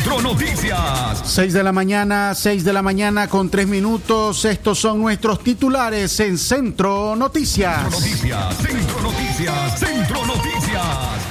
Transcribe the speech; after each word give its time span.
Centro 0.00 0.22
Noticias. 0.22 1.22
6 1.24 1.52
de 1.52 1.62
la 1.62 1.72
mañana, 1.72 2.34
6 2.34 2.64
de 2.64 2.72
la 2.72 2.80
mañana 2.80 3.28
con 3.28 3.50
3 3.50 3.68
minutos. 3.68 4.46
Estos 4.46 4.78
son 4.78 4.98
nuestros 4.98 5.44
titulares 5.44 6.18
en 6.20 6.38
Centro 6.38 7.14
Noticias. 7.16 7.82
Centro 7.82 8.00
Noticias, 8.00 8.56
Centro 8.56 9.02
Noticias, 9.02 9.78
Centro 9.78 10.26
Noticias. 10.26 10.86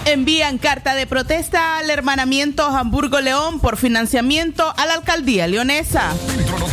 Envían 0.05 0.59
carta 0.59 0.93
de 0.93 1.07
protesta 1.07 1.79
al 1.79 1.89
hermanamiento 1.89 2.63
Hamburgo-León 2.63 3.59
por 3.59 3.75
financiamiento 3.75 4.71
a 4.77 4.85
la 4.85 4.93
alcaldía 4.93 5.47
leonesa. 5.47 6.11
Centro 6.27 6.59
Noticias, 6.59 6.68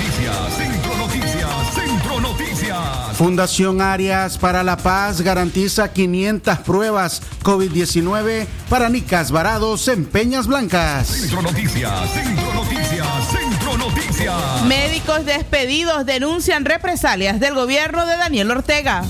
Fundación 3.16 3.80
Arias 3.80 4.36
para 4.36 4.62
la 4.62 4.76
Paz 4.76 5.22
garantiza 5.22 5.90
500 5.90 6.58
pruebas 6.58 7.22
COVID-19 7.42 8.46
para 8.68 8.90
Nicas 8.90 9.30
Varados 9.30 9.88
en 9.88 10.04
Peñas 10.04 10.46
Blancas. 10.46 11.06
Centro 11.08 11.40
Noticias, 11.40 12.10
Centro 12.12 12.52
Noticias, 12.52 13.06
Centro 13.30 13.78
Noticias. 13.78 14.62
Médicos 14.66 15.24
despedidos 15.24 16.04
denuncian 16.04 16.66
represalias 16.66 17.40
del 17.40 17.54
gobierno 17.54 18.04
de 18.04 18.18
Daniel 18.18 18.50
Ortega. 18.50 19.02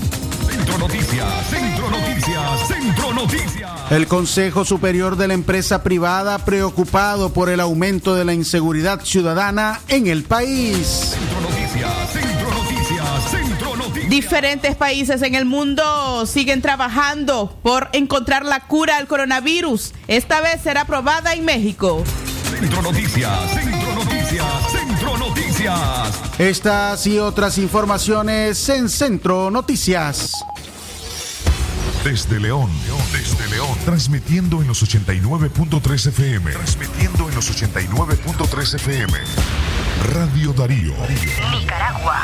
Centro 0.49 0.77
Noticias, 0.77 1.27
Centro 1.49 1.89
Noticias, 1.89 2.67
Centro 2.67 3.13
Noticias. 3.13 3.71
El 3.89 4.07
Consejo 4.07 4.63
Superior 4.63 5.17
de 5.17 5.27
la 5.27 5.33
Empresa 5.33 5.83
Privada 5.83 6.39
preocupado 6.39 7.33
por 7.33 7.49
el 7.49 7.59
aumento 7.59 8.15
de 8.15 8.23
la 8.23 8.33
inseguridad 8.33 9.01
ciudadana 9.03 9.81
en 9.89 10.07
el 10.07 10.23
país. 10.23 11.17
Diferentes 14.09 14.75
países 14.75 15.21
en 15.21 15.35
el 15.35 15.45
mundo 15.45 16.25
siguen 16.25 16.61
trabajando 16.61 17.57
por 17.61 17.89
encontrar 17.91 18.45
la 18.45 18.61
cura 18.61 18.97
al 18.97 19.07
coronavirus. 19.07 19.93
Esta 20.07 20.39
vez 20.39 20.61
será 20.61 20.81
aprobada 20.81 21.33
en 21.33 21.43
México. 21.43 22.03
Centro 22.49 22.81
Noticias, 22.81 23.51
Centro 23.51 23.95
Noticias, 23.95 24.71
Centro 24.71 25.17
Noticias. 25.17 26.39
Estas 26.39 27.05
y 27.05 27.19
otras 27.19 27.57
informaciones 27.57 28.69
en 28.69 28.87
Centro 28.87 29.51
Noticias. 29.51 30.31
Desde 32.05 32.39
León, 32.39 32.71
desde 33.11 33.45
León, 33.49 33.77
transmitiendo 33.83 34.61
en 34.61 34.67
los 34.67 34.81
89.3 34.81 36.07
FM, 36.07 36.51
transmitiendo 36.51 37.27
en 37.27 37.35
los 37.35 37.51
89.3 37.51 38.75
FM. 38.75 39.13
Radio 40.13 40.53
Darío. 40.53 40.93
Nicaragua. 41.51 42.23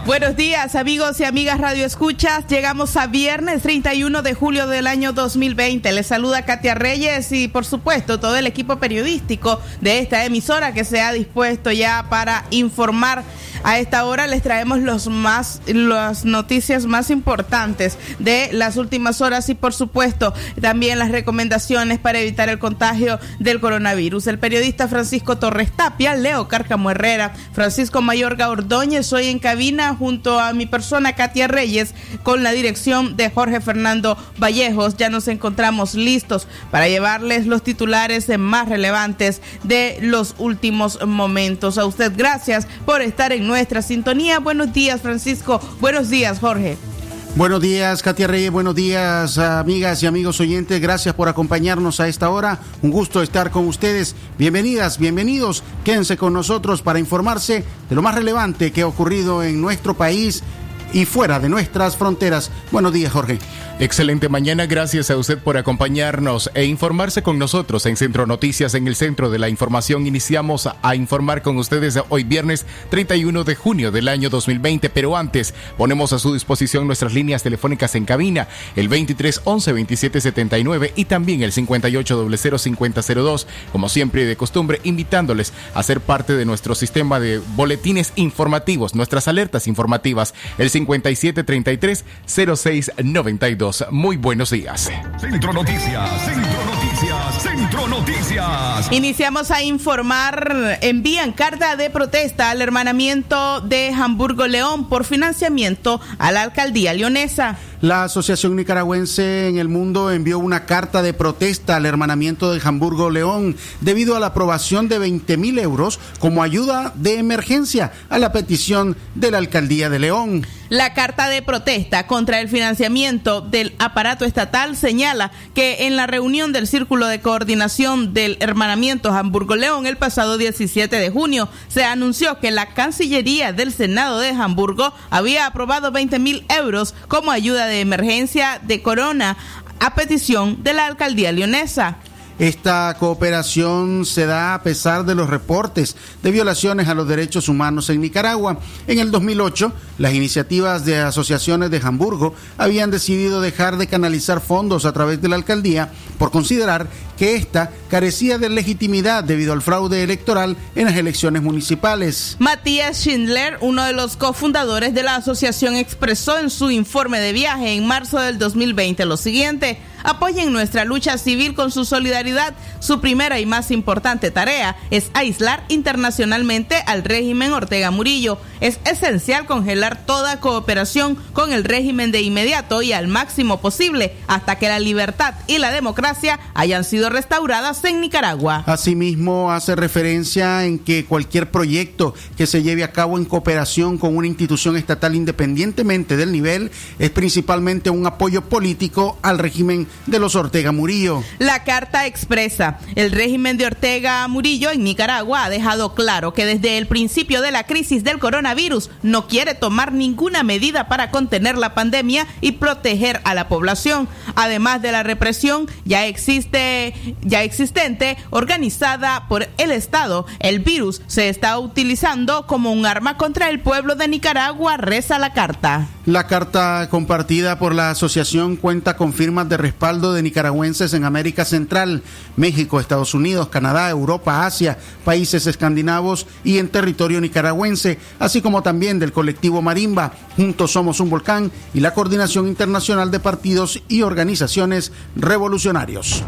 Buenos 0.03 0.35
días 0.35 0.73
amigos 0.73 1.19
y 1.19 1.25
amigas 1.25 1.59
Radio 1.59 1.85
Escuchas. 1.85 2.47
Llegamos 2.47 2.97
a 2.97 3.05
viernes 3.05 3.61
31 3.61 4.23
de 4.23 4.33
julio 4.33 4.65
del 4.65 4.87
año 4.87 5.13
2020. 5.13 5.91
Les 5.91 6.07
saluda 6.07 6.43
Katia 6.43 6.73
Reyes 6.73 7.31
y 7.31 7.47
por 7.47 7.65
supuesto 7.65 8.19
todo 8.19 8.35
el 8.35 8.47
equipo 8.47 8.77
periodístico 8.77 9.61
de 9.79 9.99
esta 9.99 10.25
emisora 10.25 10.73
que 10.73 10.85
se 10.85 11.01
ha 11.01 11.13
dispuesto 11.13 11.71
ya 11.71 12.07
para 12.09 12.45
informar. 12.49 13.23
A 13.63 13.77
esta 13.77 14.05
hora 14.05 14.25
les 14.25 14.41
traemos 14.41 14.79
los 14.79 15.07
más, 15.07 15.61
las 15.67 16.25
noticias 16.25 16.87
más 16.87 17.11
importantes 17.11 17.95
de 18.17 18.49
las 18.53 18.75
últimas 18.77 19.21
horas 19.21 19.49
y 19.49 19.53
por 19.53 19.71
supuesto 19.71 20.33
también 20.59 20.97
las 20.97 21.11
recomendaciones 21.11 21.99
para 21.99 22.19
evitar 22.19 22.49
el 22.49 22.57
contagio 22.57 23.19
del 23.37 23.59
coronavirus. 23.59 24.25
El 24.25 24.39
periodista 24.39 24.87
Francisco 24.87 25.37
Torres 25.37 25.71
Tapia, 25.71 26.15
Leo 26.15 26.47
Cárcamo 26.47 26.89
Herrera, 26.89 27.33
Francisco 27.53 28.01
Mayorga 28.01 28.49
Ordóñez, 28.49 29.13
hoy 29.13 29.27
en 29.27 29.37
cabina 29.37 29.90
junto 29.95 30.39
a 30.39 30.53
mi 30.53 30.65
persona 30.65 31.13
Katia 31.15 31.47
Reyes 31.47 31.93
con 32.23 32.43
la 32.43 32.51
dirección 32.51 33.17
de 33.17 33.29
Jorge 33.29 33.61
Fernando 33.61 34.17
Vallejos. 34.37 34.97
Ya 34.97 35.09
nos 35.09 35.27
encontramos 35.27 35.95
listos 35.95 36.47
para 36.69 36.87
llevarles 36.87 37.47
los 37.47 37.63
titulares 37.63 38.27
más 38.37 38.69
relevantes 38.69 39.41
de 39.63 39.97
los 40.01 40.35
últimos 40.37 41.05
momentos. 41.05 41.77
A 41.77 41.85
usted 41.85 42.11
gracias 42.15 42.67
por 42.85 43.01
estar 43.01 43.31
en 43.31 43.47
nuestra 43.47 43.81
sintonía. 43.81 44.39
Buenos 44.39 44.73
días 44.73 45.01
Francisco, 45.01 45.59
buenos 45.79 46.09
días 46.09 46.39
Jorge. 46.39 46.90
Buenos 47.33 47.61
días, 47.61 48.03
Katia 48.03 48.27
Reyes. 48.27 48.51
Buenos 48.51 48.75
días, 48.75 49.37
amigas 49.37 50.03
y 50.03 50.05
amigos 50.05 50.41
oyentes. 50.41 50.81
Gracias 50.81 51.15
por 51.15 51.29
acompañarnos 51.29 52.01
a 52.01 52.09
esta 52.09 52.29
hora. 52.29 52.59
Un 52.81 52.91
gusto 52.91 53.21
estar 53.21 53.51
con 53.51 53.67
ustedes. 53.67 54.15
Bienvenidas, 54.37 54.97
bienvenidos. 54.97 55.63
Quédense 55.85 56.17
con 56.17 56.33
nosotros 56.33 56.81
para 56.81 56.99
informarse 56.99 57.63
de 57.89 57.95
lo 57.95 58.01
más 58.01 58.15
relevante 58.15 58.73
que 58.73 58.81
ha 58.81 58.87
ocurrido 58.87 59.43
en 59.43 59.61
nuestro 59.61 59.93
país 59.93 60.43
y 60.91 61.05
fuera 61.05 61.39
de 61.39 61.47
nuestras 61.47 61.95
fronteras. 61.95 62.51
Buenos 62.69 62.91
días, 62.91 63.13
Jorge. 63.13 63.39
Excelente 63.81 64.29
mañana, 64.29 64.67
gracias 64.67 65.09
a 65.09 65.17
usted 65.17 65.39
por 65.39 65.57
acompañarnos 65.57 66.51
e 66.53 66.65
informarse 66.65 67.23
con 67.23 67.39
nosotros 67.39 67.87
en 67.87 67.97
Centro 67.97 68.27
Noticias, 68.27 68.75
en 68.75 68.87
el 68.87 68.95
centro 68.95 69.31
de 69.31 69.39
la 69.39 69.49
información. 69.49 70.05
Iniciamos 70.05 70.69
a 70.79 70.95
informar 70.95 71.41
con 71.41 71.57
ustedes 71.57 71.97
hoy 72.09 72.23
viernes 72.23 72.67
31 72.91 73.43
de 73.43 73.55
junio 73.55 73.89
del 73.89 74.07
año 74.07 74.29
2020, 74.29 74.91
pero 74.91 75.17
antes 75.17 75.55
ponemos 75.79 76.13
a 76.13 76.19
su 76.19 76.31
disposición 76.31 76.85
nuestras 76.85 77.15
líneas 77.15 77.41
telefónicas 77.41 77.95
en 77.95 78.05
cabina, 78.05 78.47
el 78.75 78.87
23 78.87 79.41
11 79.45 79.73
27 79.73 80.21
79 80.21 80.93
y 80.95 81.05
también 81.05 81.41
el 81.41 81.51
58 81.51 82.29
00 82.37 82.57
5002, 82.59 83.47
como 83.71 83.89
siempre 83.89 84.21
y 84.21 84.25
de 84.25 84.35
costumbre, 84.35 84.79
invitándoles 84.83 85.53
a 85.73 85.81
ser 85.81 86.01
parte 86.01 86.33
de 86.33 86.45
nuestro 86.45 86.75
sistema 86.75 87.19
de 87.19 87.41
boletines 87.55 88.13
informativos, 88.15 88.93
nuestras 88.93 89.27
alertas 89.27 89.65
informativas, 89.65 90.35
el 90.59 90.69
57 90.69 91.43
33 91.43 92.05
06 92.27 92.91
92. 93.03 93.70
Muy 93.89 94.17
buenos 94.17 94.49
días. 94.49 94.91
Centro 95.17 95.53
Noticias, 95.53 96.25
Centro 96.25 96.65
Noticias, 96.65 97.41
Centro 97.41 97.87
Noticias. 97.87 98.91
Iniciamos 98.91 99.49
a 99.51 99.63
informar, 99.63 100.79
envían 100.81 101.31
carta 101.31 101.77
de 101.77 101.89
protesta 101.89 102.49
al 102.49 102.61
hermanamiento 102.61 103.61
de 103.61 103.93
Hamburgo 103.93 104.47
León 104.47 104.89
por 104.89 105.05
financiamiento 105.05 106.01
a 106.17 106.31
la 106.31 106.41
alcaldía 106.41 106.93
leonesa. 106.93 107.57
La 107.81 108.03
Asociación 108.03 108.55
Nicaragüense 108.55 109.47
en 109.47 109.57
el 109.57 109.67
Mundo 109.67 110.11
envió 110.11 110.37
una 110.37 110.67
carta 110.67 111.01
de 111.01 111.13
protesta 111.13 111.77
al 111.77 111.87
hermanamiento 111.87 112.53
de 112.53 112.61
Hamburgo 112.63 113.09
León 113.09 113.55
debido 113.79 114.15
a 114.15 114.19
la 114.19 114.27
aprobación 114.27 114.87
de 114.87 114.99
20 114.99 115.35
mil 115.37 115.57
euros 115.57 115.99
como 116.19 116.43
ayuda 116.43 116.93
de 116.93 117.17
emergencia 117.17 117.91
a 118.09 118.19
la 118.19 118.31
petición 118.31 118.95
de 119.15 119.31
la 119.31 119.39
alcaldía 119.39 119.89
de 119.89 119.97
León. 119.97 120.45
La 120.69 120.93
carta 120.93 121.27
de 121.27 121.41
protesta 121.41 122.07
contra 122.07 122.39
el 122.39 122.47
financiamiento 122.47 123.41
del 123.41 123.73
aparato 123.77 124.23
estatal 124.23 124.77
señala 124.77 125.31
que 125.53 125.87
en 125.87 125.97
la 125.97 126.07
reunión 126.07 126.53
del 126.53 126.65
Círculo 126.65 127.07
de 127.07 127.19
Coordinación 127.19 128.13
del 128.13 128.37
Hermanamiento 128.39 129.11
Hamburgo-León 129.11 129.85
el 129.85 129.97
pasado 129.97 130.37
17 130.37 130.95
de 130.95 131.09
junio 131.09 131.49
se 131.67 131.83
anunció 131.83 132.39
que 132.39 132.51
la 132.51 132.73
Cancillería 132.73 133.51
del 133.51 133.73
Senado 133.73 134.19
de 134.19 134.29
Hamburgo 134.29 134.93
había 135.09 135.45
aprobado 135.45 135.91
20 135.91 136.19
mil 136.19 136.45
euros 136.47 136.93
como 137.09 137.31
ayuda 137.31 137.65
de 137.65 137.70
emergencia 137.79 138.59
de 138.61 138.81
corona 138.81 139.37
a 139.79 139.95
petición 139.95 140.63
de 140.63 140.73
la 140.73 140.87
alcaldía 140.87 141.31
leonesa. 141.31 141.97
Esta 142.41 142.95
cooperación 142.97 144.03
se 144.03 144.25
da 144.25 144.55
a 144.55 144.63
pesar 144.63 145.05
de 145.05 145.13
los 145.13 145.29
reportes 145.29 145.95
de 146.23 146.31
violaciones 146.31 146.87
a 146.87 146.95
los 146.95 147.07
derechos 147.07 147.47
humanos 147.47 147.87
en 147.91 148.01
Nicaragua. 148.01 148.57
En 148.87 148.97
el 148.97 149.11
2008, 149.11 149.71
las 149.99 150.15
iniciativas 150.15 150.83
de 150.83 150.97
asociaciones 150.97 151.69
de 151.69 151.79
Hamburgo 151.83 152.33
habían 152.57 152.89
decidido 152.89 153.41
dejar 153.41 153.77
de 153.77 153.85
canalizar 153.85 154.41
fondos 154.41 154.85
a 154.85 154.91
través 154.91 155.21
de 155.21 155.29
la 155.29 155.35
alcaldía 155.35 155.91
por 156.17 156.31
considerar 156.31 156.87
que 157.21 157.35
ésta 157.35 157.69
carecía 157.87 158.39
de 158.39 158.49
legitimidad 158.49 159.23
debido 159.23 159.53
al 159.53 159.61
fraude 159.61 160.01
electoral 160.01 160.57
en 160.73 160.85
las 160.85 160.97
elecciones 160.97 161.43
municipales. 161.43 162.35
Matías 162.39 162.97
Schindler, 162.97 163.59
uno 163.61 163.83
de 163.83 163.93
los 163.93 164.17
cofundadores 164.17 164.95
de 164.95 165.03
la 165.03 165.17
asociación, 165.17 165.75
expresó 165.75 166.39
en 166.39 166.49
su 166.49 166.71
informe 166.71 167.19
de 167.19 167.31
viaje 167.31 167.73
en 167.75 167.85
marzo 167.85 168.17
del 168.17 168.39
2020 168.39 169.05
lo 169.05 169.17
siguiente. 169.17 169.77
Apoyen 170.03 170.51
nuestra 170.51 170.83
lucha 170.83 171.19
civil 171.19 171.53
con 171.53 171.69
su 171.69 171.85
solidaridad. 171.85 172.55
Su 172.79 173.01
primera 173.01 173.39
y 173.39 173.45
más 173.45 173.69
importante 173.69 174.31
tarea 174.31 174.75
es 174.89 175.11
aislar 175.13 175.63
internacionalmente 175.67 176.81
al 176.87 177.03
régimen 177.03 177.53
Ortega 177.53 177.91
Murillo. 177.91 178.39
Es 178.61 178.79
esencial 178.85 179.45
congelar 179.45 180.03
toda 180.07 180.39
cooperación 180.39 181.17
con 181.33 181.53
el 181.53 181.63
régimen 181.63 182.11
de 182.11 182.21
inmediato 182.21 182.81
y 182.81 182.93
al 182.93 183.07
máximo 183.07 183.61
posible 183.61 184.15
hasta 184.25 184.57
que 184.57 184.69
la 184.69 184.79
libertad 184.79 185.35
y 185.45 185.59
la 185.59 185.71
democracia 185.71 186.39
hayan 186.55 186.83
sido 186.83 187.10
restauradas 187.11 187.83
en 187.83 188.01
Nicaragua. 188.01 188.63
Asimismo, 188.65 189.51
hace 189.51 189.75
referencia 189.75 190.65
en 190.65 190.79
que 190.79 191.05
cualquier 191.05 191.51
proyecto 191.51 192.13
que 192.37 192.47
se 192.47 192.63
lleve 192.63 192.83
a 192.83 192.91
cabo 192.91 193.17
en 193.17 193.25
cooperación 193.25 193.97
con 193.97 194.15
una 194.15 194.27
institución 194.27 194.77
estatal 194.77 195.15
independientemente 195.15 196.17
del 196.17 196.31
nivel 196.31 196.71
es 196.99 197.09
principalmente 197.09 197.89
un 197.89 198.05
apoyo 198.07 198.43
político 198.43 199.17
al 199.21 199.39
régimen 199.39 199.87
de 200.07 200.19
los 200.19 200.35
Ortega 200.35 200.71
Murillo. 200.71 201.23
La 201.39 201.63
carta 201.63 202.05
expresa, 202.05 202.79
el 202.95 203.11
régimen 203.11 203.57
de 203.57 203.65
Ortega 203.65 204.27
Murillo 204.27 204.71
en 204.71 204.83
Nicaragua 204.83 205.45
ha 205.45 205.49
dejado 205.49 205.93
claro 205.93 206.33
que 206.33 206.45
desde 206.45 206.77
el 206.77 206.87
principio 206.87 207.41
de 207.41 207.51
la 207.51 207.65
crisis 207.65 208.03
del 208.03 208.19
coronavirus 208.19 208.89
no 209.03 209.27
quiere 209.27 209.53
tomar 209.53 209.91
ninguna 209.93 210.43
medida 210.43 210.87
para 210.87 211.11
contener 211.11 211.57
la 211.57 211.73
pandemia 211.73 212.27
y 212.41 212.53
proteger 212.53 213.21
a 213.23 213.33
la 213.33 213.47
población. 213.47 214.07
Además 214.35 214.81
de 214.81 214.91
la 214.91 215.03
represión 215.03 215.67
ya 215.85 216.05
existe 216.05 216.93
ya 217.21 217.43
existente 217.43 218.17
organizada 218.29 219.27
por 219.27 219.47
el 219.57 219.71
Estado, 219.71 220.25
el 220.39 220.59
virus 220.59 221.01
se 221.07 221.29
está 221.29 221.57
utilizando 221.59 222.47
como 222.47 222.71
un 222.71 222.85
arma 222.85 223.17
contra 223.17 223.49
el 223.49 223.59
pueblo 223.59 223.95
de 223.95 224.07
Nicaragua, 224.07 224.77
reza 224.77 225.19
la 225.19 225.33
carta. 225.33 225.87
La 226.07 226.25
carta 226.25 226.87
compartida 226.89 227.59
por 227.59 227.75
la 227.75 227.91
asociación 227.91 228.55
cuenta 228.55 228.97
con 228.97 229.13
firmas 229.13 229.47
de 229.49 229.57
respaldo 229.57 230.13
de 230.13 230.23
nicaragüenses 230.23 230.95
en 230.95 231.03
América 231.03 231.45
Central, 231.45 232.01
México, 232.37 232.79
Estados 232.79 233.13
Unidos, 233.13 233.49
Canadá, 233.49 233.87
Europa, 233.87 234.47
Asia, 234.47 234.79
países 235.05 235.45
escandinavos 235.45 236.25
y 236.43 236.57
en 236.57 236.69
territorio 236.69 237.21
nicaragüense, 237.21 237.99
así 238.17 238.41
como 238.41 238.63
también 238.63 238.97
del 238.97 239.13
colectivo 239.13 239.61
Marimba, 239.61 240.13
Juntos 240.35 240.71
Somos 240.71 240.99
un 240.99 241.11
Volcán 241.11 241.51
y 241.71 241.81
la 241.81 241.93
Coordinación 241.93 242.47
Internacional 242.47 243.11
de 243.11 243.19
Partidos 243.19 243.83
y 243.87 244.01
Organizaciones 244.01 244.91
Revolucionarios. 245.15 246.23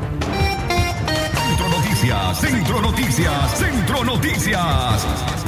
Centro 1.34 1.70
Noticias, 1.70 2.40
Centro 2.40 2.81
Noticias, 2.81 3.58
Centro 3.58 4.04
Noticias. 4.04 5.43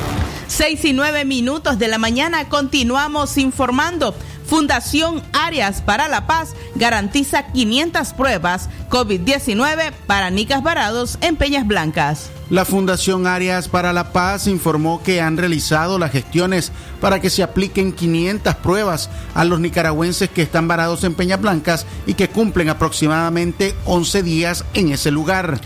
6 0.55 0.85
y 0.85 0.93
9 0.93 1.25
minutos 1.25 1.77
de 1.79 1.89
la 1.89 1.97
mañana 1.97 2.47
continuamos 2.47 3.37
informando. 3.37 4.15
Fundación 4.45 5.21
Áreas 5.33 5.81
para 5.81 6.07
la 6.07 6.27
Paz 6.27 6.55
garantiza 6.75 7.47
500 7.47 8.13
pruebas 8.13 8.69
COVID-19 8.89 9.91
para 10.07 10.29
nicas 10.29 10.63
varados 10.63 11.17
en 11.19 11.35
Peñas 11.35 11.67
Blancas. 11.67 12.29
La 12.49 12.63
Fundación 12.63 13.27
Áreas 13.27 13.67
para 13.67 13.91
la 13.91 14.13
Paz 14.13 14.47
informó 14.47 15.03
que 15.03 15.19
han 15.19 15.35
realizado 15.35 15.99
las 15.99 16.13
gestiones 16.13 16.71
para 17.01 17.19
que 17.19 17.29
se 17.29 17.43
apliquen 17.43 17.91
500 17.91 18.55
pruebas 18.55 19.09
a 19.33 19.43
los 19.43 19.59
nicaragüenses 19.59 20.29
que 20.29 20.43
están 20.43 20.69
varados 20.69 21.03
en 21.03 21.15
Peñas 21.15 21.41
Blancas 21.41 21.85
y 22.07 22.13
que 22.13 22.29
cumplen 22.29 22.69
aproximadamente 22.69 23.75
11 23.83 24.23
días 24.23 24.63
en 24.73 24.93
ese 24.93 25.11
lugar. 25.11 25.59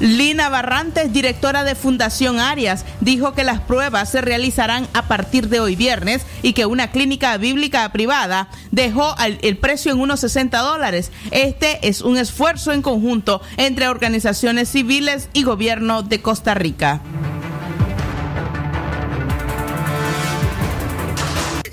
Lina 0.00 0.50
Barrantes, 0.50 1.12
directora 1.12 1.64
de 1.64 1.74
Fundación 1.74 2.38
Arias, 2.38 2.84
dijo 3.00 3.32
que 3.32 3.44
las 3.44 3.60
pruebas 3.60 4.10
se 4.10 4.20
realizarán 4.20 4.86
a 4.92 5.08
partir 5.08 5.48
de 5.48 5.60
hoy 5.60 5.74
viernes 5.74 6.22
y 6.42 6.52
que 6.52 6.66
una 6.66 6.90
clínica 6.90 7.36
bíblica 7.38 7.90
privada 7.92 8.48
dejó 8.70 9.14
el 9.18 9.56
precio 9.56 9.92
en 9.92 10.00
unos 10.00 10.20
60 10.20 10.58
dólares. 10.58 11.12
Este 11.30 11.88
es 11.88 12.02
un 12.02 12.18
esfuerzo 12.18 12.72
en 12.72 12.82
conjunto 12.82 13.40
entre 13.56 13.88
organizaciones 13.88 14.68
civiles 14.68 15.30
y 15.32 15.44
gobierno 15.44 16.02
de 16.02 16.20
Costa 16.20 16.54
Rica. 16.54 17.00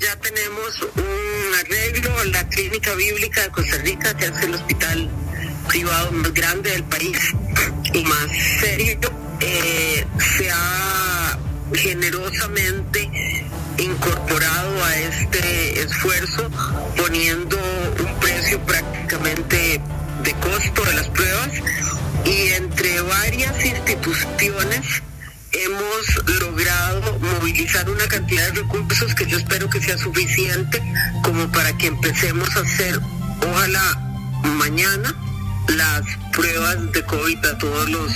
Ya 0.00 0.16
tenemos 0.16 0.82
un 0.96 1.54
arreglo, 1.60 2.24
la 2.32 2.48
clínica 2.48 2.94
bíblica 2.94 3.42
de 3.42 3.48
Costa 3.50 3.76
Rica, 3.78 4.16
que 4.16 4.26
es 4.26 4.42
el 4.42 4.54
hospital 4.54 5.10
más 5.82 6.32
grande 6.32 6.70
del 6.70 6.84
país 6.84 7.18
y 7.92 8.04
más 8.04 8.28
serio, 8.60 9.10
eh, 9.40 10.06
se 10.38 10.50
ha 10.50 11.38
generosamente 11.74 13.10
incorporado 13.78 14.84
a 14.84 14.96
este 14.96 15.80
esfuerzo 15.80 16.48
poniendo 16.96 17.56
un 17.98 18.20
precio 18.20 18.60
prácticamente 18.60 19.80
de 20.22 20.32
costo 20.34 20.84
de 20.84 20.94
las 20.94 21.08
pruebas. 21.08 21.50
Y 22.24 22.52
entre 22.52 23.00
varias 23.02 23.64
instituciones 23.64 25.02
hemos 25.52 26.40
logrado 26.40 27.18
movilizar 27.18 27.90
una 27.90 28.06
cantidad 28.06 28.46
de 28.52 28.62
recursos 28.62 29.14
que 29.14 29.26
yo 29.26 29.38
espero 29.38 29.68
que 29.68 29.80
sea 29.80 29.98
suficiente 29.98 30.80
como 31.22 31.50
para 31.50 31.76
que 31.76 31.88
empecemos 31.88 32.56
a 32.56 32.60
hacer, 32.60 33.00
ojalá 33.40 34.00
mañana, 34.44 35.14
las 35.68 36.02
pruebas 36.32 36.92
de 36.92 37.02
COVID 37.04 37.44
a 37.46 37.58
todos 37.58 37.90
los 37.90 38.12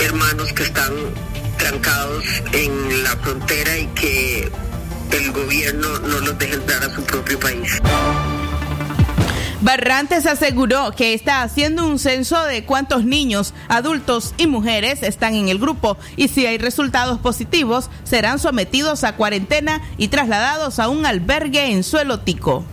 hermanos 0.00 0.52
que 0.52 0.62
están 0.64 0.92
trancados 1.58 2.24
en 2.52 3.04
la 3.04 3.10
frontera 3.16 3.78
y 3.78 3.86
que 3.88 4.52
el 5.12 5.32
gobierno 5.32 5.98
no 6.00 6.20
los 6.20 6.38
deje 6.38 6.54
entrar 6.54 6.84
a 6.84 6.94
su 6.94 7.02
propio 7.02 7.38
país. 7.40 7.80
Barrantes 9.60 10.24
aseguró 10.26 10.92
que 10.92 11.14
está 11.14 11.42
haciendo 11.42 11.84
un 11.84 11.98
censo 11.98 12.44
de 12.44 12.64
cuántos 12.64 13.04
niños, 13.04 13.54
adultos 13.68 14.32
y 14.38 14.46
mujeres 14.46 15.02
están 15.02 15.34
en 15.34 15.48
el 15.48 15.58
grupo 15.58 15.96
y 16.16 16.28
si 16.28 16.46
hay 16.46 16.58
resultados 16.58 17.18
positivos 17.18 17.90
serán 18.04 18.38
sometidos 18.38 19.02
a 19.02 19.16
cuarentena 19.16 19.82
y 19.96 20.08
trasladados 20.08 20.78
a 20.78 20.88
un 20.88 21.04
albergue 21.06 21.72
en 21.72 21.82
suelo 21.82 22.20
tico. 22.20 22.64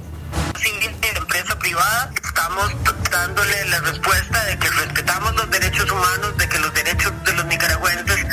Privada 1.54 2.12
estamos 2.24 2.72
dándole 3.12 3.66
la 3.70 3.80
respuesta 3.82 4.44
de 4.46 4.58
que 4.58 4.70
respetamos 4.70 5.36
los 5.36 5.50
derechos 5.52 5.90
humanos, 5.92 6.38
de 6.38 6.50
que 6.50 6.60
los 6.60 6.74
derechos 6.74 7.14
de 7.24 7.34
los 7.34 7.46
nicaragüenses 7.46 8.26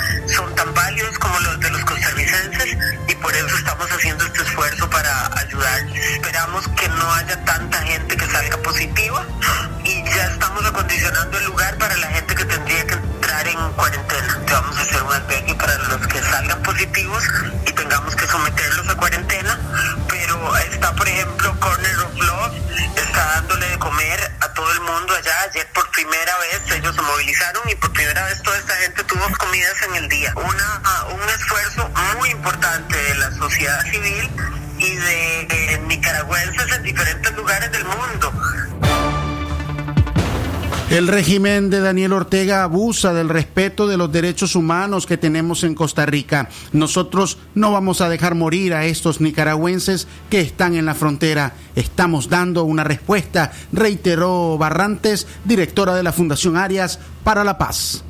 El 41.02 41.08
régimen 41.08 41.68
de 41.68 41.80
Daniel 41.80 42.12
Ortega 42.12 42.62
abusa 42.62 43.12
del 43.12 43.28
respeto 43.28 43.88
de 43.88 43.96
los 43.96 44.12
derechos 44.12 44.54
humanos 44.54 45.04
que 45.04 45.16
tenemos 45.16 45.64
en 45.64 45.74
Costa 45.74 46.06
Rica. 46.06 46.48
Nosotros 46.70 47.38
no 47.56 47.72
vamos 47.72 48.00
a 48.00 48.08
dejar 48.08 48.36
morir 48.36 48.72
a 48.72 48.84
estos 48.84 49.20
nicaragüenses 49.20 50.06
que 50.30 50.40
están 50.40 50.76
en 50.76 50.86
la 50.86 50.94
frontera. 50.94 51.54
Estamos 51.74 52.28
dando 52.28 52.62
una 52.62 52.84
respuesta, 52.84 53.50
reiteró 53.72 54.56
Barrantes, 54.58 55.26
directora 55.44 55.96
de 55.96 56.04
la 56.04 56.12
Fundación 56.12 56.56
Arias 56.56 57.00
para 57.24 57.42
la 57.42 57.58
Paz. 57.58 58.04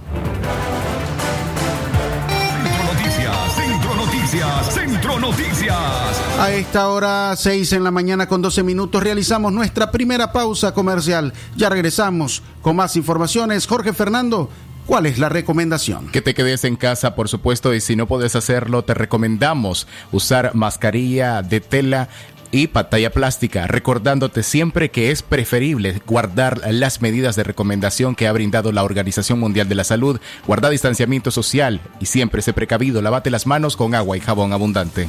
Centro 2.63 2.85
Noticias, 2.93 3.55
Centro 3.57 3.95
Noticias, 3.95 4.75
Centro 4.75 5.19
Noticias. 5.19 6.12
A 6.39 6.51
esta 6.51 6.89
hora, 6.89 7.37
6 7.37 7.73
en 7.75 7.85
la 7.85 7.91
mañana 7.91 8.27
con 8.27 8.43
12 8.43 8.62
minutos, 8.62 9.03
realizamos 9.03 9.53
nuestra 9.53 9.91
primera 9.93 10.33
pausa 10.33 10.75
comercial. 10.75 11.33
Ya 11.57 11.69
regresamos 11.69 12.43
con 12.62 12.75
más 12.77 12.97
informaciones. 12.97 13.67
Jorge 13.67 13.93
Fernando, 13.93 14.49
¿cuál 14.87 15.07
es 15.07 15.19
la 15.19 15.29
recomendación? 15.29 16.09
Que 16.09 16.21
te 16.21 16.35
quedes 16.35 16.65
en 16.65 16.77
casa, 16.77 17.15
por 17.15 17.29
supuesto, 17.29 17.73
y 17.75 17.81
si 17.81 17.95
no 17.95 18.09
puedes 18.09 18.35
hacerlo, 18.35 18.83
te 18.83 18.95
recomendamos 18.95 19.87
usar 20.11 20.53
mascarilla 20.55 21.43
de 21.43 21.61
tela 21.61 22.09
y 22.51 22.67
pantalla 22.67 23.11
plástica, 23.11 23.67
recordándote 23.67 24.43
siempre 24.43 24.91
que 24.91 25.11
es 25.11 25.23
preferible 25.23 26.03
guardar 26.07 26.61
las 26.71 27.01
medidas 27.01 27.35
de 27.35 27.45
recomendación 27.45 28.15
que 28.15 28.27
ha 28.27 28.33
brindado 28.33 28.73
la 28.73 28.85
Organización 28.85 29.41
Mundial 29.41 29.69
de 29.69 29.75
la 29.75 29.85
Salud, 29.85 30.21
guarda 30.47 30.71
distanciamiento 30.71 31.31
social 31.31 31.81
y 31.99 32.07
siempre 32.07 32.43
sé 32.43 32.53
precavido, 32.53 33.01
lávate 33.01 33.31
las 33.31 33.47
manos 33.47 33.77
con 33.77 33.95
agua 33.95 34.17
y 34.17 34.21
jabón 34.21 34.53
abundante. 34.53 35.09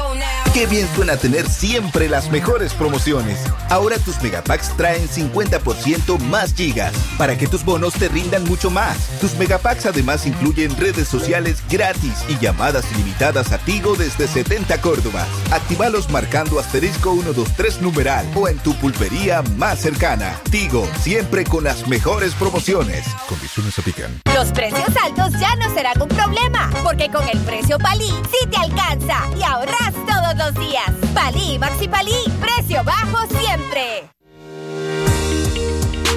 Qué 0.53 0.67
bien 0.67 0.85
suena 0.95 1.15
tener 1.15 1.47
siempre 1.47 2.09
las 2.09 2.29
mejores 2.29 2.73
promociones. 2.73 3.39
Ahora 3.69 3.97
tus 3.99 4.21
megapacks 4.21 4.75
traen 4.75 5.07
50% 5.07 6.19
más 6.19 6.53
gigas 6.53 6.91
para 7.17 7.37
que 7.37 7.47
tus 7.47 7.63
bonos 7.63 7.93
te 7.93 8.09
rindan 8.09 8.43
mucho 8.43 8.69
más. 8.69 8.97
Tus 9.21 9.33
megapacks 9.35 9.85
además 9.85 10.25
incluyen 10.25 10.75
redes 10.75 11.07
sociales 11.07 11.63
gratis 11.69 12.25
y 12.27 12.37
llamadas 12.37 12.83
ilimitadas 12.91 13.53
a 13.53 13.59
Tigo 13.59 13.95
desde 13.95 14.27
70 14.27 14.81
Córdoba. 14.81 15.25
Actívalos 15.51 16.09
marcando 16.09 16.59
asterisco 16.59 17.13
123 17.13 17.81
numeral 17.81 18.25
o 18.35 18.49
en 18.49 18.57
tu 18.59 18.73
pulpería 18.75 19.43
más 19.55 19.79
cercana. 19.79 20.37
Tigo, 20.51 20.85
siempre 20.99 21.45
con 21.45 21.63
las 21.63 21.87
mejores 21.87 22.33
promociones. 22.33 23.05
Condiciones 23.29 23.79
aplican. 23.79 24.19
Los 24.35 24.51
precios 24.51 24.89
altos 25.01 25.31
ya 25.39 25.55
no 25.55 25.73
serán 25.73 26.01
un 26.01 26.09
problema, 26.09 26.69
porque 26.83 27.09
con 27.09 27.27
el 27.29 27.39
precio 27.39 27.77
Palí 27.79 28.09
sí 28.29 28.49
te 28.49 28.57
alcanza 28.57 29.29
y 29.39 29.43
ahorras 29.43 29.93
todos 30.05 30.40
los 30.41 30.53
días. 30.55 30.91
Palí, 31.13 31.59
Maxi 31.59 31.87
Palí, 31.87 32.19
precio 32.39 32.83
bajo 32.83 33.17
siempre. 33.27 34.09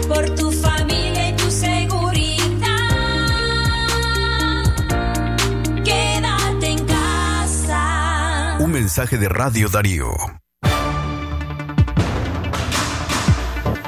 Por 0.09 0.35
tu 0.35 0.51
familia 0.51 1.31
y 1.31 1.37
tu 1.37 1.51
seguridad. 1.51 2.69
Quédate 5.85 6.67
en 6.67 6.87
casa. 6.87 8.57
Un 8.61 8.73
mensaje 8.73 9.19
de 9.19 9.29
Radio 9.29 9.69
Darío. 9.69 10.15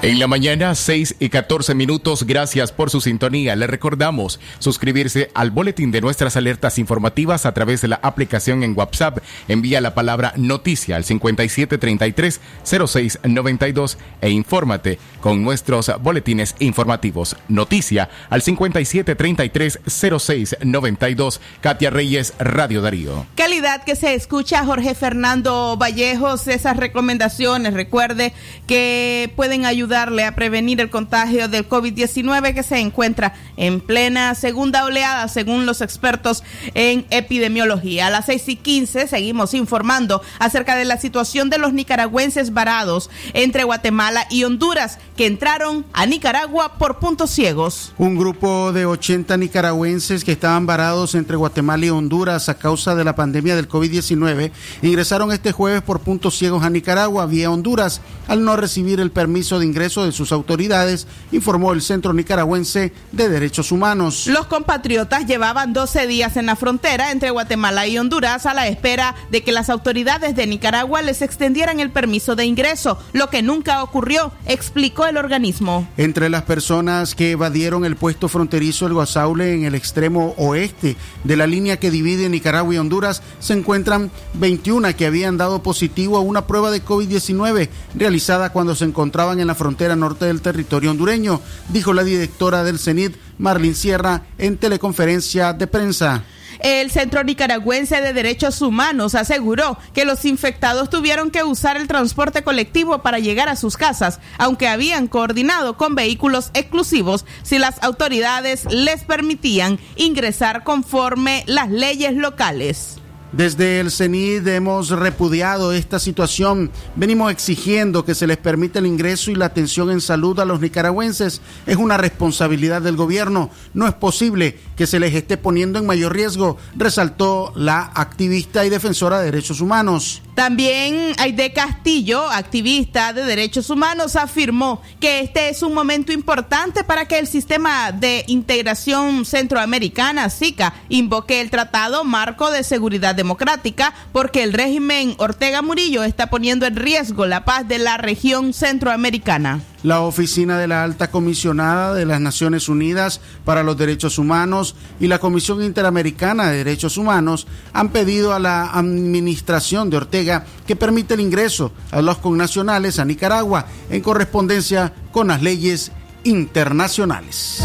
En 0.02 0.18
la 0.18 0.26
mañana, 0.26 0.74
6 0.74 1.16
y 1.20 1.30
14 1.30 1.74
minutos, 1.74 2.24
gracias 2.24 2.70
por 2.70 2.90
su 2.90 3.00
sintonía. 3.00 3.56
Le 3.56 3.66
recordamos 3.66 4.38
suscribirse 4.58 5.30
al 5.32 5.50
boletín 5.50 5.90
de 5.90 6.02
nuestras 6.02 6.36
alertas 6.36 6.78
informativas 6.78 7.46
a 7.46 7.54
través 7.54 7.80
de 7.80 7.88
la 7.88 7.98
aplicación 8.02 8.62
en 8.62 8.76
WhatsApp. 8.76 9.20
Envía 9.48 9.80
la 9.80 9.94
palabra 9.94 10.34
noticia 10.36 10.96
al 10.96 11.04
5733-0692 11.04 13.96
e 14.20 14.28
infórmate 14.28 14.98
con 15.22 15.42
nuestros 15.42 15.90
boletines 16.02 16.56
informativos. 16.58 17.34
Noticia 17.48 18.10
al 18.28 18.42
5733-0692. 18.42 21.40
Katia 21.62 21.88
Reyes, 21.88 22.34
Radio 22.38 22.82
Darío. 22.82 23.24
Calidad 23.34 23.82
que 23.82 23.96
se 23.96 24.12
escucha 24.12 24.62
Jorge 24.62 24.94
Fernando 24.94 25.78
Vallejos, 25.78 26.48
esas 26.48 26.76
recomendaciones. 26.76 27.72
Recuerde 27.72 28.34
que 28.66 29.32
pueden 29.36 29.64
ayudarle 29.86 30.24
a 30.24 30.34
prevenir 30.34 30.80
el 30.80 30.90
contagio 30.90 31.46
del 31.46 31.68
COVID-19 31.68 32.54
que 32.54 32.64
se 32.64 32.80
encuentra 32.80 33.34
en 33.56 33.80
plena 33.80 34.34
segunda 34.34 34.84
oleada, 34.84 35.28
según 35.28 35.64
los 35.64 35.80
expertos 35.80 36.42
en 36.74 37.06
epidemiología. 37.10 38.08
A 38.08 38.10
las 38.10 38.26
6 38.26 38.48
y 38.48 38.56
15 38.56 39.06
seguimos 39.06 39.54
informando 39.54 40.22
acerca 40.40 40.74
de 40.74 40.84
la 40.84 40.98
situación 40.98 41.50
de 41.50 41.58
los 41.58 41.72
nicaragüenses 41.72 42.52
varados 42.52 43.10
entre 43.32 43.62
Guatemala 43.62 44.26
y 44.28 44.42
Honduras 44.42 44.98
que 45.16 45.26
entraron 45.26 45.86
a 45.92 46.04
Nicaragua 46.04 46.78
por 46.78 46.98
puntos 46.98 47.30
ciegos. 47.30 47.94
Un 47.96 48.16
grupo 48.16 48.72
de 48.72 48.86
80 48.86 49.36
nicaragüenses 49.36 50.24
que 50.24 50.32
estaban 50.32 50.66
varados 50.66 51.14
entre 51.14 51.36
Guatemala 51.36 51.86
y 51.86 51.90
Honduras 51.90 52.48
a 52.48 52.58
causa 52.58 52.96
de 52.96 53.04
la 53.04 53.14
pandemia 53.14 53.54
del 53.54 53.68
COVID-19 53.68 54.50
ingresaron 54.82 55.30
este 55.30 55.52
jueves 55.52 55.82
por 55.82 56.00
puntos 56.00 56.36
ciegos 56.36 56.64
a 56.64 56.70
Nicaragua 56.70 57.26
vía 57.26 57.52
Honduras 57.52 58.00
al 58.26 58.44
no 58.44 58.56
recibir 58.56 58.98
el 58.98 59.12
permiso 59.12 59.60
de 59.60 59.66
ingreso 59.66 59.75
de 59.76 60.12
sus 60.12 60.32
autoridades, 60.32 61.06
informó 61.32 61.74
el 61.74 61.82
Centro 61.82 62.14
Nicaragüense 62.14 62.94
de 63.12 63.28
Derechos 63.28 63.70
Humanos. 63.70 64.26
Los 64.26 64.46
compatriotas 64.46 65.26
llevaban 65.26 65.74
12 65.74 66.06
días 66.06 66.38
en 66.38 66.46
la 66.46 66.56
frontera 66.56 67.12
entre 67.12 67.28
Guatemala 67.28 67.86
y 67.86 67.98
Honduras 67.98 68.46
a 68.46 68.54
la 68.54 68.68
espera 68.68 69.14
de 69.30 69.42
que 69.42 69.52
las 69.52 69.68
autoridades 69.68 70.34
de 70.34 70.46
Nicaragua 70.46 71.02
les 71.02 71.20
extendieran 71.20 71.78
el 71.78 71.90
permiso 71.90 72.36
de 72.36 72.46
ingreso, 72.46 72.98
lo 73.12 73.28
que 73.28 73.42
nunca 73.42 73.82
ocurrió, 73.82 74.32
explicó 74.46 75.04
el 75.04 75.18
organismo. 75.18 75.86
Entre 75.98 76.30
las 76.30 76.44
personas 76.44 77.14
que 77.14 77.32
evadieron 77.32 77.84
el 77.84 77.96
puesto 77.96 78.28
fronterizo 78.28 78.86
El 78.86 78.94
Guasaule 78.94 79.54
en 79.54 79.64
el 79.64 79.74
extremo 79.74 80.34
oeste 80.38 80.96
de 81.22 81.36
la 81.36 81.46
línea 81.46 81.78
que 81.78 81.90
divide 81.90 82.30
Nicaragua 82.30 82.74
y 82.74 82.78
Honduras 82.78 83.22
se 83.40 83.52
encuentran 83.52 84.10
21 84.34 84.96
que 84.96 85.06
habían 85.06 85.36
dado 85.36 85.62
positivo 85.62 86.16
a 86.16 86.20
una 86.20 86.46
prueba 86.46 86.70
de 86.70 86.82
COVID-19 86.82 87.68
realizada 87.94 88.52
cuando 88.52 88.74
se 88.74 88.84
encontraban 88.84 89.38
en 89.40 89.46
la 89.46 89.54
frontera 89.54 89.65
norte 89.96 90.26
del 90.26 90.42
territorio 90.42 90.90
hondureño, 90.90 91.40
dijo 91.68 91.92
la 91.92 92.04
directora 92.04 92.64
del 92.64 92.78
CENIT, 92.78 93.16
Marlene 93.38 93.74
Sierra, 93.74 94.22
en 94.38 94.56
teleconferencia 94.56 95.52
de 95.52 95.66
prensa. 95.66 96.24
El 96.60 96.90
Centro 96.90 97.22
Nicaragüense 97.22 98.00
de 98.00 98.12
Derechos 98.12 98.62
Humanos 98.62 99.14
aseguró 99.14 99.78
que 99.92 100.04
los 100.04 100.24
infectados 100.24 100.90
tuvieron 100.90 101.30
que 101.30 101.42
usar 101.44 101.76
el 101.76 101.86
transporte 101.88 102.42
colectivo 102.42 103.02
para 103.02 103.18
llegar 103.18 103.48
a 103.48 103.56
sus 103.56 103.76
casas, 103.76 104.20
aunque 104.38 104.68
habían 104.68 105.08
coordinado 105.08 105.76
con 105.76 105.94
vehículos 105.94 106.50
exclusivos 106.54 107.24
si 107.42 107.58
las 107.58 107.82
autoridades 107.82 108.64
les 108.70 109.04
permitían 109.04 109.78
ingresar 109.96 110.64
conforme 110.64 111.44
las 111.46 111.70
leyes 111.70 112.14
locales. 112.14 112.98
Desde 113.36 113.80
el 113.80 113.90
CENID 113.90 114.48
hemos 114.48 114.88
repudiado 114.88 115.74
esta 115.74 115.98
situación. 115.98 116.70
Venimos 116.94 117.30
exigiendo 117.30 118.02
que 118.02 118.14
se 118.14 118.26
les 118.26 118.38
permita 118.38 118.78
el 118.78 118.86
ingreso 118.86 119.30
y 119.30 119.34
la 119.34 119.44
atención 119.44 119.90
en 119.90 120.00
salud 120.00 120.40
a 120.40 120.46
los 120.46 120.58
nicaragüenses. 120.58 121.42
Es 121.66 121.76
una 121.76 121.98
responsabilidad 121.98 122.80
del 122.80 122.96
gobierno. 122.96 123.50
No 123.74 123.86
es 123.86 123.92
posible 123.92 124.58
que 124.74 124.86
se 124.86 124.98
les 124.98 125.14
esté 125.14 125.36
poniendo 125.36 125.78
en 125.78 125.84
mayor 125.84 126.14
riesgo, 126.14 126.56
resaltó 126.76 127.52
la 127.56 127.82
activista 127.94 128.64
y 128.64 128.70
defensora 128.70 129.18
de 129.18 129.26
derechos 129.26 129.60
humanos. 129.60 130.22
También 130.34 131.14
Aide 131.18 131.54
Castillo, 131.54 132.30
activista 132.30 133.14
de 133.14 133.24
derechos 133.24 133.70
humanos, 133.70 134.16
afirmó 134.16 134.82
que 135.00 135.20
este 135.20 135.48
es 135.48 135.62
un 135.62 135.72
momento 135.72 136.12
importante 136.12 136.84
para 136.84 137.08
que 137.08 137.18
el 137.18 137.26
sistema 137.26 137.90
de 137.90 138.22
integración 138.28 139.24
centroamericana, 139.24 140.28
SICA, 140.28 140.74
invoque 140.90 141.40
el 141.40 141.50
Tratado 141.50 142.04
Marco 142.04 142.50
de 142.50 142.64
Seguridad 142.64 143.14
Democrática, 143.26 143.92
porque 144.12 144.44
el 144.44 144.52
régimen 144.52 145.16
Ortega 145.18 145.60
Murillo 145.60 146.04
está 146.04 146.30
poniendo 146.30 146.64
en 146.64 146.76
riesgo 146.76 147.26
la 147.26 147.44
paz 147.44 147.66
de 147.66 147.78
la 147.80 147.96
región 147.96 148.52
centroamericana. 148.52 149.62
La 149.82 150.00
oficina 150.02 150.60
de 150.60 150.68
la 150.68 150.84
alta 150.84 151.10
comisionada 151.10 151.92
de 151.92 152.06
las 152.06 152.20
Naciones 152.20 152.68
Unidas 152.68 153.20
para 153.44 153.64
los 153.64 153.76
Derechos 153.76 154.18
Humanos 154.18 154.76
y 155.00 155.08
la 155.08 155.18
Comisión 155.18 155.60
Interamericana 155.64 156.50
de 156.50 156.58
Derechos 156.58 156.98
Humanos 156.98 157.48
han 157.72 157.88
pedido 157.88 158.32
a 158.32 158.38
la 158.38 158.66
administración 158.70 159.90
de 159.90 159.96
Ortega 159.96 160.46
que 160.64 160.76
permita 160.76 161.14
el 161.14 161.20
ingreso 161.20 161.72
a 161.90 162.02
los 162.02 162.18
connacionales 162.18 163.00
a 163.00 163.04
Nicaragua 163.04 163.66
en 163.90 164.02
correspondencia 164.02 164.92
con 165.10 165.26
las 165.26 165.42
leyes 165.42 165.90
internacionales. 166.22 167.60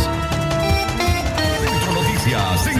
Noticias. 1.93 2.70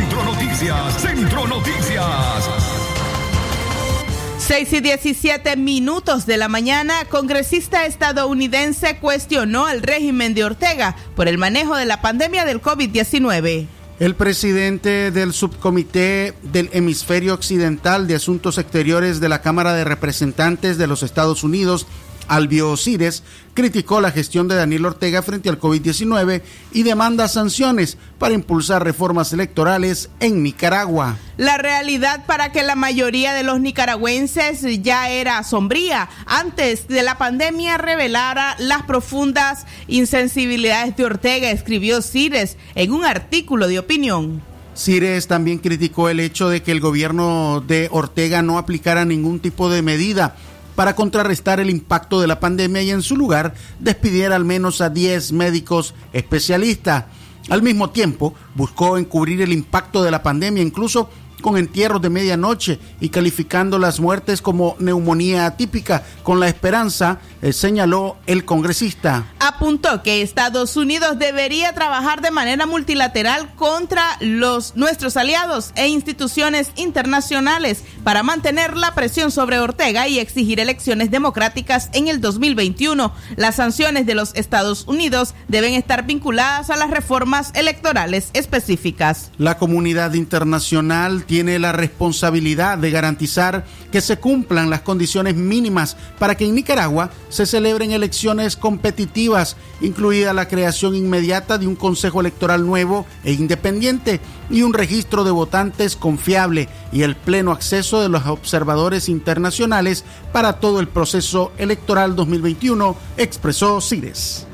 6 4.51 4.74
y 4.74 4.79
17 4.81 5.55
minutos 5.55 6.25
de 6.25 6.36
la 6.36 6.50
mañana, 6.50 7.05
congresista 7.05 7.86
estadounidense 7.86 8.98
cuestionó 8.98 9.65
al 9.65 9.81
régimen 9.81 10.34
de 10.34 10.43
Ortega 10.43 10.98
por 11.15 11.29
el 11.29 11.38
manejo 11.38 11.77
de 11.77 11.86
la 11.86 12.01
pandemia 12.01 12.43
del 12.43 12.62
COVID-19. 12.62 13.67
El 14.01 14.15
presidente 14.15 15.12
del 15.12 15.31
subcomité 15.31 16.34
del 16.43 16.70
hemisferio 16.74 17.34
occidental 17.34 18.08
de 18.08 18.15
asuntos 18.15 18.58
exteriores 18.58 19.22
de 19.22 19.29
la 19.29 19.41
Cámara 19.41 19.72
de 19.72 19.86
Representantes 19.86 20.77
de 20.77 20.88
los 20.88 21.01
Estados 21.01 21.46
Unidos, 21.46 21.88
Albio 22.31 22.77
Cires, 22.77 23.23
criticó 23.53 24.00
la 24.00 24.09
gestión 24.09 24.47
de 24.47 24.55
Daniel 24.55 24.85
Ortega 24.85 25.21
frente 25.21 25.50
al 25.50 25.59
COVID-19 25.59 26.41
y 26.71 26.83
demanda 26.83 27.27
sanciones 27.27 27.97
para 28.17 28.33
impulsar 28.33 28.85
reformas 28.85 29.33
electorales 29.33 30.09
en 30.21 30.41
Nicaragua. 30.41 31.17
La 31.35 31.57
realidad 31.57 32.25
para 32.25 32.53
que 32.53 32.63
la 32.63 32.75
mayoría 32.75 33.33
de 33.33 33.43
los 33.43 33.59
nicaragüenses 33.59 34.61
ya 34.81 35.09
era 35.09 35.43
sombría. 35.43 36.07
Antes 36.25 36.88
de 36.88 37.03
la 37.03 37.17
pandemia 37.17 37.77
revelara 37.77 38.55
las 38.59 38.83
profundas 38.83 39.65
insensibilidades 39.88 40.95
de 40.95 41.03
Ortega, 41.03 41.51
escribió 41.51 42.01
Cires 42.01 42.55
en 42.75 42.93
un 42.93 43.03
artículo 43.03 43.67
de 43.67 43.79
opinión. 43.79 44.41
Cires 44.73 45.27
también 45.27 45.57
criticó 45.57 46.07
el 46.07 46.21
hecho 46.21 46.47
de 46.47 46.63
que 46.63 46.71
el 46.71 46.79
gobierno 46.79 47.61
de 47.67 47.89
Ortega 47.91 48.41
no 48.41 48.57
aplicara 48.57 49.03
ningún 49.03 49.41
tipo 49.41 49.69
de 49.69 49.81
medida 49.81 50.38
para 50.75 50.95
contrarrestar 50.95 51.59
el 51.59 51.69
impacto 51.69 52.21
de 52.21 52.27
la 52.27 52.39
pandemia 52.39 52.81
y 52.81 52.91
en 52.91 53.01
su 53.01 53.15
lugar 53.15 53.53
despidiera 53.79 54.35
al 54.35 54.45
menos 54.45 54.81
a 54.81 54.89
10 54.89 55.31
médicos 55.33 55.93
especialistas. 56.13 57.05
Al 57.49 57.61
mismo 57.61 57.89
tiempo, 57.89 58.33
buscó 58.55 58.97
encubrir 58.97 59.41
el 59.41 59.51
impacto 59.51 60.03
de 60.03 60.11
la 60.11 60.23
pandemia, 60.23 60.63
incluso 60.63 61.09
con 61.41 61.57
entierros 61.57 62.01
de 62.01 62.09
medianoche 62.09 62.79
y 62.99 63.09
calificando 63.09 63.79
las 63.79 63.99
muertes 63.99 64.41
como 64.41 64.75
neumonía 64.79 65.47
atípica, 65.47 66.03
con 66.23 66.39
la 66.39 66.47
esperanza, 66.47 67.19
eh, 67.41 67.53
señaló 67.53 68.17
el 68.27 68.45
congresista. 68.45 69.25
Apuntó 69.39 70.03
que 70.03 70.21
Estados 70.21 70.77
Unidos 70.77 71.17
debería 71.17 71.74
trabajar 71.74 72.21
de 72.21 72.31
manera 72.31 72.65
multilateral 72.65 73.53
contra 73.55 74.03
los 74.19 74.75
nuestros 74.75 75.17
aliados 75.17 75.71
e 75.75 75.88
instituciones 75.88 76.71
internacionales 76.75 77.83
para 78.03 78.24
mantener 78.24 78.77
la 78.77 78.93
presión 78.93 79.31
sobre 79.31 79.60
Ortega 79.60 80.07
y 80.07 80.19
exigir 80.19 80.60
elecciones 80.60 81.12
democráticas 81.12 81.89
en 81.93 82.07
el 82.07 82.21
2021. 82.21 83.13
Las 83.36 83.55
sanciones 83.55 84.05
de 84.05 84.15
los 84.15 84.36
Estados 84.36 84.86
Unidos 84.88 85.33
deben 85.48 85.74
estar 85.74 86.05
vinculadas 86.05 86.69
a 86.69 86.77
las 86.77 86.91
reformas 86.91 87.51
electorales 87.55 88.29
específicas. 88.33 89.31
La 89.38 89.57
comunidad 89.57 90.13
internacional 90.13 91.25
tiene 91.25 91.60
la 91.60 91.71
responsabilidad 91.71 92.77
de 92.77 92.91
garantizar 92.91 93.65
que 93.91 94.01
se 94.01 94.17
cumplan 94.17 94.69
las 94.69 94.81
condiciones 94.81 95.36
mínimas 95.36 95.98
para 96.19 96.36
que 96.36 96.45
en 96.45 96.55
Nicaragua 96.55 97.10
se 97.31 97.47
celebren 97.47 97.91
elecciones 97.91 98.55
competitivas, 98.55 99.55
incluida 99.81 100.33
la 100.33 100.47
creación 100.47 100.95
inmediata 100.95 101.57
de 101.57 101.65
un 101.65 101.75
Consejo 101.75 102.21
Electoral 102.21 102.67
nuevo 102.67 103.07
e 103.23 103.31
independiente 103.31 104.19
y 104.51 104.61
un 104.61 104.73
registro 104.73 105.23
de 105.23 105.31
votantes 105.31 105.95
confiable 105.95 106.69
y 106.91 107.01
el 107.01 107.15
pleno 107.15 107.51
acceso 107.51 108.01
de 108.01 108.09
los 108.09 108.27
observadores 108.27 109.09
internacionales 109.09 110.03
para 110.31 110.59
todo 110.59 110.79
el 110.79 110.88
proceso 110.88 111.51
electoral 111.57 112.15
2021, 112.15 112.95
expresó 113.17 113.81
Cires. 113.81 114.45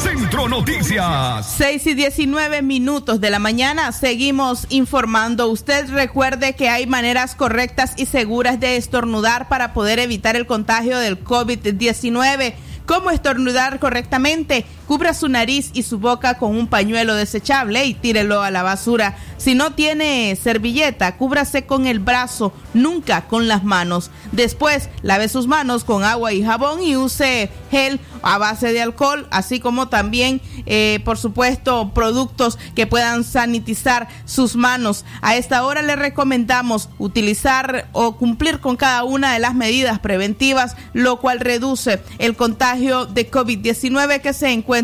Centro 0.00 0.48
Noticias. 0.48 1.54
6 1.58 1.86
y 1.88 1.94
19 1.94 2.62
minutos 2.62 3.20
de 3.20 3.30
la 3.30 3.38
mañana 3.38 3.92
seguimos 3.92 4.66
informando. 4.70 5.48
Usted 5.48 5.90
recuerde 5.90 6.54
que 6.54 6.68
hay 6.68 6.86
maneras 6.86 7.34
correctas 7.34 7.92
y 7.96 8.06
seguras 8.06 8.60
de 8.60 8.76
estornudar 8.76 9.48
para 9.48 9.74
poder 9.74 9.98
evitar 9.98 10.36
el 10.36 10.46
contagio 10.46 10.98
del 10.98 11.22
COVID-19. 11.22 12.54
¿Cómo 12.86 13.10
estornudar 13.10 13.78
correctamente? 13.78 14.64
Cubra 14.88 15.12
su 15.12 15.28
nariz 15.28 15.70
y 15.74 15.82
su 15.82 15.98
boca 15.98 16.38
con 16.38 16.56
un 16.56 16.66
pañuelo 16.66 17.14
desechable 17.14 17.84
y 17.84 17.92
tírelo 17.92 18.40
a 18.40 18.50
la 18.50 18.62
basura. 18.62 19.18
Si 19.36 19.54
no 19.54 19.74
tiene 19.74 20.34
servilleta, 20.42 21.18
cúbrase 21.18 21.66
con 21.66 21.86
el 21.86 21.98
brazo, 21.98 22.54
nunca 22.72 23.26
con 23.26 23.48
las 23.48 23.64
manos. 23.64 24.10
Después, 24.32 24.88
lave 25.02 25.28
sus 25.28 25.46
manos 25.46 25.84
con 25.84 26.04
agua 26.04 26.32
y 26.32 26.42
jabón 26.42 26.82
y 26.82 26.96
use 26.96 27.50
gel 27.70 28.00
a 28.22 28.38
base 28.38 28.72
de 28.72 28.80
alcohol, 28.80 29.28
así 29.30 29.60
como 29.60 29.88
también, 29.88 30.40
eh, 30.64 31.00
por 31.04 31.18
supuesto, 31.18 31.92
productos 31.92 32.58
que 32.74 32.86
puedan 32.86 33.24
sanitizar 33.24 34.08
sus 34.24 34.56
manos. 34.56 35.04
A 35.20 35.36
esta 35.36 35.66
hora 35.66 35.82
le 35.82 35.96
recomendamos 35.96 36.88
utilizar 36.98 37.88
o 37.92 38.16
cumplir 38.16 38.60
con 38.60 38.76
cada 38.76 39.04
una 39.04 39.34
de 39.34 39.38
las 39.38 39.54
medidas 39.54 39.98
preventivas, 39.98 40.76
lo 40.94 41.20
cual 41.20 41.40
reduce 41.40 42.00
el 42.18 42.36
contagio 42.36 43.04
de 43.04 43.30
COVID-19 43.30 44.22
que 44.22 44.32
se 44.32 44.48
encuentra 44.50 44.77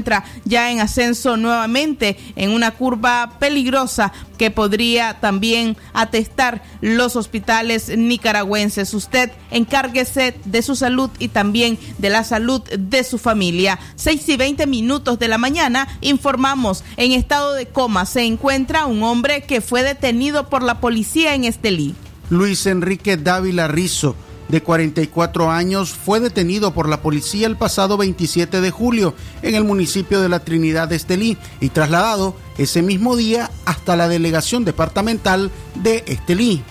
ya 0.44 0.70
en 0.70 0.80
ascenso 0.80 1.36
nuevamente 1.36 2.16
en 2.36 2.50
una 2.50 2.72
curva 2.72 3.36
peligrosa 3.38 4.12
que 4.38 4.50
podría 4.50 5.20
también 5.20 5.76
atestar 5.92 6.62
los 6.80 7.16
hospitales 7.16 7.96
nicaragüenses. 7.96 8.94
Usted 8.94 9.30
encárguese 9.50 10.34
de 10.44 10.62
su 10.62 10.74
salud 10.74 11.10
y 11.18 11.28
también 11.28 11.78
de 11.98 12.10
la 12.10 12.24
salud 12.24 12.62
de 12.62 13.04
su 13.04 13.18
familia. 13.18 13.78
6 13.96 14.28
y 14.30 14.36
20 14.36 14.66
minutos 14.66 15.18
de 15.18 15.28
la 15.28 15.38
mañana 15.38 15.86
informamos 16.00 16.82
en 16.96 17.12
estado 17.12 17.52
de 17.52 17.66
coma 17.66 18.06
se 18.06 18.22
encuentra 18.22 18.86
un 18.86 19.02
hombre 19.02 19.42
que 19.42 19.60
fue 19.60 19.82
detenido 19.82 20.48
por 20.48 20.62
la 20.62 20.80
policía 20.80 21.34
en 21.34 21.44
Estelí. 21.44 21.94
Luis 22.30 22.66
Enrique 22.66 23.16
Dávila 23.16 23.68
Rizo 23.68 24.16
de 24.48 24.62
44 24.62 25.50
años, 25.50 25.92
fue 25.92 26.20
detenido 26.20 26.72
por 26.72 26.88
la 26.88 27.02
policía 27.02 27.46
el 27.46 27.56
pasado 27.56 27.96
27 27.96 28.60
de 28.60 28.70
julio 28.70 29.14
en 29.42 29.54
el 29.54 29.64
municipio 29.64 30.20
de 30.20 30.28
la 30.28 30.40
Trinidad 30.40 30.88
de 30.88 30.96
Estelí 30.96 31.38
y 31.60 31.70
trasladado 31.70 32.36
ese 32.58 32.82
mismo 32.82 33.16
día 33.16 33.50
hasta 33.64 33.96
la 33.96 34.08
delegación 34.08 34.64
departamental 34.64 35.50
de 35.74 36.04
Estelí. 36.06 36.62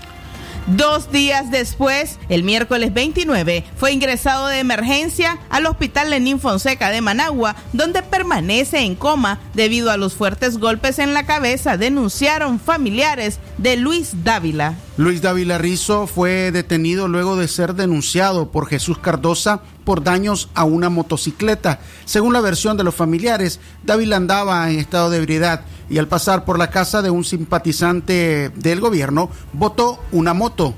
Dos 0.68 1.12
días 1.12 1.52
después, 1.52 2.20
el 2.30 2.44
miércoles 2.44 2.94
29, 2.94 3.66
fue 3.76 3.92
ingresado 3.92 4.48
de 4.48 4.60
emergencia 4.60 5.38
al 5.50 5.66
Hospital 5.66 6.10
Lenín 6.10 6.40
Fonseca 6.40 6.90
de 6.90 7.02
Managua, 7.02 7.58
donde 7.74 8.02
permanece 8.02 8.80
en 8.80 8.96
coma 8.96 9.40
debido 9.54 9.92
a 9.92 9.98
los 9.98 10.14
fuertes 10.14 10.60
golpes 10.60 11.00
en 11.00 11.14
la 11.14 11.26
cabeza, 11.26 11.76
denunciaron 11.76 12.62
familiares 12.62 13.40
de 13.58 13.76
Luis 13.76 14.24
Dávila. 14.24 14.78
Luis 14.96 15.22
Dávila 15.22 15.58
Rizo 15.58 16.08
fue 16.08 16.52
detenido 16.52 17.10
luego 17.10 17.36
de 17.36 17.50
ser 17.50 17.74
denunciado 17.74 18.50
por 18.50 18.68
Jesús 18.68 19.00
Cardosa 19.00 19.64
por 19.84 20.02
daños 20.02 20.50
a 20.54 20.64
una 20.64 20.90
motocicleta. 20.90 21.80
Según 22.06 22.32
la 22.32 22.40
versión 22.40 22.78
de 22.78 22.86
los 22.86 22.96
familiares, 22.96 23.60
Dávila 23.84 24.16
andaba 24.16 24.72
en 24.72 24.80
estado 24.80 25.10
de 25.10 25.18
ebriedad 25.18 25.66
y 25.90 25.98
al 25.98 26.08
pasar 26.08 26.46
por 26.46 26.58
la 26.58 26.70
casa 26.70 27.02
de 27.02 27.10
un 27.10 27.24
simpatizante 27.24 28.50
del 28.56 28.80
gobierno, 28.80 29.30
botó 29.54 30.00
una 30.12 30.34
moto. 30.34 30.74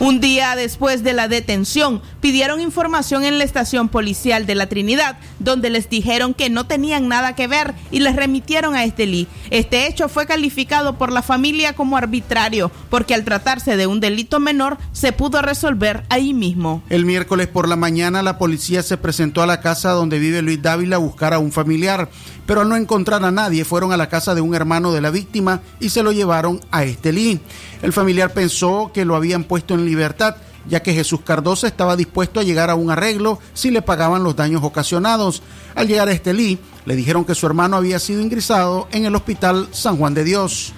Un 0.00 0.20
día 0.20 0.54
después 0.54 1.02
de 1.02 1.12
la 1.12 1.26
detención, 1.26 2.00
pidieron 2.20 2.60
información 2.60 3.24
en 3.24 3.38
la 3.38 3.44
estación 3.44 3.88
policial 3.88 4.46
de 4.46 4.54
la 4.54 4.66
Trinidad, 4.68 5.18
donde 5.38 5.70
les 5.70 5.88
dijeron 5.88 6.34
que 6.34 6.50
no 6.50 6.66
tenían 6.66 7.08
nada 7.08 7.34
que 7.34 7.46
ver 7.46 7.74
y 7.90 8.00
les 8.00 8.16
remitieron 8.16 8.74
a 8.74 8.84
Estelí. 8.84 9.28
Este 9.50 9.86
hecho 9.86 10.08
fue 10.08 10.26
calificado 10.26 10.98
por 10.98 11.12
la 11.12 11.22
familia 11.22 11.74
como 11.74 11.96
arbitrario, 11.96 12.70
porque 12.90 13.14
al 13.14 13.24
tratarse 13.24 13.76
de 13.76 13.86
un 13.86 14.00
delito 14.00 14.40
menor, 14.40 14.78
se 14.92 15.12
pudo 15.12 15.42
resolver 15.42 16.04
ahí 16.08 16.34
mismo. 16.34 16.82
El 16.88 17.04
miércoles 17.04 17.48
por 17.48 17.68
la 17.68 17.76
mañana, 17.76 18.22
la 18.22 18.38
policía 18.38 18.82
se 18.82 18.96
presentó 18.96 19.42
a 19.42 19.46
la 19.46 19.60
casa 19.60 19.90
donde 19.90 20.18
vive 20.18 20.42
Luis 20.42 20.60
Dávila 20.60 20.96
a 20.96 21.00
buscar 21.00 21.34
a 21.34 21.38
un 21.38 21.52
familiar, 21.52 22.08
pero 22.46 22.62
al 22.62 22.68
no 22.68 22.76
encontrar 22.76 23.24
a 23.24 23.30
nadie, 23.30 23.64
fueron 23.64 23.92
a 23.92 23.96
la 23.96 24.08
casa 24.08 24.34
de 24.34 24.40
un 24.40 24.54
hermano 24.54 24.92
de 24.92 25.00
la 25.00 25.10
víctima 25.10 25.60
y 25.80 25.90
se 25.90 26.02
lo 26.02 26.12
llevaron 26.12 26.60
a 26.70 26.84
Estelí. 26.84 27.40
El 27.82 27.92
familiar 27.92 28.32
pensó 28.32 28.90
que 28.92 29.04
lo 29.04 29.16
habían 29.16 29.44
puesto 29.44 29.74
en 29.74 29.84
libertad, 29.84 30.36
ya 30.68 30.80
que 30.80 30.94
Jesús 30.94 31.20
Cardosa 31.24 31.66
estaba 31.66 31.96
dispuesto 31.96 32.40
a 32.40 32.44
llegar 32.44 32.70
a 32.70 32.74
un 32.74 32.90
arreglo 32.90 33.38
si 33.54 33.70
le 33.70 33.82
pagaban 33.82 34.22
los 34.22 34.36
daños 34.36 34.62
ocasionados. 34.62 35.42
Al 35.74 35.88
llegar 35.88 36.08
a 36.08 36.12
Estelí, 36.12 36.58
le 36.84 36.96
dijeron 36.96 37.24
que 37.24 37.34
su 37.34 37.46
hermano 37.46 37.76
había 37.76 37.98
sido 37.98 38.20
ingresado 38.20 38.88
en 38.92 39.04
el 39.04 39.14
Hospital 39.14 39.68
San 39.72 39.96
Juan 39.96 40.14
de 40.14 40.24
Dios. 40.24 40.72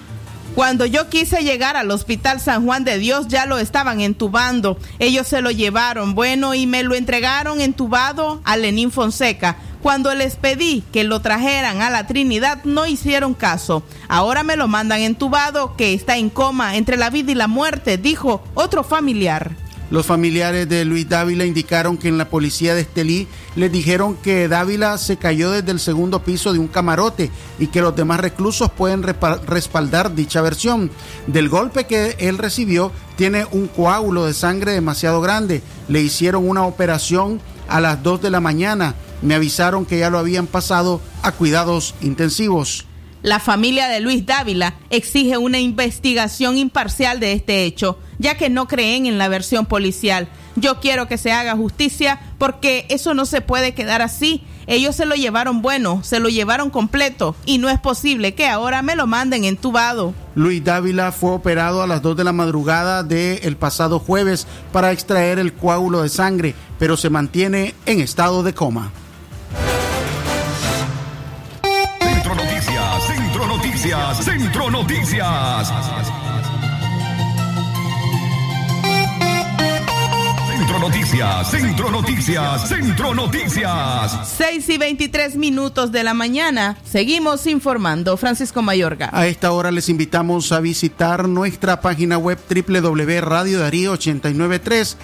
Cuando 0.55 0.85
yo 0.85 1.07
quise 1.07 1.43
llegar 1.43 1.77
al 1.77 1.91
Hospital 1.91 2.41
San 2.41 2.65
Juan 2.65 2.83
de 2.83 2.97
Dios 2.97 3.29
ya 3.29 3.45
lo 3.45 3.57
estaban 3.57 4.01
entubando. 4.01 4.77
Ellos 4.99 5.27
se 5.27 5.41
lo 5.41 5.49
llevaron, 5.49 6.13
bueno, 6.13 6.53
y 6.53 6.67
me 6.67 6.83
lo 6.83 6.93
entregaron 6.93 7.61
entubado 7.61 8.41
a 8.43 8.57
Lenín 8.57 8.91
Fonseca. 8.91 9.55
Cuando 9.81 10.13
les 10.13 10.35
pedí 10.35 10.83
que 10.91 11.05
lo 11.05 11.21
trajeran 11.21 11.81
a 11.81 11.89
la 11.89 12.05
Trinidad 12.05 12.65
no 12.65 12.85
hicieron 12.85 13.33
caso. 13.33 13.81
Ahora 14.09 14.43
me 14.43 14.57
lo 14.57 14.67
mandan 14.67 14.99
entubado 14.99 15.75
que 15.77 15.93
está 15.93 16.17
en 16.17 16.29
coma 16.29 16.75
entre 16.75 16.97
la 16.97 17.09
vida 17.09 17.31
y 17.31 17.35
la 17.35 17.47
muerte, 17.47 17.97
dijo 17.97 18.43
otro 18.53 18.83
familiar. 18.83 19.55
Los 19.91 20.05
familiares 20.05 20.69
de 20.69 20.85
Luis 20.85 21.09
Dávila 21.09 21.45
indicaron 21.45 21.97
que 21.97 22.07
en 22.07 22.17
la 22.17 22.29
policía 22.29 22.73
de 22.73 22.81
Estelí 22.81 23.27
les 23.57 23.69
dijeron 23.69 24.15
que 24.15 24.47
Dávila 24.47 24.97
se 24.97 25.17
cayó 25.17 25.51
desde 25.51 25.71
el 25.71 25.81
segundo 25.81 26.23
piso 26.23 26.53
de 26.53 26.59
un 26.59 26.69
camarote 26.69 27.29
y 27.59 27.67
que 27.67 27.81
los 27.81 27.93
demás 27.93 28.21
reclusos 28.21 28.71
pueden 28.71 29.03
respaldar 29.03 30.15
dicha 30.15 30.41
versión. 30.41 30.89
Del 31.27 31.49
golpe 31.49 31.87
que 31.87 32.15
él 32.19 32.37
recibió 32.37 32.93
tiene 33.17 33.45
un 33.51 33.67
coágulo 33.67 34.25
de 34.25 34.33
sangre 34.33 34.71
demasiado 34.71 35.19
grande. 35.19 35.61
Le 35.89 36.01
hicieron 36.01 36.49
una 36.49 36.63
operación 36.63 37.41
a 37.67 37.81
las 37.81 38.01
2 38.01 38.21
de 38.21 38.29
la 38.29 38.39
mañana. 38.39 38.95
Me 39.21 39.35
avisaron 39.35 39.85
que 39.85 39.99
ya 39.99 40.09
lo 40.09 40.19
habían 40.19 40.47
pasado 40.47 41.01
a 41.21 41.33
cuidados 41.33 41.95
intensivos. 42.01 42.85
La 43.23 43.39
familia 43.39 43.87
de 43.87 43.99
Luis 43.99 44.25
Dávila 44.25 44.73
exige 44.89 45.37
una 45.37 45.59
investigación 45.59 46.57
imparcial 46.57 47.19
de 47.19 47.33
este 47.33 47.65
hecho, 47.65 47.99
ya 48.17 48.35
que 48.35 48.49
no 48.49 48.67
creen 48.67 49.05
en 49.05 49.19
la 49.19 49.27
versión 49.27 49.67
policial. 49.67 50.27
Yo 50.55 50.79
quiero 50.79 51.07
que 51.07 51.19
se 51.19 51.31
haga 51.31 51.55
justicia 51.55 52.19
porque 52.39 52.87
eso 52.89 53.13
no 53.13 53.25
se 53.25 53.41
puede 53.41 53.75
quedar 53.75 54.01
así. 54.01 54.43
Ellos 54.65 54.95
se 54.95 55.05
lo 55.05 55.13
llevaron 55.13 55.61
bueno, 55.61 56.03
se 56.03 56.19
lo 56.19 56.29
llevaron 56.29 56.71
completo 56.71 57.35
y 57.45 57.59
no 57.59 57.69
es 57.69 57.79
posible 57.79 58.33
que 58.33 58.47
ahora 58.47 58.81
me 58.81 58.95
lo 58.95 59.05
manden 59.05 59.43
entubado. 59.43 60.15
Luis 60.33 60.63
Dávila 60.63 61.11
fue 61.11 61.31
operado 61.31 61.83
a 61.83 61.87
las 61.87 62.01
2 62.01 62.17
de 62.17 62.23
la 62.23 62.33
madrugada 62.33 63.03
del 63.03 63.55
pasado 63.55 63.99
jueves 63.99 64.47
para 64.71 64.91
extraer 64.91 65.37
el 65.37 65.53
coágulo 65.53 66.01
de 66.01 66.09
sangre, 66.09 66.55
pero 66.79 66.97
se 66.97 67.11
mantiene 67.11 67.75
en 67.85 68.01
estado 68.01 68.41
de 68.41 68.53
coma. 68.53 68.91
Centro 73.81 74.69
Noticias. 74.69 75.73
Centro 80.59 80.79
Noticias, 80.79 81.49
Centro 81.49 81.89
Noticias, 81.89 82.69
Centro 82.69 83.15
Noticias. 83.15 84.29
6 84.37 84.69
y 84.69 84.77
23 84.77 85.35
minutos 85.35 85.91
de 85.91 86.03
la 86.03 86.13
mañana. 86.13 86.77
Seguimos 86.83 87.47
informando. 87.47 88.17
Francisco 88.17 88.61
Mayorga. 88.61 89.09
A 89.13 89.25
esta 89.25 89.51
hora 89.51 89.71
les 89.71 89.89
invitamos 89.89 90.51
a 90.51 90.59
visitar 90.59 91.27
nuestra 91.27 91.81
página 91.81 92.19
web 92.19 92.37
www.radiodarío893. 92.47 94.95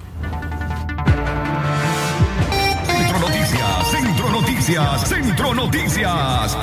Centro 5.04 5.52
Noticias. 5.52 6.56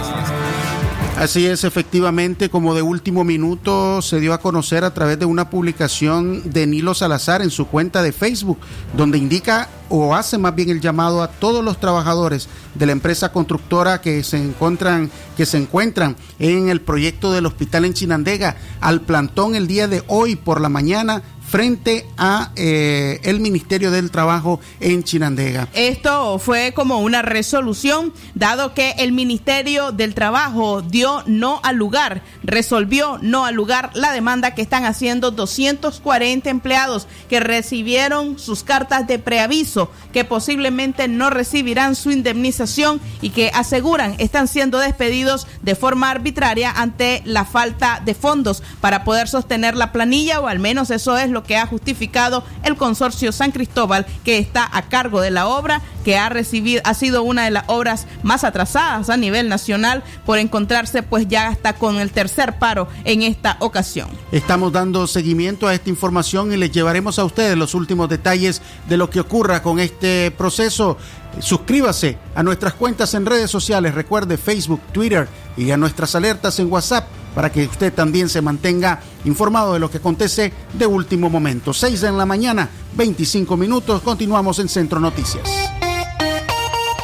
Así 1.17 1.45
es, 1.45 1.63
efectivamente, 1.63 2.49
como 2.49 2.73
de 2.73 2.81
último 2.81 3.23
minuto 3.23 4.01
se 4.01 4.19
dio 4.19 4.33
a 4.33 4.39
conocer 4.39 4.83
a 4.83 4.93
través 4.93 5.19
de 5.19 5.25
una 5.25 5.49
publicación 5.49 6.49
de 6.51 6.67
Nilo 6.67 6.93
Salazar 6.93 7.41
en 7.41 7.49
su 7.49 7.67
cuenta 7.67 8.03
de 8.03 8.13
Facebook, 8.13 8.59
donde 8.95 9.17
indica 9.17 9.67
o 9.89 10.15
hace 10.15 10.37
más 10.37 10.55
bien 10.55 10.69
el 10.69 10.79
llamado 10.79 11.21
a 11.21 11.27
todos 11.27 11.65
los 11.65 11.79
trabajadores 11.79 12.47
de 12.75 12.85
la 12.85 12.91
empresa 12.91 13.31
constructora 13.31 13.99
que 13.99 14.23
se 14.23 14.37
encuentran 14.37 15.09
que 15.35 15.45
se 15.45 15.57
encuentran 15.57 16.15
en 16.39 16.69
el 16.69 16.81
proyecto 16.81 17.31
del 17.31 17.45
hospital 17.45 17.85
en 17.85 17.93
Chinandega 17.93 18.57
al 18.81 19.01
plantón 19.01 19.55
el 19.55 19.65
día 19.65 19.87
de 19.87 20.03
hoy 20.07 20.35
por 20.35 20.61
la 20.61 20.69
mañana 20.69 21.23
frente 21.47 22.05
a 22.17 22.51
eh, 22.55 23.19
el 23.23 23.39
Ministerio 23.39 23.89
del 23.89 24.11
Trabajo 24.11 24.59
en 24.79 25.03
Chinandega. 25.03 25.69
Esto 25.73 26.39
fue 26.39 26.73
como 26.73 26.99
una 26.99 27.21
resolución, 27.21 28.13
dado 28.35 28.73
que 28.73 28.91
el 28.97 29.13
Ministerio 29.13 29.91
del 29.91 30.13
Trabajo 30.13 30.81
dio 30.81 31.23
no 31.25 31.61
al 31.63 31.77
lugar, 31.77 32.21
resolvió 32.43 33.17
no 33.21 33.45
al 33.45 33.55
lugar 33.55 33.91
la 33.93 34.11
demanda 34.11 34.55
que 34.55 34.61
están 34.61 34.85
haciendo 34.85 35.31
240 35.31 36.49
empleados 36.49 37.07
que 37.29 37.39
recibieron 37.39 38.37
sus 38.37 38.63
cartas 38.63 39.07
de 39.07 39.19
preaviso, 39.19 39.89
que 40.11 40.25
posiblemente 40.25 41.07
no 41.07 41.29
recibirán 41.29 41.95
su 41.95 42.11
indemnización 42.11 42.99
y 43.21 43.29
que 43.29 43.51
aseguran 43.53 44.15
están 44.17 44.47
siendo 44.47 44.79
despedidos 44.79 45.47
de 45.61 45.75
forma 45.75 46.09
arbitraria 46.09 46.71
ante 46.71 47.21
la 47.25 47.45
falta 47.45 48.01
de 48.03 48.13
fondos 48.13 48.63
para 48.81 49.03
poder 49.03 49.27
sostener 49.27 49.75
la 49.75 49.91
planilla 49.91 50.41
o 50.41 50.47
al 50.47 50.59
menos 50.59 50.89
eso 50.91 51.17
es 51.17 51.29
lo 51.29 51.36
que 51.43 51.57
ha 51.57 51.65
justificado 51.65 52.43
el 52.63 52.75
consorcio 52.75 53.31
San 53.31 53.51
Cristóbal 53.51 54.05
que 54.23 54.37
está 54.37 54.69
a 54.71 54.83
cargo 54.83 55.21
de 55.21 55.31
la 55.31 55.47
obra 55.47 55.81
que 56.03 56.17
ha 56.17 56.29
recibido 56.29 56.81
ha 56.85 56.93
sido 56.93 57.23
una 57.23 57.45
de 57.45 57.51
las 57.51 57.65
obras 57.67 58.07
más 58.23 58.43
atrasadas 58.43 59.09
a 59.09 59.17
nivel 59.17 59.49
nacional 59.49 60.03
por 60.25 60.37
encontrarse 60.37 61.03
pues 61.03 61.27
ya 61.27 61.47
hasta 61.47 61.73
con 61.73 61.97
el 61.97 62.11
tercer 62.11 62.57
paro 62.59 62.87
en 63.03 63.21
esta 63.21 63.57
ocasión. 63.59 64.09
Estamos 64.31 64.71
dando 64.71 65.07
seguimiento 65.07 65.67
a 65.67 65.73
esta 65.73 65.89
información 65.89 66.53
y 66.53 66.57
les 66.57 66.71
llevaremos 66.71 67.19
a 67.19 67.25
ustedes 67.25 67.57
los 67.57 67.73
últimos 67.73 68.09
detalles 68.09 68.61
de 68.87 68.97
lo 68.97 69.09
que 69.09 69.19
ocurra 69.19 69.61
con 69.61 69.79
este 69.79 70.31
proceso. 70.31 70.97
Suscríbase 71.39 72.17
a 72.35 72.43
nuestras 72.43 72.73
cuentas 72.73 73.13
en 73.13 73.25
redes 73.25 73.51
sociales, 73.51 73.93
recuerde 73.93 74.37
Facebook, 74.37 74.81
Twitter 74.91 75.27
y 75.55 75.71
a 75.71 75.77
nuestras 75.77 76.15
alertas 76.15 76.59
en 76.59 76.71
WhatsApp 76.71 77.07
para 77.37 77.51
que 77.51 77.67
usted 77.67 77.93
también 77.93 78.29
se 78.29 78.41
mantenga 78.41 78.99
informado 79.23 79.73
de 79.73 79.79
lo 79.79 79.91
que 79.91 79.99
acontece 79.99 80.51
de 80.73 80.87
último 80.87 81.29
momento. 81.29 81.71
6 81.71 82.01
en 82.01 82.17
la 82.17 82.25
mañana, 82.25 82.67
25 82.95 83.55
minutos, 83.55 84.01
continuamos 84.01 84.57
en 84.57 84.67
Centro 84.67 84.99
Noticias. 84.99 85.47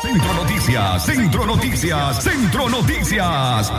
Centro 0.02 0.34
Noticias, 0.34 1.06
Centro 1.06 1.46
Noticias, 1.46 2.24
Centro 2.24 2.68
Noticias. 2.68 3.72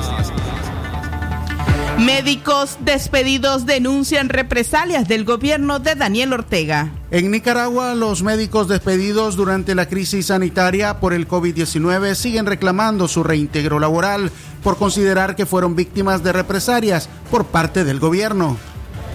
Médicos 1.99 2.79
despedidos 2.81 3.67
denuncian 3.67 4.29
represalias 4.29 5.09
del 5.09 5.25
gobierno 5.25 5.79
de 5.79 5.95
Daniel 5.95 6.33
Ortega. 6.35 6.91
En 7.13 7.31
Nicaragua, 7.31 7.95
los 7.95 8.23
médicos 8.25 8.67
despedidos 8.67 9.37
durante 9.37 9.77
la 9.77 9.89
crisis 9.89 10.27
sanitaria 10.27 10.99
por 10.99 11.15
el 11.15 11.29
COVID-19 11.29 12.15
siguen 12.15 12.47
reclamando 12.47 13.07
su 13.07 13.23
reintegro 13.23 13.79
laboral 13.79 14.33
por 14.65 14.77
considerar 14.79 15.37
que 15.37 15.47
fueron 15.47 15.77
víctimas 15.77 16.25
de 16.25 16.33
represalias 16.33 17.09
por 17.31 17.45
parte 17.45 17.85
del 17.85 18.01
gobierno. 18.01 18.57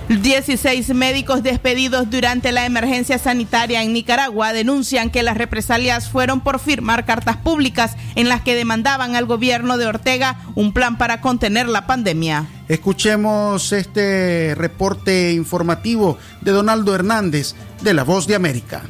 16 0.09 0.95
médicos 0.95 1.43
despedidos 1.43 2.09
durante 2.09 2.51
la 2.51 2.65
emergencia 2.65 3.19
sanitaria 3.19 3.83
en 3.83 3.93
Nicaragua 3.93 4.53
denuncian 4.53 5.11
que 5.11 5.21
las 5.21 5.37
represalias 5.37 6.09
fueron 6.09 6.41
por 6.41 6.59
firmar 6.59 7.05
cartas 7.05 7.37
públicas 7.37 7.95
en 8.15 8.27
las 8.27 8.41
que 8.41 8.55
demandaban 8.55 9.15
al 9.15 9.27
gobierno 9.27 9.77
de 9.77 9.85
Ortega 9.85 10.39
un 10.55 10.73
plan 10.73 10.97
para 10.97 11.21
contener 11.21 11.69
la 11.69 11.85
pandemia. 11.85 12.47
Escuchemos 12.67 13.71
este 13.71 14.55
reporte 14.55 15.31
informativo 15.33 16.17
de 16.41 16.51
Donaldo 16.53 16.95
Hernández 16.95 17.53
de 17.81 17.93
La 17.93 18.03
Voz 18.03 18.25
de 18.25 18.33
América. 18.33 18.81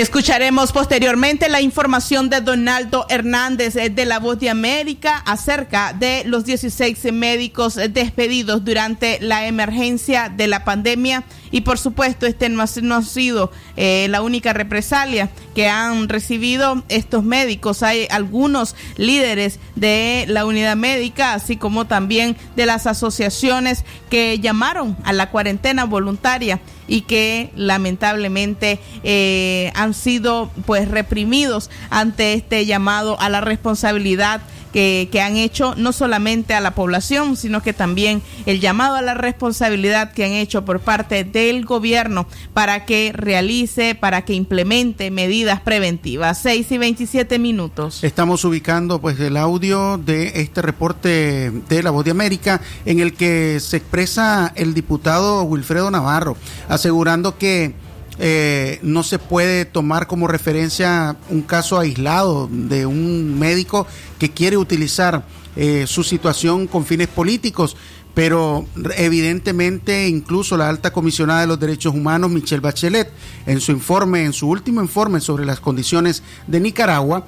Escucharemos 0.00 0.72
posteriormente 0.72 1.50
la 1.50 1.60
información 1.60 2.30
de 2.30 2.40
Donaldo 2.40 3.04
Hernández 3.10 3.76
eh, 3.76 3.90
de 3.90 4.06
La 4.06 4.18
Voz 4.18 4.40
de 4.40 4.48
América 4.48 5.18
acerca 5.26 5.92
de 5.92 6.22
los 6.24 6.46
16 6.46 7.12
médicos 7.12 7.74
despedidos 7.90 8.64
durante 8.64 9.18
la 9.20 9.46
emergencia 9.46 10.30
de 10.30 10.46
la 10.46 10.64
pandemia 10.64 11.24
y 11.50 11.60
por 11.60 11.78
supuesto 11.78 12.24
este 12.24 12.48
no 12.48 12.62
ha, 12.62 12.66
no 12.80 12.94
ha 12.94 13.02
sido 13.02 13.52
eh, 13.76 14.06
la 14.08 14.22
única 14.22 14.54
represalia 14.54 15.28
que 15.54 15.68
han 15.68 16.08
recibido 16.08 16.82
estos 16.88 17.22
médicos. 17.22 17.82
Hay 17.82 18.06
algunos 18.10 18.76
líderes 18.96 19.58
de 19.76 20.24
la 20.28 20.46
unidad 20.46 20.76
médica, 20.76 21.34
así 21.34 21.58
como 21.58 21.86
también 21.86 22.38
de 22.56 22.64
las 22.64 22.86
asociaciones 22.86 23.84
que 24.08 24.38
llamaron 24.38 24.96
a 25.04 25.12
la 25.12 25.30
cuarentena 25.30 25.84
voluntaria 25.84 26.58
y 26.90 27.02
que 27.02 27.50
lamentablemente 27.54 28.80
eh, 29.04 29.72
han 29.74 29.94
sido 29.94 30.50
pues 30.66 30.88
reprimidos 30.88 31.70
ante 31.88 32.34
este 32.34 32.66
llamado 32.66 33.18
a 33.20 33.30
la 33.30 33.40
responsabilidad 33.40 34.42
que, 34.72 35.08
han 35.20 35.36
hecho 35.36 35.74
no 35.76 35.92
solamente 35.92 36.54
a 36.54 36.60
la 36.60 36.74
población, 36.74 37.36
sino 37.36 37.62
que 37.62 37.72
también 37.72 38.22
el 38.46 38.60
llamado 38.60 38.96
a 38.96 39.02
la 39.02 39.14
responsabilidad 39.14 40.12
que 40.12 40.24
han 40.24 40.32
hecho 40.32 40.64
por 40.64 40.80
parte 40.80 41.24
del 41.24 41.64
gobierno 41.64 42.26
para 42.54 42.86
que 42.86 43.12
realice, 43.14 43.94
para 43.94 44.22
que 44.22 44.32
implemente 44.34 45.10
medidas 45.10 45.60
preventivas. 45.60 46.40
6 46.40 46.72
y 46.72 46.78
27 46.78 47.38
minutos. 47.38 48.02
Estamos 48.02 48.44
ubicando 48.44 49.00
pues 49.00 49.20
el 49.20 49.36
audio 49.36 49.98
de 49.98 50.40
este 50.40 50.62
reporte 50.62 51.50
de 51.68 51.82
La 51.82 51.90
Voz 51.90 52.04
de 52.04 52.12
América 52.12 52.60
en 52.86 53.00
el 53.00 53.14
que 53.14 53.60
se 53.60 53.76
expresa 53.76 54.52
el 54.56 54.74
diputado 54.74 55.42
Wilfredo 55.44 55.90
Navarro 55.90 56.36
asegurando 56.68 57.36
que 57.36 57.74
eh, 58.22 58.78
no 58.82 59.02
se 59.02 59.18
puede 59.18 59.64
tomar 59.64 60.06
como 60.06 60.28
referencia 60.28 61.16
un 61.30 61.40
caso 61.40 61.78
aislado 61.78 62.50
de 62.52 62.84
un 62.84 63.38
médico 63.38 63.86
que 64.18 64.30
quiere 64.30 64.58
utilizar 64.58 65.24
eh, 65.56 65.86
su 65.86 66.04
situación 66.04 66.66
con 66.66 66.84
fines 66.84 67.08
políticos. 67.08 67.78
Pero 68.12 68.66
evidentemente 68.96 70.08
incluso 70.08 70.56
la 70.56 70.68
alta 70.68 70.92
comisionada 70.92 71.42
de 71.42 71.46
los 71.46 71.60
derechos 71.60 71.94
humanos, 71.94 72.30
Michelle 72.30 72.60
Bachelet, 72.60 73.10
en 73.46 73.60
su 73.60 73.72
informe, 73.72 74.24
en 74.24 74.34
su 74.34 74.48
último 74.48 74.82
informe 74.82 75.20
sobre 75.20 75.46
las 75.46 75.60
condiciones 75.60 76.22
de 76.46 76.60
Nicaragua, 76.60 77.24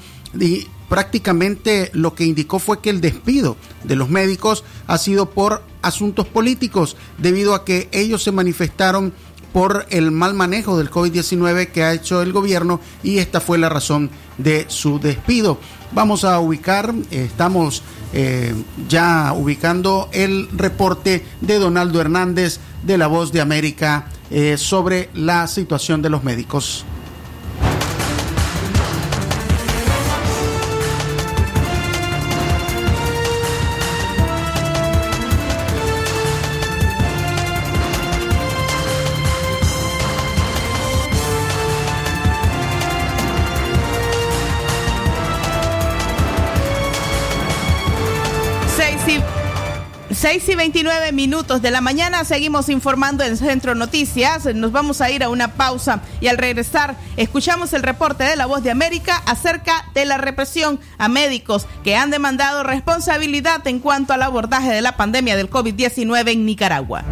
prácticamente 0.89 1.91
lo 1.95 2.15
que 2.15 2.25
indicó 2.25 2.59
fue 2.59 2.81
que 2.81 2.91
el 2.91 3.01
despido 3.01 3.57
de 3.85 3.97
los 3.97 4.11
médicos 4.11 4.65
ha 4.87 4.99
sido 4.99 5.31
por 5.31 5.63
asuntos 5.81 6.27
políticos, 6.27 6.97
debido 7.17 7.55
a 7.55 7.65
que 7.65 7.89
ellos 7.93 8.23
se 8.23 8.33
manifestaron 8.33 9.15
por 9.53 9.87
el 9.91 10.11
mal 10.11 10.35
manejo 10.35 10.79
del 10.79 10.91
COVID-19 10.91 11.69
que 11.69 11.85
ha 11.85 11.93
hecho 11.93 12.23
el 12.23 12.33
gobierno 12.33 12.81
y 13.03 13.19
esta 13.19 13.41
fue 13.41 13.59
la 13.59 13.69
razón 13.69 14.11
de 14.39 14.65
su 14.69 14.99
despido. 14.99 15.59
Vamos 15.93 16.25
a 16.25 16.41
ubicar, 16.41 16.95
estamos 17.11 17.83
eh, 18.15 18.55
ya 18.89 19.33
ubicando 19.37 20.09
el 20.13 20.49
reporte 20.53 21.25
de 21.41 21.59
Donaldo 21.59 22.01
Hernández 22.01 22.61
de 22.83 22.99
La 22.99 23.07
Voz 23.07 23.33
de 23.33 23.41
América 23.41 24.07
eh, 24.31 24.57
sobre 24.57 25.11
la 25.15 25.47
situación 25.47 26.01
de 26.01 26.11
los 26.11 26.25
médicos. 26.25 26.87
6 50.33 50.49
y 50.49 50.55
29 50.55 51.13
minutos 51.13 51.61
de 51.61 51.71
la 51.71 51.83
mañana 51.83 52.25
seguimos 52.25 52.71
informando 52.71 53.23
en 53.23 53.37
Centro 53.37 53.75
Noticias. 53.75 54.47
Nos 54.55 54.73
vamos 54.73 55.03
a 55.03 55.11
ir 55.11 55.23
a 55.23 55.29
una 55.29 55.49
pausa 55.57 56.01
y 56.23 56.29
al 56.29 56.39
regresar 56.39 56.97
escuchamos 57.19 57.75
el 57.75 57.83
reporte 57.83 58.25
de 58.25 58.35
la 58.37 58.47
Voz 58.47 58.63
de 58.63 58.71
América 58.71 59.23
acerca 59.27 59.85
de 59.93 60.07
la 60.07 60.17
represión 60.17 60.81
a 60.97 61.09
médicos 61.09 61.67
que 61.85 61.97
han 61.97 62.11
demandado 62.11 62.63
responsabilidad 62.63 63.67
en 63.67 63.79
cuanto 63.79 64.15
al 64.15 64.23
abordaje 64.23 64.71
de 64.71 64.81
la 64.81 64.97
pandemia 64.97 65.37
del 65.37 65.51
COVID-19 65.51 66.33
en 66.33 66.47
Nicaragua. 66.47 67.05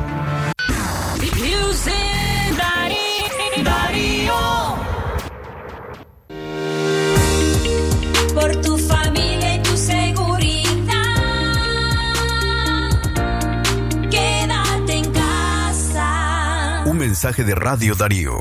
Mensaje 17.10 17.42
de 17.42 17.56
Radio 17.56 17.96
Darío. 17.96 18.40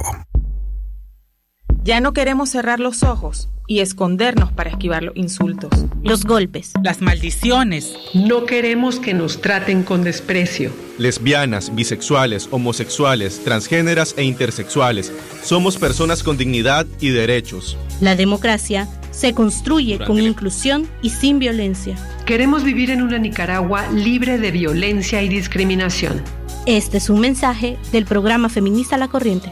Ya 1.81 2.01
no 2.01 2.13
queremos 2.13 2.51
cerrar 2.51 2.79
los 2.79 3.01
ojos 3.01 3.49
y 3.65 3.79
escondernos 3.79 4.51
para 4.51 4.69
esquivar 4.69 5.01
los 5.01 5.17
insultos, 5.17 5.71
los 6.03 6.23
golpes, 6.23 6.73
las 6.83 7.01
maldiciones. 7.01 7.95
No 8.13 8.45
queremos 8.45 8.99
que 8.99 9.15
nos 9.15 9.41
traten 9.41 9.81
con 9.81 10.03
desprecio. 10.03 10.71
Lesbianas, 10.99 11.73
bisexuales, 11.73 12.47
homosexuales, 12.51 13.43
transgéneras 13.43 14.13
e 14.17 14.23
intersexuales. 14.23 15.11
Somos 15.41 15.77
personas 15.77 16.21
con 16.21 16.37
dignidad 16.37 16.85
y 17.01 17.09
derechos. 17.09 17.75
La 18.01 18.15
democracia 18.15 18.87
se 19.09 19.33
construye 19.33 19.93
Durante 19.93 20.05
con 20.05 20.21
inclusión 20.21 20.87
y 21.01 21.09
sin 21.09 21.39
violencia. 21.39 21.95
Queremos 22.27 22.63
vivir 22.63 22.91
en 22.91 23.01
una 23.01 23.17
Nicaragua 23.17 23.87
libre 23.87 24.37
de 24.37 24.51
violencia 24.51 25.23
y 25.23 25.29
discriminación. 25.29 26.21
Este 26.69 26.97
es 26.97 27.09
un 27.09 27.19
mensaje 27.19 27.79
del 27.91 28.05
programa 28.05 28.47
feminista 28.47 28.95
La 28.95 29.07
Corriente. 29.07 29.51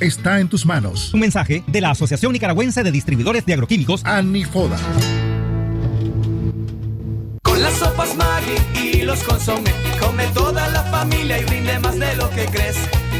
está 0.00 0.40
en 0.40 0.48
tus 0.48 0.66
manos. 0.66 1.12
Un 1.14 1.20
mensaje 1.20 1.64
de 1.66 1.80
la 1.80 1.90
Asociación 1.90 2.32
Nicaragüense 2.32 2.82
de 2.82 2.92
Distribuidores 2.92 3.46
de 3.46 3.54
Agroquímicos, 3.54 4.04
Anifoda. 4.04 4.76
Con 7.42 7.62
las 7.62 7.72
sopas 7.74 8.14
Maggi 8.16 8.88
y 8.88 9.02
los 9.02 9.22
consome, 9.22 9.70
come 9.98 10.26
toda 10.34 10.68
la 10.68 10.82
familia 10.84 11.38
y 11.38 11.44
rinde 11.46 11.78
más 11.78 11.98
de 11.98 12.14
lo 12.16 12.28
que 12.30 12.44
crees. 12.46 12.76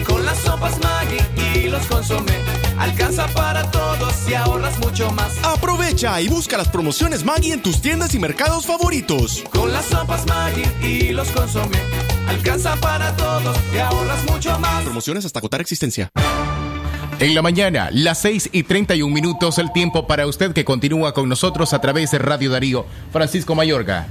Con 0.06 0.24
las 0.26 0.36
sopas 0.38 0.78
Maggi 0.82 1.58
y 1.58 1.68
los 1.68 1.86
consome, 1.86 2.32
alcanza 2.78 3.26
para 3.28 3.70
todos 3.70 4.12
y 4.28 4.34
ahorras 4.34 4.78
mucho 4.80 5.10
más. 5.12 5.32
Aprovecha 5.44 6.20
y 6.20 6.28
busca 6.28 6.58
las 6.58 6.68
promociones 6.68 7.24
Maggi 7.24 7.52
en 7.52 7.62
tus 7.62 7.80
tiendas 7.80 8.14
y 8.14 8.18
mercados 8.18 8.66
favoritos. 8.66 9.44
Con 9.50 9.72
las 9.72 9.86
sopas 9.86 10.26
Maggi 10.26 10.86
y 10.86 11.12
los 11.12 11.28
consome, 11.30 11.78
alcanza 12.26 12.76
para 12.76 13.14
todos 13.16 13.56
y 13.74 13.78
ahorras 13.78 14.24
mucho 14.30 14.58
más. 14.58 14.84
Promociones 14.84 15.24
hasta 15.24 15.38
agotar 15.38 15.60
existencia. 15.60 16.10
En 17.18 17.34
la 17.34 17.42
mañana, 17.42 17.88
las 17.92 18.20
6 18.22 18.50
y 18.52 18.64
31 18.64 19.14
minutos, 19.14 19.58
el 19.58 19.72
tiempo 19.72 20.06
para 20.06 20.26
usted 20.26 20.52
que 20.52 20.64
continúa 20.64 21.14
con 21.14 21.28
nosotros 21.28 21.72
a 21.72 21.80
través 21.80 22.10
de 22.10 22.18
Radio 22.18 22.50
Darío. 22.50 22.84
Francisco 23.12 23.54
Mayorga. 23.54 24.08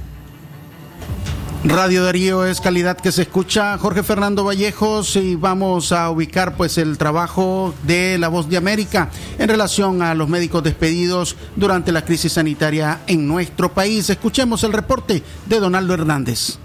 Radio 1.64 2.02
Darío 2.04 2.44
es 2.44 2.60
calidad 2.60 2.96
que 2.96 3.12
se 3.12 3.22
escucha. 3.22 3.78
Jorge 3.78 4.02
Fernando 4.02 4.42
Vallejos 4.44 5.14
y 5.14 5.36
vamos 5.36 5.92
a 5.92 6.10
ubicar 6.10 6.56
pues 6.56 6.76
el 6.76 6.98
trabajo 6.98 7.72
de 7.84 8.18
La 8.18 8.26
Voz 8.28 8.48
de 8.48 8.56
América 8.56 9.10
en 9.38 9.48
relación 9.48 10.02
a 10.02 10.14
los 10.14 10.28
médicos 10.28 10.64
despedidos 10.64 11.36
durante 11.54 11.92
la 11.92 12.04
crisis 12.04 12.32
sanitaria 12.32 13.02
en 13.06 13.28
nuestro 13.28 13.72
país. 13.72 14.10
Escuchemos 14.10 14.64
el 14.64 14.72
reporte 14.72 15.22
de 15.46 15.60
Donaldo 15.60 15.94
Hernández. 15.94 16.58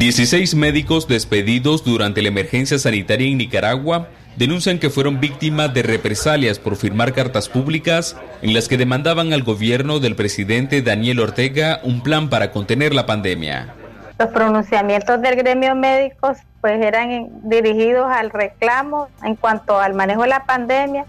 16 0.00 0.54
médicos 0.54 1.06
despedidos 1.08 1.84
durante 1.84 2.22
la 2.22 2.28
emergencia 2.28 2.78
sanitaria 2.78 3.28
en 3.28 3.36
Nicaragua 3.36 4.08
denuncian 4.34 4.78
que 4.78 4.88
fueron 4.88 5.20
víctimas 5.20 5.74
de 5.74 5.82
represalias 5.82 6.58
por 6.58 6.76
firmar 6.76 7.12
cartas 7.12 7.50
públicas 7.50 8.16
en 8.40 8.54
las 8.54 8.66
que 8.66 8.78
demandaban 8.78 9.34
al 9.34 9.42
gobierno 9.42 10.00
del 10.00 10.16
presidente 10.16 10.80
Daniel 10.80 11.20
Ortega 11.20 11.80
un 11.82 12.02
plan 12.02 12.30
para 12.30 12.50
contener 12.50 12.94
la 12.94 13.04
pandemia. 13.04 13.74
Los 14.18 14.30
pronunciamientos 14.30 15.20
del 15.20 15.36
gremio 15.36 15.74
médicos 15.74 16.38
pues 16.62 16.80
eran 16.80 17.28
dirigidos 17.42 18.10
al 18.10 18.30
reclamo 18.30 19.10
en 19.22 19.36
cuanto 19.36 19.78
al 19.78 19.92
manejo 19.92 20.22
de 20.22 20.28
la 20.28 20.46
pandemia 20.46 21.04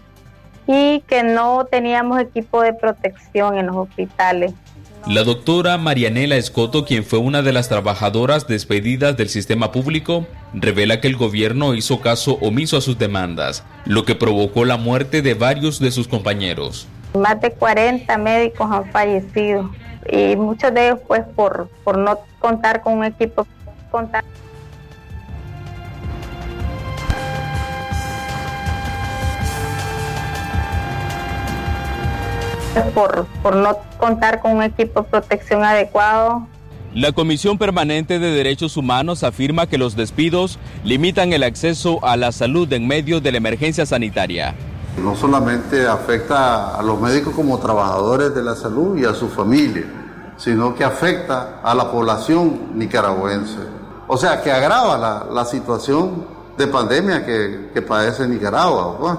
y 0.66 1.00
que 1.06 1.22
no 1.22 1.64
teníamos 1.64 2.20
equipo 2.20 2.60
de 2.60 2.74
protección 2.74 3.56
en 3.56 3.68
los 3.68 3.76
hospitales. 3.76 4.52
La 5.08 5.24
doctora 5.24 5.78
Marianela 5.78 6.36
Escoto, 6.36 6.84
quien 6.84 7.02
fue 7.02 7.18
una 7.18 7.42
de 7.42 7.52
las 7.52 7.68
trabajadoras 7.68 8.46
despedidas 8.46 9.16
del 9.16 9.28
sistema 9.28 9.72
público, 9.72 10.28
revela 10.54 11.00
que 11.00 11.08
el 11.08 11.16
gobierno 11.16 11.74
hizo 11.74 12.00
caso 12.00 12.38
omiso 12.40 12.76
a 12.76 12.80
sus 12.80 12.98
demandas, 12.98 13.64
lo 13.84 14.04
que 14.04 14.14
provocó 14.14 14.64
la 14.64 14.76
muerte 14.76 15.20
de 15.20 15.34
varios 15.34 15.80
de 15.80 15.90
sus 15.90 16.06
compañeros. 16.06 16.86
Más 17.18 17.40
de 17.40 17.50
40 17.50 18.16
médicos 18.18 18.70
han 18.70 18.92
fallecido 18.92 19.70
y 20.08 20.36
muchos 20.36 20.72
de 20.72 20.86
ellos 20.86 21.00
pues 21.08 21.22
por, 21.34 21.68
por 21.82 21.98
no 21.98 22.20
contar 22.38 22.80
con 22.80 22.98
un 22.98 23.04
equipo 23.04 23.44
contar 23.90 24.24
por, 32.94 33.26
por 33.42 33.56
no 33.56 33.76
contar 33.98 34.40
con 34.40 34.56
un 34.56 34.62
equipo 34.62 35.02
de 35.02 35.08
protección 35.08 35.64
adecuado. 35.64 36.46
La 36.94 37.12
Comisión 37.12 37.56
Permanente 37.56 38.18
de 38.18 38.32
Derechos 38.32 38.76
Humanos 38.76 39.24
afirma 39.24 39.66
que 39.66 39.78
los 39.78 39.96
despidos 39.96 40.58
limitan 40.84 41.32
el 41.32 41.42
acceso 41.42 42.04
a 42.04 42.16
la 42.18 42.32
salud 42.32 42.70
en 42.72 42.86
medio 42.86 43.20
de 43.20 43.32
la 43.32 43.38
emergencia 43.38 43.86
sanitaria. 43.86 44.54
No 45.02 45.16
solamente 45.16 45.86
afecta 45.86 46.76
a 46.76 46.82
los 46.82 47.00
médicos 47.00 47.34
como 47.34 47.58
trabajadores 47.58 48.34
de 48.34 48.42
la 48.42 48.54
salud 48.54 48.98
y 48.98 49.06
a 49.06 49.14
su 49.14 49.30
familia, 49.30 49.84
sino 50.36 50.74
que 50.74 50.84
afecta 50.84 51.60
a 51.62 51.74
la 51.74 51.90
población 51.90 52.72
nicaragüense. 52.74 53.60
O 54.06 54.18
sea, 54.18 54.42
que 54.42 54.52
agrava 54.52 54.98
la, 54.98 55.26
la 55.32 55.46
situación 55.46 56.26
de 56.58 56.66
pandemia 56.66 57.24
que, 57.24 57.70
que 57.72 57.80
padece 57.80 58.28
Nicaragua. 58.28 58.98
Pues. 58.98 59.18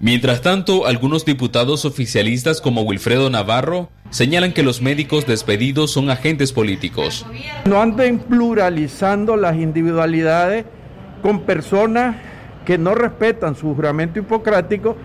Mientras 0.00 0.42
tanto, 0.42 0.86
algunos 0.86 1.24
diputados 1.24 1.84
oficialistas 1.84 2.60
como 2.60 2.82
Wilfredo 2.82 3.30
Navarro 3.30 3.90
señalan 4.10 4.52
que 4.52 4.62
los 4.62 4.80
médicos 4.80 5.26
despedidos 5.26 5.90
son 5.90 6.08
agentes 6.08 6.52
políticos. 6.52 7.26
No 7.66 7.82
anden 7.82 8.20
pluralizando 8.20 9.36
las 9.36 9.56
individualidades 9.56 10.66
con 11.20 11.40
personas 11.40 12.14
que 12.64 12.78
no 12.78 12.94
respetan 12.94 13.56
su 13.56 13.74
juramento 13.74 14.20
hipocrático 14.20 14.96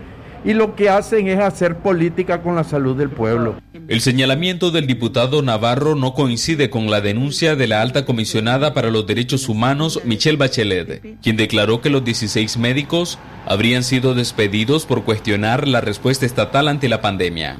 y 0.44 0.52
lo 0.52 0.76
que 0.76 0.90
hacen 0.90 1.28
es 1.28 1.40
hacer 1.40 1.78
política 1.78 2.42
con 2.42 2.54
la 2.54 2.64
salud 2.64 2.96
del 2.96 3.08
pueblo. 3.08 3.56
El 3.88 4.00
señalamiento 4.00 4.70
del 4.70 4.86
diputado 4.86 5.42
Navarro 5.42 5.94
no 5.94 6.14
coincide 6.14 6.70
con 6.70 6.90
la 6.90 7.00
denuncia 7.00 7.56
de 7.56 7.66
la 7.66 7.82
alta 7.82 8.04
comisionada 8.04 8.74
para 8.74 8.90
los 8.90 9.06
derechos 9.06 9.48
humanos, 9.48 10.00
Michelle 10.04 10.36
Bachelet, 10.36 11.18
quien 11.22 11.36
declaró 11.36 11.80
que 11.80 11.90
los 11.90 12.04
16 12.04 12.58
médicos 12.58 13.18
habrían 13.46 13.82
sido 13.82 14.14
despedidos 14.14 14.86
por 14.86 15.04
cuestionar 15.04 15.66
la 15.66 15.80
respuesta 15.80 16.26
estatal 16.26 16.68
ante 16.68 16.88
la 16.88 17.00
pandemia. 17.00 17.58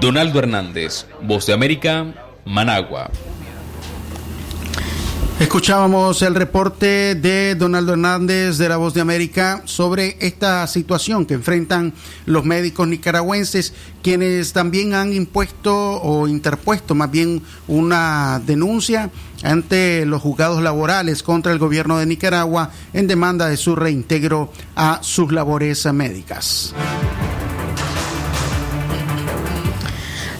Donaldo 0.00 0.38
Hernández, 0.38 1.06
Voz 1.22 1.46
de 1.46 1.54
América, 1.54 2.06
Managua. 2.44 3.10
Escuchábamos 5.40 6.20
el 6.22 6.34
reporte 6.34 7.14
de 7.14 7.54
Donaldo 7.54 7.92
Hernández 7.92 8.58
de 8.58 8.68
La 8.68 8.76
Voz 8.76 8.92
de 8.92 9.00
América 9.00 9.62
sobre 9.66 10.16
esta 10.18 10.66
situación 10.66 11.26
que 11.26 11.34
enfrentan 11.34 11.94
los 12.26 12.44
médicos 12.44 12.88
nicaragüenses, 12.88 13.72
quienes 14.02 14.52
también 14.52 14.94
han 14.94 15.12
impuesto 15.12 16.02
o 16.02 16.26
interpuesto 16.26 16.96
más 16.96 17.12
bien 17.12 17.40
una 17.68 18.42
denuncia 18.44 19.10
ante 19.44 20.04
los 20.06 20.22
juzgados 20.22 20.60
laborales 20.60 21.22
contra 21.22 21.52
el 21.52 21.60
gobierno 21.60 21.98
de 21.98 22.06
Nicaragua 22.06 22.72
en 22.92 23.06
demanda 23.06 23.48
de 23.48 23.56
su 23.56 23.76
reintegro 23.76 24.52
a 24.74 24.98
sus 25.02 25.30
labores 25.30 25.86
médicas. 25.92 26.74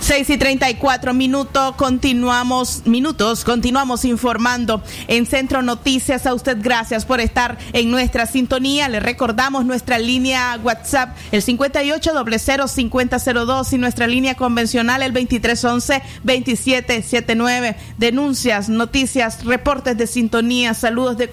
6 0.09 0.31
y 0.31 0.39
34 0.39 1.13
minutos, 1.13 1.77
continuamos, 1.77 2.87
minutos, 2.87 3.45
continuamos 3.45 4.07
informando 4.07 4.83
en 5.07 5.27
Centro 5.27 5.61
Noticias. 5.61 6.27
A 6.27 6.33
usted 6.33 6.57
gracias 6.63 7.05
por 7.05 7.21
estar 7.21 7.59
en 7.75 7.91
nuestra 7.91 8.25
sintonía. 8.25 8.89
Le 8.89 9.01
recordamos 9.01 9.67
nuestra 9.67 9.99
línea 9.99 10.59
WhatsApp, 10.65 11.15
el 11.31 11.43
58005002 11.43 13.75
y 13.75 13.77
nuestra 13.77 14.07
línea 14.07 14.35
convencional, 14.35 15.03
el 15.03 15.13
2311-2779. 15.13 17.77
Denuncias, 17.99 18.71
noticias, 18.71 19.45
reportes 19.45 19.99
de 19.99 20.07
sintonía, 20.07 20.73
saludos 20.73 21.19
de, 21.19 21.29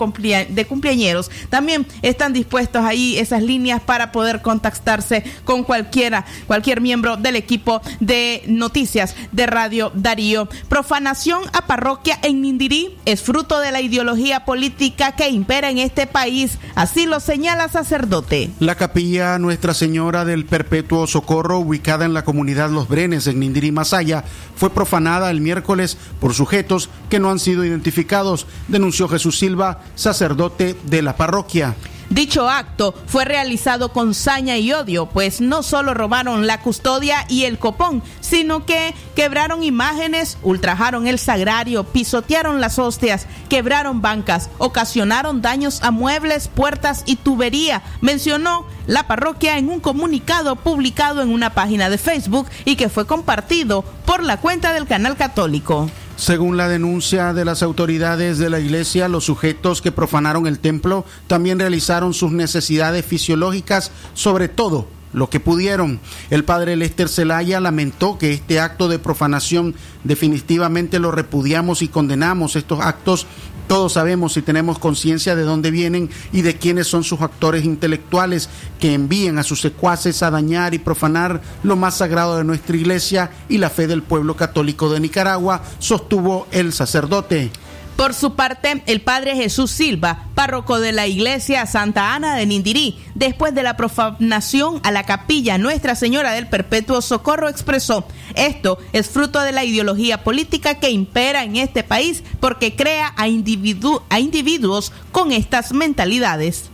de 0.50 0.66
cumpleañeros. 0.66 1.32
También 1.48 1.88
están 2.02 2.34
dispuestos 2.34 2.84
ahí 2.84 3.18
esas 3.18 3.42
líneas 3.42 3.82
para 3.82 4.12
poder 4.12 4.42
contactarse 4.42 5.24
con 5.46 5.64
cualquiera, 5.64 6.26
cualquier 6.46 6.82
miembro 6.82 7.16
del 7.16 7.38
equipo 7.38 7.82
de 8.02 8.44
Noticias 8.48 8.65
de 8.70 9.46
Radio 9.46 9.92
Darío. 9.94 10.48
Profanación 10.70 11.44
a 11.54 11.68
parroquia 11.68 12.18
en 12.24 12.42
Nindirí 12.42 12.98
es 13.06 13.22
fruto 13.22 13.60
de 13.60 13.72
la 13.72 13.82
ideología 13.82 14.44
política 14.46 15.12
que 15.12 15.30
impera 15.30 15.70
en 15.70 15.78
este 15.78 16.08
país, 16.08 16.58
así 16.74 17.06
lo 17.06 17.20
señala 17.20 17.70
sacerdote. 17.70 18.50
La 18.60 18.76
capilla 18.76 19.38
Nuestra 19.38 19.74
Señora 19.74 20.26
del 20.26 20.46
Perpetuo 20.46 21.06
Socorro, 21.06 21.60
ubicada 21.60 22.06
en 22.06 22.14
la 22.14 22.26
comunidad 22.26 22.70
Los 22.70 22.88
Brenes 22.88 23.28
en 23.28 23.40
Nindirí, 23.40 23.72
Masaya, 23.72 24.24
fue 24.56 24.72
profanada 24.72 25.30
el 25.30 25.42
miércoles 25.42 25.98
por 26.20 26.34
sujetos 26.34 26.90
que 27.10 27.20
no 27.20 27.30
han 27.30 27.40
sido 27.40 27.66
identificados, 27.66 28.48
denunció 28.68 29.08
Jesús 29.08 29.38
Silva, 29.38 29.82
sacerdote 29.96 30.76
de 30.86 31.02
la 31.02 31.18
parroquia. 31.18 31.76
Dicho 32.10 32.50
acto 32.50 32.94
fue 33.08 33.26
realizado 33.26 33.90
con 33.92 34.14
saña 34.14 34.58
y 34.58 34.72
odio, 34.72 35.08
pues 35.08 35.42
no 35.42 35.64
solo 35.64 35.94
robaron 35.94 36.46
la 36.46 36.62
custodia 36.62 37.26
y 37.30 37.46
el 37.46 37.58
copón, 37.58 38.04
sino 38.22 38.66
que 38.66 38.94
quebraron 39.16 39.64
imágenes, 39.64 40.38
ultrajaron 40.44 41.08
el 41.08 41.18
sagrario, 41.18 41.84
pisotearon 41.84 42.62
las 42.62 42.78
hostias, 42.78 43.26
quebraron 43.50 44.02
bancas, 44.02 44.50
ocasionaron 44.60 45.42
daños 45.42 45.82
a 45.82 45.92
muebles, 45.92 46.48
puertas 46.48 47.04
y 47.08 47.16
tubería, 47.16 47.82
mencionó 48.02 48.66
la 48.86 49.08
parroquia 49.08 49.58
en 49.58 49.70
un 49.70 49.80
comunicado 49.80 50.56
publicado 50.56 51.24
en 51.24 51.30
una 51.30 51.56
página 51.56 51.90
de 51.90 51.98
Facebook 51.98 52.48
y 52.66 52.76
que 52.76 52.90
fue 52.90 53.08
compartido 53.08 53.84
por 54.06 54.24
la 54.24 54.38
cuenta 54.38 54.74
del 54.74 54.86
canal 54.86 55.18
católico. 55.18 55.90
Según 56.18 56.56
la 56.56 56.70
denuncia 56.70 57.34
de 57.34 57.44
las 57.44 57.62
autoridades 57.62 58.38
de 58.38 58.50
la 58.50 58.60
iglesia, 58.62 59.10
los 59.10 59.26
sujetos 59.26 59.82
que 59.82 59.92
profanaron 59.92 60.48
el 60.48 60.60
templo 60.60 61.06
también 61.28 61.60
realizaron 61.60 62.14
sus 62.14 62.32
necesidades 62.32 63.06
fisiológicas, 63.06 63.92
sobre 64.14 64.48
todo 64.48 64.88
lo 65.12 65.30
que 65.30 65.42
pudieron. 65.42 66.00
El 66.30 66.46
padre 66.46 66.78
Lester 66.78 67.10
Zelaya 67.10 67.60
lamentó 67.60 68.18
que 68.18 68.34
este 68.34 68.62
acto 68.62 68.88
de 68.88 68.98
profanación 69.00 69.76
definitivamente 70.06 71.00
lo 71.00 71.12
repudiamos 71.12 71.82
y 71.82 71.90
condenamos. 71.90 72.56
Estos 72.56 72.80
actos 72.80 73.28
todos 73.68 73.94
sabemos 73.94 74.38
y 74.38 74.42
tenemos 74.42 74.80
conciencia 74.80 75.36
de 75.36 75.44
dónde 75.44 75.72
vienen 75.72 76.10
y 76.32 76.42
de 76.42 76.58
quiénes 76.58 76.88
son 76.88 77.04
sus 77.04 77.22
actores 77.22 77.66
intelectuales 77.66 78.50
que 78.80 78.94
envían 78.94 79.40
a 79.40 79.44
sus 79.44 79.62
secuaces 79.62 80.22
a 80.24 80.32
dañar 80.32 80.74
y 80.74 80.80
profanar 80.80 81.42
lo 81.64 81.76
más 81.76 81.98
sagrado 81.98 82.38
de 82.38 82.44
nuestra 82.44 82.76
iglesia 82.76 83.32
y 83.50 83.58
la 83.58 83.70
fe 83.70 83.88
del 83.88 84.04
pueblo 84.04 84.36
católico 84.36 84.92
de 84.92 85.00
Nicaragua, 85.00 85.64
sostuvo 85.80 86.48
el 86.52 86.74
sacerdote. 86.74 87.52
Por 87.96 88.14
su 88.14 88.36
parte, 88.36 88.84
el 88.88 89.00
padre 89.00 89.38
Jesús 89.38 89.72
Silva, 89.72 90.26
párroco 90.36 90.82
de 90.82 90.92
la 90.92 91.08
iglesia 91.08 91.66
Santa 91.66 92.14
Ana 92.14 92.36
de 92.36 92.46
Nindirí, 92.46 93.00
después 93.16 93.56
de 93.56 93.64
la 93.64 93.78
profanación 93.78 94.82
a 94.84 94.92
la 94.92 95.04
capilla 95.04 95.58
Nuestra 95.58 95.96
Señora 95.96 96.34
del 96.34 96.48
Perpetuo 96.48 97.02
Socorro, 97.02 97.48
expresó, 97.48 98.06
esto 98.36 98.80
es 98.92 99.08
fruto 99.08 99.40
de 99.40 99.54
la 99.54 99.64
ideología 99.64 100.26
política 100.26 100.76
que 100.76 100.90
impera 100.90 101.46
en 101.46 101.56
este 101.56 101.84
país 101.84 102.22
porque 102.42 102.76
crea 102.76 103.14
a, 103.16 103.30
individu 103.30 104.02
a 104.10 104.20
individuos 104.20 104.92
con 105.14 105.32
estas 105.32 105.72
mentalidades. 105.72 106.70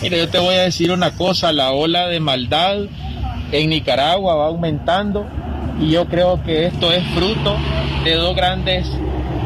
Mira, 0.00 0.16
yo 0.16 0.28
te 0.28 0.38
voy 0.38 0.54
a 0.54 0.62
decir 0.62 0.92
una 0.92 1.10
cosa, 1.10 1.52
la 1.52 1.72
ola 1.72 2.06
de 2.06 2.20
maldad 2.20 2.82
en 3.50 3.70
Nicaragua 3.70 4.36
va 4.36 4.46
aumentando 4.46 5.26
y 5.80 5.90
yo 5.90 6.06
creo 6.06 6.40
que 6.44 6.66
esto 6.66 6.92
es 6.92 7.04
fruto 7.14 7.56
de 8.04 8.14
dos 8.14 8.36
grandes, 8.36 8.86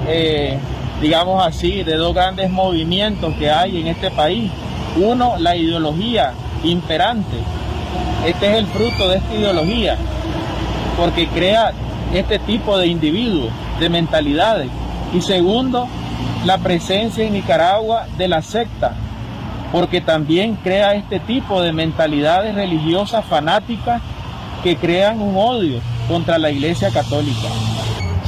eh, 0.07 0.59
digamos 1.01 1.43
así, 1.43 1.83
de 1.85 1.97
dos 1.97 2.15
grandes 2.15 2.51
movimientos 2.51 3.35
que 3.37 3.51
hay 3.51 3.81
en 3.81 3.87
este 3.87 4.11
país. 4.11 4.51
Uno, 4.97 5.37
la 5.38 5.57
ideología 5.57 6.35
imperante. 6.65 7.38
Este 8.27 8.53
es 8.53 8.59
el 8.59 8.67
fruto 8.67 9.09
de 9.09 9.17
esta 9.17 9.35
ideología, 9.35 9.97
porque 10.99 11.29
crea 11.29 11.72
este 12.12 12.39
tipo 12.41 12.76
de 12.76 12.89
individuos, 12.89 13.51
de 13.81 13.89
mentalidades. 13.89 14.68
Y 15.14 15.22
segundo, 15.22 15.89
la 16.45 16.59
presencia 16.59 17.24
en 17.24 17.33
Nicaragua 17.33 18.07
de 18.18 18.29
la 18.29 18.43
secta, 18.43 18.95
porque 19.73 20.03
también 20.03 20.55
crea 20.57 20.95
este 20.95 21.18
tipo 21.18 21.62
de 21.62 21.73
mentalidades 21.73 22.55
religiosas 22.55 23.25
fanáticas 23.25 24.03
que 24.62 24.77
crean 24.77 25.20
un 25.20 25.35
odio 25.37 25.81
contra 26.07 26.39
la 26.39 26.51
Iglesia 26.51 26.91
Católica. 26.91 27.49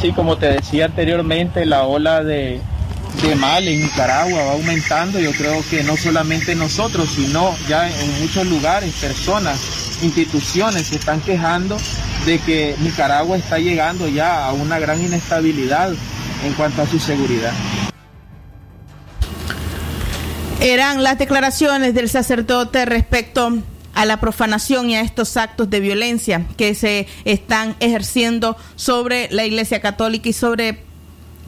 Sí, 0.00 0.12
como 0.12 0.36
te 0.36 0.46
decía 0.46 0.86
anteriormente, 0.86 1.66
la 1.66 1.84
ola 1.84 2.24
de, 2.24 2.60
de 3.22 3.36
mal 3.36 3.68
en 3.68 3.82
Nicaragua 3.82 4.42
va 4.42 4.52
aumentando. 4.52 5.20
Yo 5.20 5.32
creo 5.32 5.62
que 5.70 5.84
no 5.84 5.96
solamente 5.96 6.54
nosotros, 6.54 7.10
sino 7.10 7.54
ya 7.68 7.88
en 7.88 8.20
muchos 8.20 8.46
lugares, 8.46 8.94
personas, 8.94 9.60
instituciones 10.02 10.88
se 10.88 10.96
están 10.96 11.20
quejando 11.20 11.76
de 12.24 12.38
que 12.38 12.74
Nicaragua 12.80 13.36
está 13.36 13.58
llegando 13.58 14.08
ya 14.08 14.46
a 14.46 14.52
una 14.54 14.78
gran 14.78 15.02
inestabilidad 15.02 15.92
en 16.44 16.52
cuanto 16.54 16.82
a 16.82 16.86
su 16.86 16.98
seguridad. 16.98 17.52
Eran 20.64 21.02
las 21.02 21.18
declaraciones 21.18 21.92
del 21.92 22.08
sacerdote 22.08 22.86
respecto 22.86 23.58
a 23.92 24.06
la 24.06 24.18
profanación 24.18 24.88
y 24.88 24.96
a 24.96 25.02
estos 25.02 25.36
actos 25.36 25.68
de 25.68 25.78
violencia 25.78 26.46
que 26.56 26.74
se 26.74 27.06
están 27.26 27.76
ejerciendo 27.80 28.56
sobre 28.74 29.28
la 29.30 29.44
Iglesia 29.44 29.82
Católica 29.82 30.30
y 30.30 30.32
sobre 30.32 30.78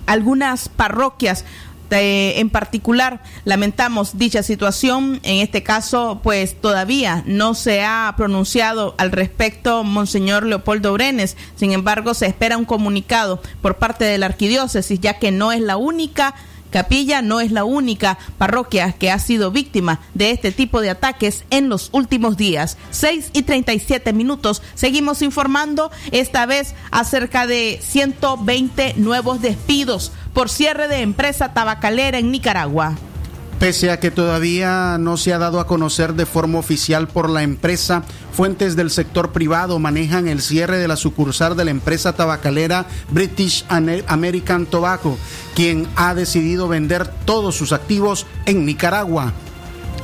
algunas 0.05 0.69
parroquias 0.69 1.47
eh, 1.91 2.41
en 2.41 2.51
particular 2.51 3.23
lamentamos 3.47 4.19
dicha 4.19 4.43
situación. 4.43 5.21
En 5.23 5.41
este 5.41 5.63
caso, 5.63 6.21
pues 6.23 6.61
todavía 6.61 7.23
no 7.27 7.55
se 7.55 7.85
ha 7.85 8.13
pronunciado 8.19 8.95
al 8.99 9.13
respecto 9.13 9.83
Monseñor 9.83 10.45
Leopoldo 10.45 10.93
Brenes. 10.93 11.39
Sin 11.55 11.73
embargo, 11.73 12.13
se 12.13 12.27
espera 12.27 12.59
un 12.59 12.67
comunicado 12.67 13.41
por 13.63 13.77
parte 13.77 14.05
de 14.05 14.19
la 14.19 14.27
arquidiócesis, 14.27 15.01
ya 15.01 15.19
que 15.19 15.31
no 15.31 15.53
es 15.53 15.63
la 15.63 15.79
única 15.79 16.35
Capilla 16.71 17.23
no 17.23 17.41
es 17.41 17.53
la 17.53 17.65
única 17.65 18.19
parroquia 18.39 18.93
que 18.93 19.11
ha 19.11 19.19
sido 19.19 19.51
víctima 19.51 20.01
de 20.15 20.31
este 20.31 20.53
tipo 20.53 20.81
de 20.81 20.91
ataques 20.91 21.45
en 21.51 21.69
los 21.69 21.91
últimos 21.93 22.37
días. 22.37 22.77
6 22.91 23.31
y 23.33 23.43
37 23.43 24.13
minutos. 24.13 24.63
Seguimos 24.75 25.23
informando 25.23 25.91
esta 26.13 26.47
vez 26.47 26.75
acerca 26.91 27.47
de 27.47 27.79
120 27.83 28.95
nuevos 28.97 29.41
despidos 29.41 30.13
por 30.33 30.49
cierre 30.51 30.89
de 30.89 31.01
empresa 31.01 31.55
tabacalera 31.55 32.19
en 32.19 32.31
Nicaragua. 32.31 32.97
Pese 33.59 33.91
a 33.91 33.99
que 33.99 34.11
todavía 34.11 34.99
no 34.99 35.17
se 35.17 35.33
ha 35.33 35.39
dado 35.39 35.61
a 35.61 35.67
conocer 35.67 36.13
de 36.13 36.27
forma 36.27 36.59
oficial 36.59 37.09
por 37.09 37.31
la 37.31 37.43
empresa, 37.43 38.03
fuentes 38.31 38.77
del 38.77 38.91
sector 38.91 39.33
privado 39.33 39.79
manejan 39.79 40.29
el 40.29 40.43
cierre 40.43 40.77
de 40.77 40.87
la 40.87 40.97
sucursal 40.97 41.57
de 41.57 41.65
la 41.65 41.71
empresa 41.71 42.13
tabacalera 42.13 42.87
British 43.11 43.65
American 43.69 44.67
Tobacco, 44.67 45.17
quien 45.55 45.89
ha 45.97 46.15
decidido 46.15 46.69
vender 46.69 47.09
todos 47.25 47.55
sus 47.57 47.73
activos 47.73 48.27
en 48.45 48.67
Nicaragua. 48.67 49.33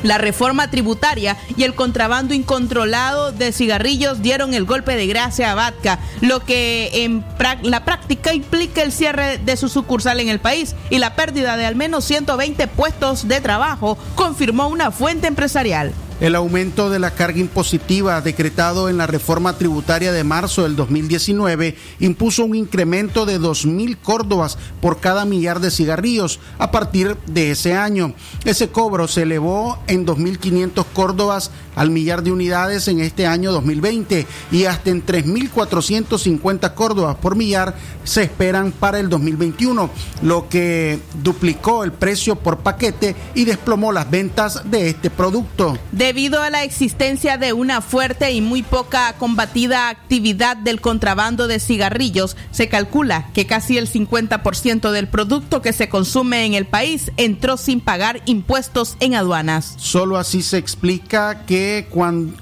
La 0.02 0.18
reforma 0.18 0.70
tributaria 0.70 1.36
y 1.56 1.64
el 1.64 1.74
contrabando 1.74 2.34
incontrolado 2.34 3.32
de 3.32 3.52
cigarrillos 3.52 4.22
dieron 4.22 4.54
el 4.54 4.64
golpe 4.64 4.96
de 4.96 5.06
gracia 5.06 5.50
a 5.50 5.54
Vatca, 5.54 5.98
lo 6.20 6.40
que 6.44 7.04
en 7.04 7.24
la 7.62 7.84
práctica 7.84 8.34
implica 8.34 8.82
el 8.82 8.92
cierre 8.92 9.38
de 9.38 9.56
su 9.56 9.68
sucursal 9.68 10.20
en 10.20 10.28
el 10.28 10.40
país 10.40 10.74
y 10.90 10.98
la 10.98 11.14
pérdida 11.14 11.56
de 11.56 11.66
al 11.66 11.76
menos 11.76 12.04
120 12.04 12.66
puestos 12.68 13.28
de 13.28 13.40
trabajo, 13.40 13.98
confirmó 14.14 14.68
una 14.68 14.90
fuente 14.90 15.26
empresarial. 15.26 15.92
El 16.22 16.36
aumento 16.36 16.88
de 16.88 17.00
la 17.00 17.10
carga 17.10 17.40
impositiva 17.40 18.20
decretado 18.20 18.88
en 18.88 18.96
la 18.96 19.08
reforma 19.08 19.58
tributaria 19.58 20.12
de 20.12 20.22
marzo 20.22 20.62
del 20.62 20.76
2019 20.76 21.76
impuso 21.98 22.44
un 22.44 22.54
incremento 22.54 23.26
de 23.26 23.40
2.000 23.40 23.96
córdobas 24.00 24.56
por 24.80 25.00
cada 25.00 25.24
millar 25.24 25.58
de 25.58 25.72
cigarrillos 25.72 26.38
a 26.60 26.70
partir 26.70 27.16
de 27.26 27.50
ese 27.50 27.74
año. 27.74 28.14
Ese 28.44 28.68
cobro 28.68 29.08
se 29.08 29.22
elevó 29.22 29.80
en 29.88 30.06
2.500 30.06 30.86
córdobas 30.92 31.50
al 31.74 31.90
millar 31.90 32.22
de 32.22 32.30
unidades 32.30 32.86
en 32.86 33.00
este 33.00 33.26
año 33.26 33.50
2020 33.50 34.24
y 34.52 34.64
hasta 34.66 34.90
en 34.90 35.04
3.450 35.04 36.74
córdobas 36.74 37.16
por 37.16 37.34
millar 37.34 37.74
se 38.04 38.22
esperan 38.22 38.70
para 38.70 39.00
el 39.00 39.08
2021, 39.08 39.90
lo 40.22 40.48
que 40.48 41.00
duplicó 41.22 41.82
el 41.82 41.92
precio 41.92 42.36
por 42.36 42.58
paquete 42.58 43.16
y 43.34 43.44
desplomó 43.44 43.90
las 43.90 44.08
ventas 44.08 44.70
de 44.70 44.88
este 44.88 45.10
producto. 45.10 45.76
Debido 46.12 46.42
a 46.42 46.50
la 46.50 46.62
existencia 46.62 47.38
de 47.38 47.54
una 47.54 47.80
fuerte 47.80 48.32
y 48.32 48.42
muy 48.42 48.62
poca 48.62 49.14
combatida 49.14 49.88
actividad 49.88 50.58
del 50.58 50.82
contrabando 50.82 51.46
de 51.46 51.58
cigarrillos, 51.58 52.36
se 52.50 52.68
calcula 52.68 53.30
que 53.32 53.46
casi 53.46 53.78
el 53.78 53.90
50% 53.90 54.90
del 54.90 55.08
producto 55.08 55.62
que 55.62 55.72
se 55.72 55.88
consume 55.88 56.44
en 56.44 56.52
el 56.52 56.66
país 56.66 57.10
entró 57.16 57.56
sin 57.56 57.80
pagar 57.80 58.20
impuestos 58.26 58.98
en 59.00 59.14
aduanas. 59.14 59.72
Solo 59.78 60.18
así 60.18 60.42
se 60.42 60.58
explica 60.58 61.46
que, 61.46 61.86
cuando, 61.88 62.34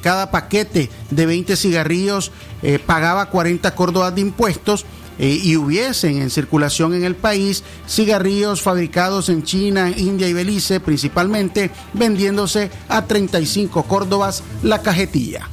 cada 0.00 0.32
paquete 0.32 0.90
de 1.08 1.26
20 1.26 1.54
cigarrillos 1.54 2.32
eh, 2.64 2.80
pagaba 2.84 3.30
40 3.30 3.72
córdobas 3.76 4.16
de 4.16 4.22
impuestos 4.22 4.84
eh, 5.18 5.40
y 5.42 5.56
hubiesen 5.56 6.20
en 6.20 6.30
circulación 6.30 6.94
en 6.94 7.04
el 7.04 7.16
país 7.16 7.64
cigarrillos 7.88 8.62
fabricados 8.62 9.28
en 9.28 9.42
China, 9.42 9.90
India 9.96 10.28
y 10.28 10.32
Belice 10.32 10.80
principalmente, 10.80 11.70
vendiéndose 11.92 12.70
a 12.88 13.02
35 13.02 13.84
córdobas 13.84 14.42
la 14.62 14.82
cajetilla. 14.82 15.48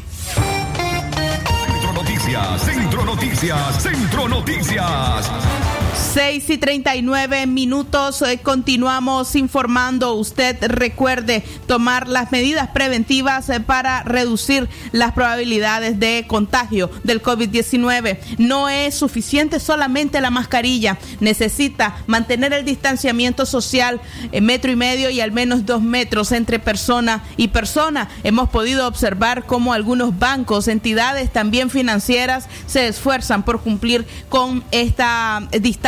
Centro 1.66 1.94
Noticias, 1.94 2.62
Centro 2.62 3.06
Noticias, 3.06 3.84
Centro 3.84 4.28
Noticias. 4.28 5.63
6 5.96 6.50
y 6.50 6.58
39 6.58 7.46
minutos. 7.46 8.22
Eh, 8.22 8.40
continuamos 8.42 9.36
informando. 9.36 10.14
Usted 10.14 10.58
recuerde 10.64 11.44
tomar 11.68 12.08
las 12.08 12.32
medidas 12.32 12.70
preventivas 12.70 13.50
eh, 13.50 13.60
para 13.60 14.04
reducir 14.04 14.70
las 14.92 15.12
probabilidades 15.14 16.00
de 16.00 16.26
contagio 16.28 16.90
del 17.04 17.22
COVID-19. 17.22 18.18
No 18.40 18.70
es 18.70 18.96
suficiente 18.96 19.60
solamente 19.60 20.22
la 20.22 20.32
mascarilla. 20.32 20.98
Necesita 21.20 21.98
mantener 22.08 22.54
el 22.54 22.66
distanciamiento 22.66 23.46
social 23.46 24.02
en 24.32 24.46
metro 24.46 24.72
y 24.72 24.76
medio 24.76 25.10
y 25.10 25.22
al 25.22 25.32
menos 25.32 25.66
dos 25.66 25.82
metros 25.82 26.32
entre 26.32 26.60
persona 26.60 27.24
y 27.38 27.50
persona. 27.50 28.10
Hemos 28.24 28.50
podido 28.50 28.88
observar 28.88 29.46
cómo 29.46 29.74
algunos 29.74 30.18
bancos, 30.18 30.68
entidades 30.68 31.32
también 31.32 31.70
financieras 31.70 32.48
se 32.66 32.88
esfuerzan 32.88 33.44
por 33.44 33.62
cumplir 33.62 34.06
con 34.30 34.64
esta 34.72 35.48
distancia 35.52 35.83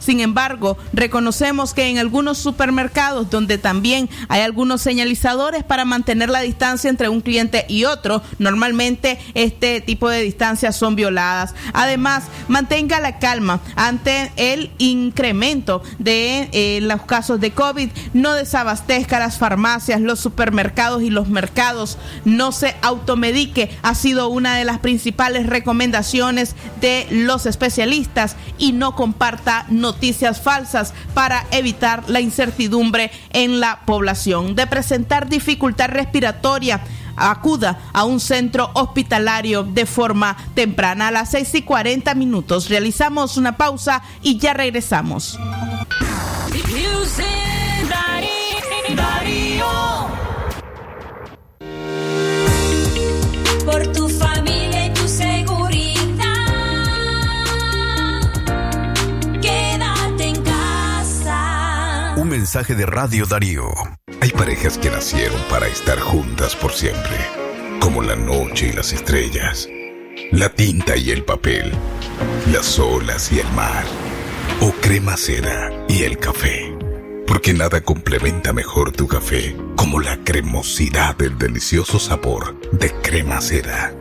sin 0.00 0.20
embargo, 0.20 0.76
reconocemos 0.92 1.72
que 1.72 1.88
en 1.88 1.98
algunos 1.98 2.38
supermercados 2.38 3.30
donde 3.30 3.56
también 3.56 4.10
hay 4.28 4.40
algunos 4.40 4.82
señalizadores 4.82 5.62
para 5.62 5.84
mantener 5.84 6.28
la 6.28 6.40
distancia 6.40 6.90
entre 6.90 7.08
un 7.08 7.20
cliente 7.20 7.64
y 7.68 7.84
otro, 7.84 8.20
normalmente 8.38 9.18
este 9.34 9.80
tipo 9.80 10.08
de 10.08 10.22
distancias 10.22 10.74
son 10.74 10.96
violadas. 10.96 11.54
Además, 11.72 12.24
mantenga 12.48 12.98
la 12.98 13.20
calma 13.20 13.60
ante 13.76 14.32
el 14.36 14.72
incremento 14.78 15.82
de 16.00 16.48
eh, 16.52 16.80
los 16.82 17.02
casos 17.02 17.38
de 17.38 17.52
COVID, 17.52 17.90
no 18.14 18.32
desabastezca 18.32 19.20
las 19.20 19.38
farmacias, 19.38 20.00
los 20.00 20.18
supermercados 20.18 21.02
y 21.02 21.10
los 21.10 21.28
mercados, 21.28 21.96
no 22.24 22.50
se 22.50 22.74
automedique, 22.82 23.70
ha 23.82 23.94
sido 23.94 24.28
una 24.28 24.56
de 24.56 24.64
las 24.64 24.80
principales 24.80 25.46
recomendaciones 25.46 26.56
de 26.80 27.06
los 27.10 27.46
especialistas 27.46 28.34
y 28.58 28.72
no 28.72 28.96
noticias 29.68 30.40
falsas 30.40 30.94
para 31.14 31.46
evitar 31.50 32.08
la 32.08 32.20
incertidumbre 32.20 33.10
en 33.30 33.60
la 33.60 33.80
población. 33.84 34.54
De 34.54 34.66
presentar 34.66 35.28
dificultad 35.28 35.88
respiratoria, 35.88 36.80
acuda 37.16 37.78
a 37.92 38.04
un 38.04 38.20
centro 38.20 38.70
hospitalario 38.74 39.62
de 39.62 39.86
forma 39.86 40.36
temprana. 40.54 41.08
A 41.08 41.10
las 41.10 41.30
6 41.30 41.56
y 41.56 41.62
40 41.62 42.14
minutos 42.14 42.68
realizamos 42.68 43.36
una 43.36 43.56
pausa 43.56 44.02
y 44.22 44.38
ya 44.38 44.54
regresamos. 44.54 45.38
Mensaje 62.48 62.74
de 62.74 62.86
Radio 62.86 63.26
Darío. 63.26 63.68
Hay 64.22 64.30
parejas 64.30 64.78
que 64.78 64.88
nacieron 64.88 65.38
para 65.50 65.68
estar 65.68 66.00
juntas 66.00 66.56
por 66.56 66.72
siempre, 66.72 67.18
como 67.78 68.00
la 68.00 68.16
noche 68.16 68.68
y 68.68 68.72
las 68.72 68.94
estrellas, 68.94 69.68
la 70.32 70.48
tinta 70.48 70.96
y 70.96 71.10
el 71.10 71.24
papel, 71.24 71.70
las 72.50 72.78
olas 72.78 73.30
y 73.32 73.40
el 73.40 73.52
mar, 73.52 73.84
o 74.62 74.72
crema 74.80 75.18
seda 75.18 75.70
y 75.90 76.04
el 76.04 76.16
café. 76.16 76.74
Porque 77.26 77.52
nada 77.52 77.82
complementa 77.82 78.54
mejor 78.54 78.92
tu 78.92 79.06
café 79.06 79.54
como 79.76 80.00
la 80.00 80.16
cremosidad 80.24 81.18
del 81.18 81.36
delicioso 81.36 81.98
sabor 81.98 82.58
de 82.72 82.90
crema 83.02 83.42
seda. 83.42 83.92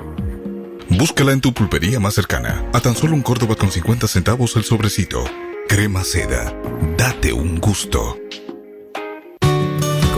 Búscala 0.89 1.33
en 1.33 1.41
tu 1.41 1.53
pulpería 1.53 1.99
más 1.99 2.13
cercana, 2.13 2.63
a 2.71 2.79
tan 2.79 2.95
solo 2.95 3.13
un 3.13 3.23
Córdoba 3.23 3.55
con 3.55 3.73
50 3.73 4.07
centavos 4.07 4.55
el 4.55 4.63
sobrecito. 4.63 5.25
Crema 5.67 6.05
seda, 6.05 6.55
date 6.97 7.33
un 7.33 7.59
gusto 7.59 8.17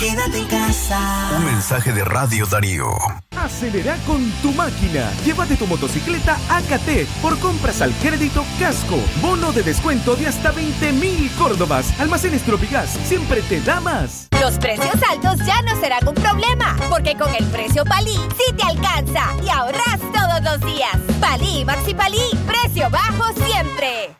Quédate 0.00 0.38
en 0.38 0.46
casa. 0.46 1.30
Un 1.36 1.44
mensaje 1.44 1.92
de 1.92 2.02
Radio 2.02 2.46
Darío. 2.46 2.88
Acelera 3.36 3.98
con 4.06 4.30
tu 4.40 4.50
máquina. 4.52 5.12
Llévate 5.26 5.56
tu 5.56 5.66
motocicleta 5.66 6.38
AKT 6.48 7.06
por 7.20 7.38
compras 7.38 7.82
al 7.82 7.92
crédito 7.96 8.42
Casco. 8.58 8.96
Bono 9.20 9.52
de 9.52 9.62
descuento 9.62 10.16
de 10.16 10.28
hasta 10.28 10.52
20 10.52 10.92
mil 10.92 11.30
Córdobas. 11.36 12.00
Almacenes 12.00 12.40
Tropigas 12.44 12.88
siempre 13.04 13.42
te 13.42 13.60
da 13.60 13.82
más. 13.82 14.28
Los 14.40 14.56
precios 14.58 14.96
altos 15.10 15.36
ya 15.46 15.60
no 15.60 15.78
serán 15.78 16.08
un 16.08 16.14
problema, 16.14 16.78
porque 16.88 17.14
con 17.14 17.34
el 17.34 17.44
precio 17.48 17.84
Palí 17.84 18.16
sí 18.38 18.54
te 18.56 18.62
alcanza 18.62 19.34
y 19.44 19.50
ahorras 19.50 20.00
todos 20.14 20.42
los 20.42 20.74
días. 20.74 20.96
Palí, 21.20 21.62
Maxi 21.66 21.92
Palí, 21.92 22.22
precio 22.46 22.88
bajo 22.88 23.34
siempre. 23.34 24.19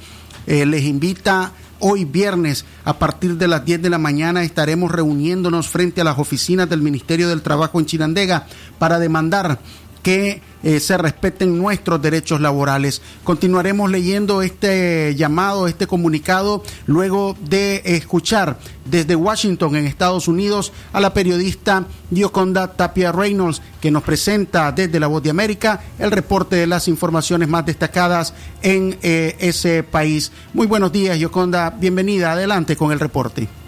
Eh, 0.47 0.67
les 0.67 0.83
invita 0.83 1.53
hoy 1.79 2.05
viernes 2.05 2.67
a 2.85 2.99
partir 2.99 3.39
de 3.39 3.49
las 3.49 3.65
10 3.65 3.81
de 3.81 3.89
la 3.91 3.97
mañana 3.97 4.43
estaremos 4.43 4.93
reuniéndonos 4.93 5.69
frente 5.69 6.03
a 6.03 6.05
las 6.05 6.19
oficinas 6.19 6.69
del 6.69 6.83
Ministerio 6.83 7.29
del 7.31 7.41
Trabajo 7.41 7.81
en 7.81 7.87
Chinandega 7.87 8.47
para 8.79 8.99
demandar 8.99 9.59
que 10.03 10.43
eh, 10.63 10.79
se 10.79 10.97
respeten 10.97 11.59
nuestros 11.59 12.01
derechos 12.01 12.41
laborales. 12.41 13.03
Continuaremos 13.25 13.91
leyendo 13.91 14.43
este 14.43 15.15
llamado, 15.17 15.67
este 15.67 15.87
comunicado, 15.87 16.63
luego 16.87 17.37
de 17.41 17.83
escuchar 17.85 18.59
desde 18.85 19.17
Washington, 19.17 19.77
en 19.77 19.87
Estados 19.87 20.29
Unidos, 20.29 20.73
a 20.93 21.01
la 21.01 21.15
periodista 21.15 21.87
Dioconda 22.11 22.69
Tapia 22.69 23.13
Reynolds, 23.13 23.63
que 23.81 23.91
nos 23.91 24.03
presenta 24.03 24.73
desde 24.73 25.01
La 25.01 25.07
Voz 25.07 25.23
de 25.23 25.31
América 25.31 25.81
el 25.99 26.11
reporte 26.11 26.57
de 26.57 26.67
las 26.67 26.89
informaciones 26.89 27.49
más 27.49 27.67
destacadas 27.67 28.35
en 28.63 28.99
eh, 29.03 29.37
ese 29.41 29.83
país. 29.83 30.33
Muy 30.55 30.67
buenos 30.67 30.93
días, 30.93 31.19
Dioconda. 31.19 31.71
Bienvenida. 31.71 32.33
Adelante 32.33 32.77
con 32.77 32.93
el 32.93 33.01
reporte. 33.01 33.62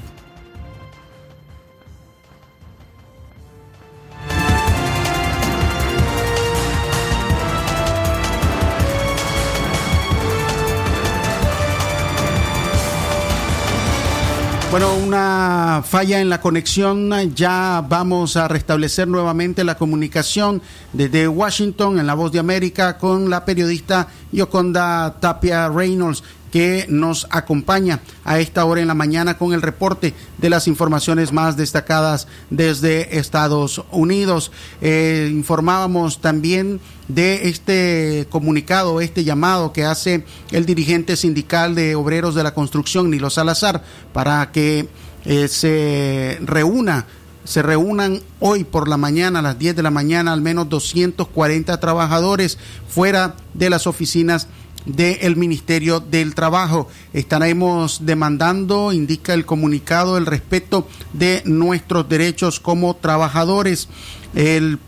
Bueno, 14.74 14.92
una 14.96 15.84
falla 15.86 16.20
en 16.20 16.28
la 16.28 16.40
conexión. 16.40 17.32
Ya 17.36 17.80
vamos 17.88 18.36
a 18.36 18.48
restablecer 18.48 19.06
nuevamente 19.06 19.62
la 19.62 19.76
comunicación 19.76 20.60
desde 20.92 21.28
Washington 21.28 22.00
en 22.00 22.08
La 22.08 22.14
Voz 22.14 22.32
de 22.32 22.40
América 22.40 22.98
con 22.98 23.30
la 23.30 23.44
periodista 23.44 24.08
Yoconda 24.32 25.14
Tapia 25.20 25.68
Reynolds 25.68 26.24
que 26.54 26.86
nos 26.88 27.26
acompaña 27.30 27.98
a 28.22 28.38
esta 28.38 28.64
hora 28.64 28.80
en 28.80 28.86
la 28.86 28.94
mañana 28.94 29.36
con 29.36 29.54
el 29.54 29.60
reporte 29.60 30.14
de 30.38 30.50
las 30.50 30.68
informaciones 30.68 31.32
más 31.32 31.56
destacadas 31.56 32.28
desde 32.48 33.18
Estados 33.18 33.82
Unidos. 33.90 34.52
Eh, 34.80 35.30
informábamos 35.32 36.20
también 36.20 36.78
de 37.08 37.48
este 37.48 38.28
comunicado, 38.30 39.00
este 39.00 39.24
llamado 39.24 39.72
que 39.72 39.84
hace 39.84 40.26
el 40.52 40.64
dirigente 40.64 41.16
sindical 41.16 41.74
de 41.74 41.96
obreros 41.96 42.36
de 42.36 42.44
la 42.44 42.54
construcción, 42.54 43.10
Nilo 43.10 43.30
Salazar, 43.30 43.82
para 44.12 44.52
que 44.52 44.88
eh, 45.24 45.48
se 45.48 46.38
reúna 46.40 47.04
se 47.42 47.62
reúnan 47.62 48.22
hoy 48.40 48.64
por 48.64 48.88
la 48.88 48.96
mañana, 48.96 49.40
a 49.40 49.42
las 49.42 49.58
10 49.58 49.76
de 49.76 49.82
la 49.82 49.90
mañana, 49.90 50.32
al 50.32 50.40
menos 50.40 50.66
240 50.70 51.78
trabajadores 51.78 52.56
fuera 52.88 53.36
de 53.52 53.68
las 53.68 53.86
oficinas 53.86 54.48
del 54.84 55.36
Ministerio 55.36 56.00
del 56.00 56.34
Trabajo. 56.34 56.88
Estaremos 57.12 58.04
demandando, 58.04 58.92
indica 58.92 59.34
el 59.34 59.46
comunicado, 59.46 60.16
el 60.16 60.26
respeto 60.26 60.88
de 61.12 61.42
nuestros 61.44 62.08
derechos 62.08 62.60
como 62.60 62.94
trabajadores 62.96 63.88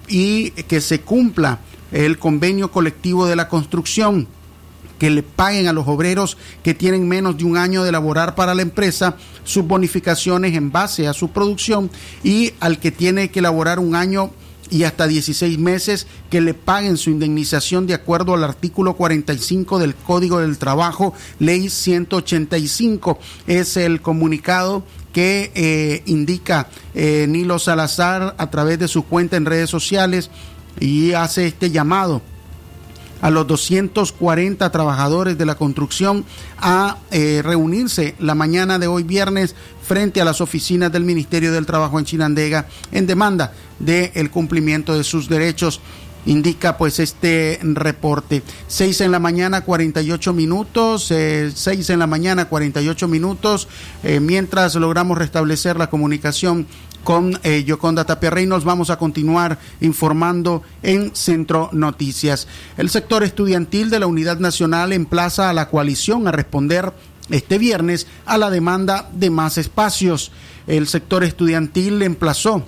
y 0.09 0.51
que 0.51 0.81
se 0.81 1.01
cumpla 1.01 1.61
el 1.93 2.19
convenio 2.19 2.71
colectivo 2.71 3.27
de 3.27 3.37
la 3.37 3.49
construcción 3.49 4.27
que 4.99 5.11
le 5.11 5.23
paguen 5.23 5.69
a 5.69 5.73
los 5.73 5.87
obreros 5.87 6.37
que 6.63 6.75
tienen 6.75 7.07
menos 7.07 7.37
de 7.37 7.45
un 7.45 7.57
año 7.57 7.85
de 7.85 7.93
laborar 7.93 8.35
para 8.35 8.55
la 8.55 8.63
empresa 8.63 9.17
sus 9.45 9.67
bonificaciones 9.67 10.55
en 10.55 10.73
base 10.73 11.07
a 11.07 11.13
su 11.13 11.31
producción 11.31 11.91
y 12.25 12.53
al 12.61 12.79
que 12.79 12.91
tiene 12.91 13.31
que 13.31 13.43
laborar 13.43 13.79
un 13.79 13.95
año 13.95 14.31
y 14.71 14.85
hasta 14.85 15.07
16 15.07 15.59
meses 15.59 16.07
que 16.31 16.41
le 16.41 16.55
paguen 16.55 16.97
su 16.97 17.11
indemnización 17.11 17.87
de 17.87 17.95
acuerdo 17.95 18.35
al 18.35 18.45
artículo 18.45 18.95
45 18.95 19.79
del 19.79 19.95
Código 19.95 20.41
del 20.41 20.59
Trabajo, 20.59 21.15
ley 21.39 21.69
185. 21.69 23.19
Es 23.47 23.77
el 23.77 24.01
comunicado 24.01 24.85
que 25.13 25.51
eh, 25.55 26.03
indica 26.07 26.69
eh, 26.95 27.27
Nilo 27.29 27.59
Salazar 27.59 28.35
a 28.39 28.51
través 28.51 28.79
de 28.79 28.89
su 28.89 29.05
cuenta 29.05 29.37
en 29.37 29.47
redes 29.47 29.71
sociales 29.71 30.31
y 30.79 31.13
hace 31.13 31.47
este 31.47 31.71
llamado 31.71 32.21
a 33.21 33.31
los 33.31 33.47
240 33.47 34.71
trabajadores 34.71 35.39
de 35.39 35.47
la 35.47 35.55
construcción 35.55 36.25
a 36.59 36.99
eh, 37.11 37.43
reunirse 37.45 38.15
la 38.19 38.35
mañana 38.35 38.79
de 38.79 38.87
hoy 38.87 39.03
viernes 39.03 39.55
frente 39.83 40.21
a 40.21 40.25
las 40.25 40.41
oficinas 40.41 40.93
del 40.93 41.05
Ministerio 41.05 41.53
del 41.53 41.67
Trabajo 41.67 41.99
en 41.99 42.05
Chinandega 42.05 42.67
en 42.93 43.07
demanda 43.07 43.53
del 43.79 44.31
cumplimiento 44.31 44.97
de 44.97 45.05
sus 45.05 45.29
derechos 45.29 45.81
indica 46.27 46.77
pues 46.77 46.99
este 46.99 47.59
reporte. 47.63 48.43
6 48.67 49.01
en 49.03 49.13
la 49.13 49.19
mañana 49.19 49.63
48 49.63 50.33
minutos, 50.33 51.11
eh, 51.11 51.51
6 51.55 51.91
en 51.91 51.99
la 52.01 52.07
mañana 52.07 52.49
48 52.49 53.09
minutos, 53.09 53.69
eh, 54.03 54.21
mientras 54.21 54.75
logramos 54.75 55.17
restablecer 55.17 55.77
la 55.77 55.89
comunicación 55.89 56.67
con 57.07 57.39
eh, 57.45 57.63
Yoconda 57.63 58.05
Tapia 58.05 58.31
Reynolds. 58.31 58.65
Vamos 58.65 58.91
a 58.91 58.99
continuar 58.99 59.61
informando 59.81 60.65
en 60.83 61.15
Centro 61.15 61.71
Noticias. 61.73 62.49
El 62.77 62.91
sector 62.91 63.23
estudiantil 63.23 63.91
de 63.91 64.01
la 64.01 64.09
Unidad 64.09 64.41
Nacional 64.41 64.93
emplaza 64.93 65.49
a 65.49 65.53
la 65.53 65.69
coalición 65.69 66.27
a 66.27 66.33
responder 66.33 66.93
este 67.31 67.59
viernes 67.59 68.09
a 68.25 68.39
la 68.39 68.51
demanda 68.51 69.09
de 69.13 69.31
más 69.31 69.57
espacios. 69.57 70.33
El 70.67 70.89
sector 70.89 71.23
estudiantil 71.23 72.03
emplazó 72.03 72.65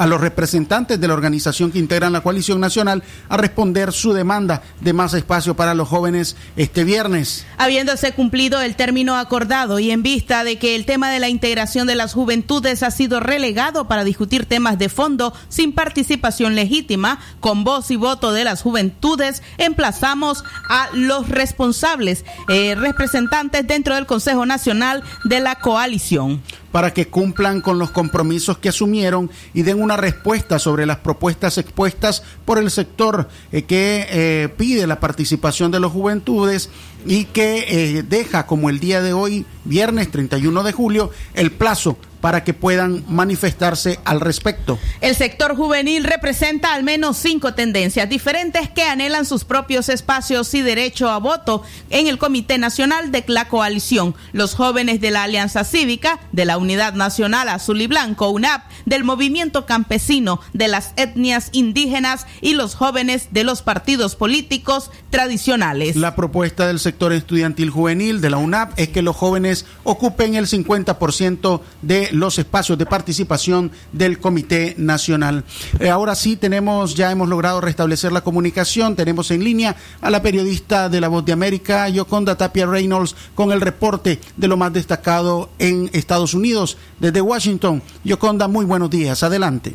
a 0.00 0.06
los 0.06 0.18
representantes 0.18 0.98
de 0.98 1.06
la 1.06 1.12
organización 1.12 1.70
que 1.70 1.78
integran 1.78 2.14
la 2.14 2.22
coalición 2.22 2.58
nacional 2.58 3.02
a 3.28 3.36
responder 3.36 3.92
su 3.92 4.14
demanda 4.14 4.62
de 4.80 4.94
más 4.94 5.12
espacio 5.12 5.54
para 5.54 5.74
los 5.74 5.88
jóvenes 5.88 6.36
este 6.56 6.84
viernes. 6.84 7.44
Habiéndose 7.58 8.12
cumplido 8.12 8.62
el 8.62 8.76
término 8.76 9.18
acordado 9.18 9.78
y 9.78 9.90
en 9.90 10.02
vista 10.02 10.42
de 10.42 10.58
que 10.58 10.74
el 10.74 10.86
tema 10.86 11.10
de 11.10 11.18
la 11.18 11.28
integración 11.28 11.86
de 11.86 11.96
las 11.96 12.14
juventudes 12.14 12.82
ha 12.82 12.90
sido 12.90 13.20
relegado 13.20 13.88
para 13.88 14.02
discutir 14.02 14.46
temas 14.46 14.78
de 14.78 14.88
fondo 14.88 15.34
sin 15.50 15.74
participación 15.74 16.54
legítima, 16.54 17.20
con 17.40 17.62
voz 17.62 17.90
y 17.90 17.96
voto 17.96 18.32
de 18.32 18.44
las 18.44 18.62
juventudes, 18.62 19.42
emplazamos 19.58 20.44
a 20.70 20.88
los 20.94 21.28
responsables, 21.28 22.24
eh, 22.48 22.74
representantes 22.74 23.66
dentro 23.66 23.96
del 23.96 24.06
Consejo 24.06 24.46
Nacional 24.46 25.02
de 25.24 25.40
la 25.40 25.56
Coalición 25.56 26.40
para 26.72 26.92
que 26.92 27.08
cumplan 27.08 27.60
con 27.60 27.78
los 27.78 27.90
compromisos 27.90 28.58
que 28.58 28.68
asumieron 28.68 29.30
y 29.54 29.62
den 29.62 29.80
una 29.80 29.96
respuesta 29.96 30.58
sobre 30.58 30.86
las 30.86 30.98
propuestas 30.98 31.58
expuestas 31.58 32.22
por 32.44 32.58
el 32.58 32.70
sector 32.70 33.28
eh, 33.52 33.62
que 33.62 34.06
eh, 34.10 34.48
pide 34.56 34.86
la 34.86 35.00
participación 35.00 35.70
de 35.70 35.80
las 35.80 35.90
juventudes 35.90 36.70
y 37.06 37.24
que 37.24 37.64
eh, 37.68 38.02
deja 38.02 38.46
como 38.46 38.70
el 38.70 38.78
día 38.78 39.02
de 39.02 39.12
hoy, 39.12 39.46
viernes 39.64 40.10
31 40.10 40.62
de 40.62 40.72
julio, 40.72 41.10
el 41.34 41.50
plazo 41.50 41.96
para 42.20 42.44
que 42.44 42.54
puedan 42.54 43.04
manifestarse 43.08 43.98
al 44.04 44.20
respecto. 44.20 44.78
El 45.00 45.14
sector 45.14 45.56
juvenil 45.56 46.04
representa 46.04 46.74
al 46.74 46.82
menos 46.82 47.16
cinco 47.16 47.54
tendencias 47.54 48.08
diferentes 48.08 48.68
que 48.70 48.82
anhelan 48.82 49.26
sus 49.26 49.44
propios 49.44 49.88
espacios 49.88 50.52
y 50.54 50.62
derecho 50.62 51.08
a 51.08 51.18
voto 51.18 51.62
en 51.90 52.06
el 52.06 52.18
Comité 52.18 52.58
Nacional 52.58 53.10
de 53.12 53.24
la 53.26 53.48
Coalición. 53.48 54.14
Los 54.32 54.54
jóvenes 54.54 55.00
de 55.00 55.10
la 55.10 55.24
Alianza 55.24 55.64
Cívica, 55.64 56.20
de 56.32 56.44
la 56.44 56.58
Unidad 56.58 56.94
Nacional 56.94 57.48
Azul 57.48 57.80
y 57.80 57.86
Blanco, 57.86 58.30
UNAP, 58.30 58.62
del 58.86 59.04
Movimiento 59.04 59.66
Campesino, 59.66 60.40
de 60.52 60.68
las 60.68 60.92
etnias 60.96 61.48
indígenas 61.52 62.26
y 62.40 62.54
los 62.54 62.74
jóvenes 62.74 63.28
de 63.30 63.44
los 63.44 63.62
partidos 63.62 64.16
políticos 64.16 64.90
tradicionales. 65.10 65.96
La 65.96 66.16
propuesta 66.16 66.66
del 66.66 66.78
sector 66.78 67.12
estudiantil 67.12 67.70
juvenil 67.70 68.20
de 68.20 68.30
la 68.30 68.36
UNAP 68.36 68.78
es 68.78 68.88
que 68.88 69.02
los 69.02 69.16
jóvenes 69.16 69.66
ocupen 69.84 70.34
el 70.34 70.46
50% 70.46 71.60
de 71.82 72.09
los 72.12 72.38
espacios 72.38 72.78
de 72.78 72.86
participación 72.86 73.70
del 73.92 74.18
Comité 74.18 74.74
Nacional. 74.78 75.44
Eh, 75.78 75.88
ahora 75.88 76.14
sí 76.14 76.36
tenemos, 76.36 76.94
ya 76.94 77.10
hemos 77.10 77.28
logrado 77.28 77.60
restablecer 77.60 78.12
la 78.12 78.22
comunicación, 78.22 78.96
tenemos 78.96 79.30
en 79.30 79.44
línea 79.44 79.76
a 80.00 80.10
la 80.10 80.22
periodista 80.22 80.88
de 80.88 81.00
La 81.00 81.08
Voz 81.08 81.24
de 81.24 81.32
América, 81.32 81.88
Yoconda 81.88 82.36
Tapia 82.36 82.66
Reynolds, 82.66 83.16
con 83.34 83.52
el 83.52 83.60
reporte 83.60 84.20
de 84.36 84.48
lo 84.48 84.56
más 84.56 84.72
destacado 84.72 85.50
en 85.58 85.90
Estados 85.92 86.34
Unidos. 86.34 86.76
Desde 86.98 87.20
Washington, 87.20 87.82
Yoconda, 88.04 88.48
muy 88.48 88.64
buenos 88.64 88.90
días, 88.90 89.22
adelante. 89.22 89.74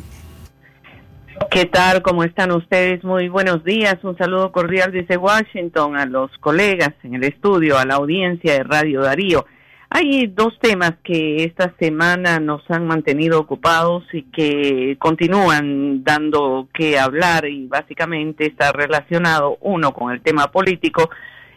¿Qué 1.50 1.66
tal? 1.66 2.02
¿Cómo 2.02 2.24
están 2.24 2.50
ustedes? 2.52 3.04
Muy 3.04 3.28
buenos 3.28 3.62
días. 3.62 3.96
Un 4.02 4.16
saludo 4.16 4.52
cordial 4.52 4.90
desde 4.90 5.16
Washington 5.16 5.96
a 5.96 6.06
los 6.06 6.30
colegas 6.38 6.94
en 7.02 7.14
el 7.14 7.24
estudio, 7.24 7.78
a 7.78 7.84
la 7.84 7.94
audiencia 7.94 8.54
de 8.54 8.62
Radio 8.62 9.02
Darío. 9.02 9.46
Hay 9.88 10.26
dos 10.26 10.58
temas 10.60 10.94
que 11.04 11.44
esta 11.44 11.72
semana 11.78 12.40
nos 12.40 12.68
han 12.70 12.86
mantenido 12.86 13.38
ocupados 13.38 14.04
y 14.12 14.22
que 14.24 14.96
continúan 14.98 16.02
dando 16.02 16.68
que 16.74 16.98
hablar 16.98 17.46
y 17.46 17.66
básicamente 17.66 18.46
está 18.46 18.72
relacionado 18.72 19.58
uno 19.60 19.92
con 19.92 20.12
el 20.12 20.20
tema 20.22 20.50
político 20.50 21.08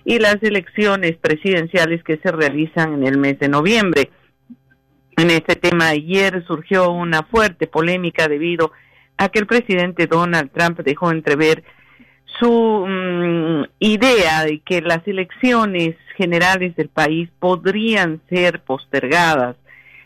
y 0.06 0.20
las 0.20 0.38
elecciones 0.42 1.18
presidenciales 1.18 2.04
que 2.04 2.18
se 2.18 2.32
realizan 2.32 2.94
en 2.94 3.08
el 3.08 3.18
mes 3.18 3.40
de 3.40 3.50
noviembre. 3.50 4.12
En 5.18 5.32
este 5.32 5.56
tema 5.56 5.90
ayer 5.90 6.44
surgió 6.46 6.92
una 6.92 7.24
fuerte 7.24 7.68
polémica 7.68 8.28
debido 8.28 8.72
a 9.18 9.30
que 9.30 9.40
el 9.40 9.48
presidente 9.48 10.08
Donald 10.08 10.52
Trump 10.52 10.80
dejó 10.80 11.12
entrever 11.12 11.64
su 12.40 12.86
mm, 12.88 13.64
idea 13.80 14.46
de 14.46 14.60
que 14.60 14.82
las 14.82 15.06
elecciones 15.08 15.96
generales 16.20 16.76
del 16.76 16.90
país 16.90 17.30
podrían 17.40 18.20
ser 18.30 18.60
postergadas. 18.62 19.56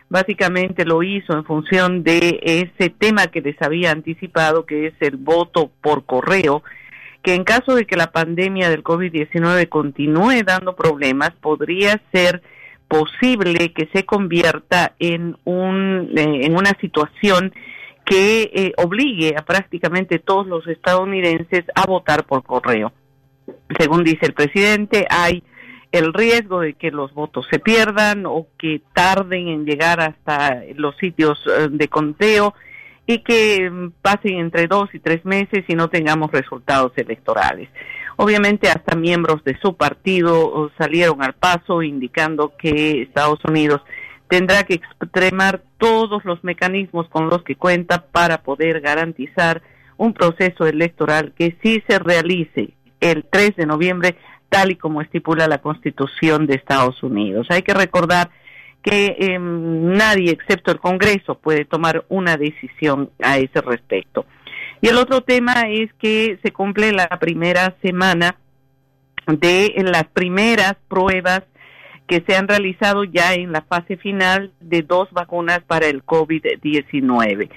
Básicamente 0.10 0.86
lo 0.86 1.02
hizo 1.02 1.34
en 1.34 1.44
función 1.44 2.04
de 2.04 2.40
ese 2.44 2.92
tema 2.92 3.28
que 3.28 3.42
les 3.42 3.60
había 3.62 3.90
anticipado, 3.90 4.68
que 4.68 4.86
es 4.88 4.94
el 5.00 5.18
voto 5.18 5.72
por 5.82 6.06
correo, 6.06 6.62
que 7.24 7.34
en 7.34 7.44
caso 7.44 7.74
de 7.74 7.86
que 7.86 7.96
la 7.96 8.12
pandemia 8.12 8.70
del 8.70 8.84
COVID-19 8.84 9.68
continúe 9.70 10.44
dando 10.46 10.76
problemas, 10.76 11.32
podría 11.42 12.00
ser 12.14 12.44
posible 12.88 13.74
que 13.74 13.90
se 13.92 14.06
convierta 14.06 14.94
en, 15.00 15.36
un, 15.46 16.12
eh, 16.16 16.46
en 16.46 16.56
una 16.56 16.78
situación 16.80 17.52
que 18.06 18.52
eh, 18.54 18.74
obligue 18.78 19.34
a 19.36 19.44
prácticamente 19.44 20.20
todos 20.20 20.46
los 20.46 20.68
estadounidenses 20.68 21.64
a 21.74 21.88
votar 21.88 22.26
por 22.26 22.44
correo. 22.44 22.92
Según 23.80 24.04
dice 24.04 24.28
el 24.28 24.34
presidente, 24.34 25.08
hay 25.10 25.44
el 25.94 26.12
riesgo 26.12 26.62
de 26.62 26.74
que 26.74 26.90
los 26.90 27.14
votos 27.14 27.46
se 27.52 27.60
pierdan 27.60 28.26
o 28.26 28.48
que 28.58 28.82
tarden 28.94 29.48
en 29.48 29.64
llegar 29.64 30.02
hasta 30.02 30.64
los 30.76 30.98
sitios 30.98 31.40
eh, 31.46 31.68
de 31.70 31.88
conteo 31.88 32.56
y 33.06 33.20
que 33.20 33.70
mm, 33.70 33.92
pasen 34.02 34.40
entre 34.40 34.66
dos 34.66 34.90
y 34.94 35.00
tres 35.00 35.24
meses 35.24 35.64
y 35.68 35.76
no 35.76 35.90
tengamos 35.90 36.32
resultados 36.32 36.94
electorales. 36.96 37.70
Obviamente 38.18 38.70
hasta 38.70 38.96
miembros 38.96 39.44
de 39.44 39.56
su 39.62 39.78
partido 39.78 40.48
oh, 40.48 40.72
salieron 40.80 41.22
al 41.22 41.34
paso 41.34 41.84
indicando 41.84 42.54
que 42.58 43.04
Estados 43.04 43.40
Unidos 43.48 43.82
tendrá 44.28 44.64
que 44.64 44.74
extremar 44.74 45.62
todos 45.78 46.26
los 46.26 46.44
mecanismos 46.44 47.08
con 47.10 47.30
los 47.30 47.44
que 47.44 47.56
cuenta 47.56 48.08
para 48.08 48.42
poder 48.42 48.82
garantizar 48.82 49.62
un 49.98 50.16
proceso 50.16 50.66
electoral 50.66 51.34
que 51.38 51.56
sí 51.62 51.84
se 51.88 52.00
realice 52.00 52.74
el 53.00 53.26
3 53.30 53.58
de 53.58 53.66
noviembre 53.68 54.16
tal 54.54 54.72
y 54.72 54.76
como 54.76 55.02
estipula 55.02 55.48
la 55.48 55.58
Constitución 55.58 56.46
de 56.46 56.54
Estados 56.54 57.02
Unidos. 57.02 57.48
Hay 57.50 57.64
que 57.64 57.74
recordar 57.74 58.30
que 58.84 59.16
em, 59.18 59.94
nadie 59.94 60.30
excepto 60.30 60.72
el 60.72 60.80
Congreso 60.80 61.40
puede 61.40 61.66
tomar 61.66 62.06
una 62.08 62.38
decisión 62.38 63.10
a 63.20 63.40
ese 63.40 63.62
respecto. 63.62 64.28
Y 64.80 64.90
el 64.90 64.98
otro 64.98 65.22
tema 65.22 65.64
es 65.70 65.92
que 65.94 66.38
se 66.44 66.52
cumple 66.52 66.92
la 66.92 67.08
primera 67.20 67.76
semana 67.82 68.36
de 69.26 69.74
las 69.78 70.04
primeras 70.04 70.76
pruebas 70.88 71.42
que 72.06 72.24
se 72.28 72.36
han 72.36 72.48
realizado 72.48 73.06
ya 73.06 73.34
en 73.34 73.52
la 73.54 73.62
fase 73.62 73.98
final 73.98 74.52
de 74.60 74.84
dos 74.84 75.10
vacunas 75.12 75.62
para 75.66 75.88
el 75.88 76.06
COVID-19. 76.06 77.50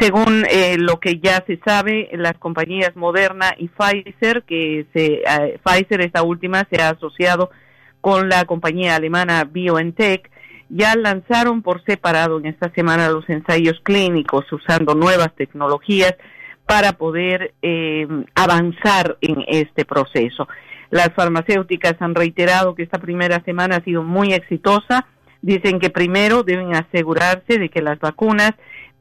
Según 0.00 0.46
eh, 0.50 0.78
lo 0.78 0.98
que 0.98 1.18
ya 1.18 1.44
se 1.46 1.60
sabe, 1.62 2.08
las 2.12 2.38
compañías 2.38 2.96
Moderna 2.96 3.54
y 3.58 3.68
Pfizer, 3.68 4.44
que 4.44 4.86
se, 4.94 5.22
eh, 5.26 5.60
Pfizer 5.62 6.00
esta 6.00 6.22
última 6.22 6.66
se 6.72 6.80
ha 6.80 6.88
asociado 6.88 7.50
con 8.00 8.30
la 8.30 8.46
compañía 8.46 8.96
alemana 8.96 9.44
BioNTech, 9.44 10.30
ya 10.70 10.96
lanzaron 10.96 11.60
por 11.60 11.84
separado 11.84 12.38
en 12.38 12.46
esta 12.46 12.72
semana 12.72 13.10
los 13.10 13.28
ensayos 13.28 13.78
clínicos 13.82 14.50
usando 14.50 14.94
nuevas 14.94 15.34
tecnologías 15.34 16.14
para 16.64 16.94
poder 16.94 17.52
eh, 17.60 18.08
avanzar 18.34 19.18
en 19.20 19.44
este 19.48 19.84
proceso. 19.84 20.48
Las 20.88 21.12
farmacéuticas 21.12 21.96
han 22.00 22.14
reiterado 22.14 22.74
que 22.74 22.84
esta 22.84 22.98
primera 22.98 23.42
semana 23.44 23.76
ha 23.76 23.84
sido 23.84 24.02
muy 24.02 24.32
exitosa. 24.32 25.06
Dicen 25.42 25.78
que 25.78 25.90
primero 25.90 26.42
deben 26.42 26.74
asegurarse 26.74 27.58
de 27.58 27.68
que 27.68 27.82
las 27.82 27.98
vacunas 27.98 28.52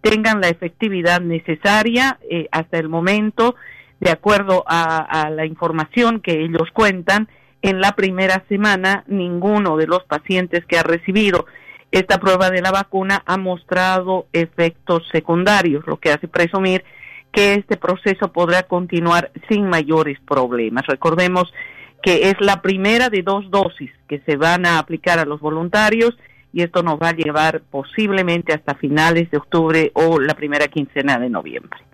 tengan 0.02 0.41
la 0.41 0.50
efectividad 0.50 1.22
necesaria 1.22 2.20
eh, 2.30 2.47
hasta 2.52 2.78
el 2.78 2.89
momento, 2.89 3.56
de 4.00 4.12
acuerdo 4.12 4.64
a 4.66 5.30
la 5.30 5.45
información 5.45 6.22
que 6.22 6.43
ellos 6.43 6.70
cuentan. 6.74 7.28
En 7.62 7.82
la 7.82 7.91
primera 7.91 8.45
semana, 8.47 9.04
ninguno 9.08 9.76
de 9.76 9.88
los 9.88 10.06
pacientes 10.06 10.64
que 10.66 10.78
ha 10.78 10.84
recibido 10.84 11.45
esta 11.91 12.20
prueba 12.20 12.50
de 12.50 12.62
la 12.62 12.72
vacuna 12.72 13.24
ha 13.26 13.38
mostrado 13.38 14.28
efectos 14.32 15.04
secundarios, 15.12 15.86
lo 15.88 15.97
que 15.97 16.12
hace 16.12 16.28
presumir 16.28 16.84
que 17.32 17.56
este 17.56 17.78
proceso 17.78 18.32
podrá 18.32 18.64
continuar 18.64 19.32
sin 19.50 19.68
mayores 19.68 20.20
problemas. 20.28 20.86
Recordemos 20.88 21.52
que 22.02 22.30
es 22.30 22.36
la 22.39 22.62
primera 22.62 23.10
de 23.10 23.24
dos 23.24 23.50
dosis 23.50 23.91
que 24.08 24.20
se 24.20 24.36
van 24.36 24.66
a 24.66 24.80
aplicar 24.80 25.20
a 25.20 25.26
los 25.26 25.39
voluntarios 25.39 26.18
y 26.52 26.64
esto 26.64 26.84
nos 26.84 27.00
va 27.00 27.10
a 27.10 27.16
llevar 27.16 27.62
posiblemente 27.70 28.54
hasta 28.54 28.76
finales 28.76 29.30
de 29.32 29.38
octubre 29.38 29.91
o 29.93 30.20
la 30.20 30.34
primera 30.34 30.68
quincena 30.68 31.20
de 31.20 31.30
noviembre. 31.30 31.89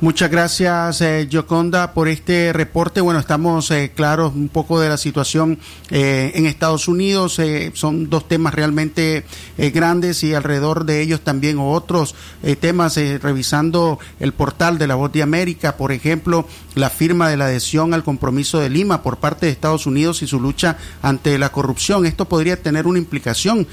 Muchas 0.00 0.30
gracias, 0.30 1.00
eh, 1.00 1.26
Yoconda, 1.28 1.92
por 1.92 2.06
este 2.06 2.52
reporte. 2.52 3.00
Bueno, 3.00 3.18
estamos 3.18 3.68
eh, 3.72 3.90
claros 3.92 4.32
un 4.32 4.48
poco 4.48 4.78
de 4.78 4.88
la 4.88 4.96
situación 4.96 5.58
eh, 5.90 6.30
en 6.36 6.46
Estados 6.46 6.86
Unidos. 6.86 7.40
Eh, 7.40 7.72
son 7.74 8.08
dos 8.08 8.28
temas 8.28 8.54
realmente 8.54 9.24
grandes 9.56 10.22
y 10.22 10.34
alrededor 10.34 10.84
de 10.84 11.02
ellos 11.02 11.22
también 11.22 11.58
otros 11.58 12.14
temas. 12.60 12.96
revisando 12.96 13.98
el 14.20 14.32
portal 14.32 14.78
de 14.78 14.86
la 14.86 14.94
Voz 14.94 15.10
de 15.10 15.24
América, 15.24 15.76
por 15.76 15.90
ejemplo, 15.90 16.46
la 16.76 16.90
firma 16.90 17.28
de 17.28 17.36
la 17.36 17.46
adhesión 17.46 17.92
al 17.92 18.04
compromiso 18.04 18.60
de 18.60 18.70
Lima 18.70 19.02
por 19.02 19.16
parte 19.16 19.46
de 19.46 19.52
Estados 19.52 19.84
Unidos 19.86 20.22
y 20.22 20.28
su 20.28 20.38
lucha 20.38 20.76
ante 21.02 21.38
la 21.38 21.50
corrupción. 21.50 22.06
Esto 22.06 22.26
podría 22.26 22.62
tener 22.62 22.86
una 22.86 23.00
implicación 23.00 23.66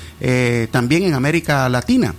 también 0.72 1.04
en 1.04 1.14
América 1.14 1.70
Latina. 1.70 2.16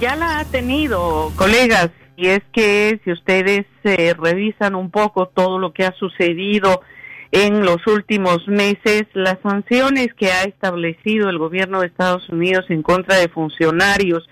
Ya 0.00 0.16
la 0.16 0.40
ha 0.40 0.44
tenido, 0.46 1.32
colegas 1.36 1.90
y 2.22 2.28
es 2.28 2.42
que 2.52 3.00
si 3.02 3.10
ustedes 3.10 3.66
eh, 3.82 4.14
revisan 4.16 4.76
un 4.76 4.92
poco 4.92 5.26
todo 5.26 5.58
lo 5.58 5.72
que 5.72 5.84
ha 5.84 5.92
sucedido 5.94 6.80
en 7.32 7.64
los 7.64 7.84
últimos 7.88 8.46
meses, 8.46 9.06
las 9.12 9.38
sanciones 9.42 10.14
que 10.14 10.30
ha 10.30 10.44
establecido 10.44 11.28
el 11.28 11.38
gobierno 11.38 11.80
de 11.80 11.88
Estados 11.88 12.28
Unidos 12.28 12.66
en 12.68 12.82
contra 12.82 13.16
de 13.16 13.28
funcionarios 13.28 14.28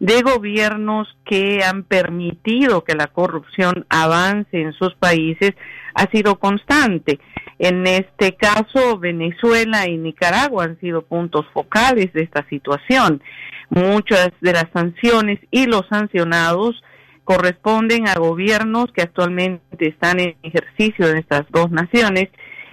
de 0.00 0.22
gobiernos 0.22 1.06
que 1.26 1.62
han 1.62 1.82
permitido 1.82 2.82
que 2.82 2.94
la 2.94 3.08
corrupción 3.08 3.84
avance 3.90 4.62
en 4.62 4.72
sus 4.72 4.94
países 4.94 5.52
ha 5.94 6.10
sido 6.10 6.38
constante. 6.38 7.20
En 7.58 7.86
este 7.86 8.36
caso, 8.36 8.98
Venezuela 8.98 9.86
y 9.86 9.98
Nicaragua 9.98 10.64
han 10.64 10.80
sido 10.80 11.02
puntos 11.02 11.44
focales 11.52 12.10
de 12.14 12.22
esta 12.22 12.48
situación. 12.48 13.22
Muchas 13.68 14.30
de 14.40 14.54
las 14.54 14.66
sanciones 14.72 15.40
y 15.50 15.66
los 15.66 15.86
sancionados 15.90 16.82
corresponden 17.24 18.06
a 18.06 18.14
gobiernos 18.14 18.92
que 18.92 19.02
actualmente 19.02 19.88
están 19.88 20.20
en 20.20 20.36
ejercicio 20.42 21.08
en 21.08 21.16
estas 21.16 21.44
dos 21.50 21.70
naciones 21.70 22.28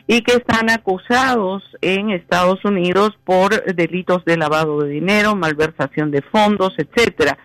y 0.08 0.22
que 0.22 0.34
están 0.34 0.70
acusados 0.70 1.64
en 1.82 2.10
Estados 2.10 2.64
Unidos 2.66 3.18
por 3.24 3.64
delitos 3.74 4.26
de 4.26 4.38
lavado 4.38 4.82
de 4.82 4.89
dinero, 4.89 5.36
malversación 5.36 6.12
de 6.12 6.22
fondos, 6.22 6.74
etcétera. 6.78 7.38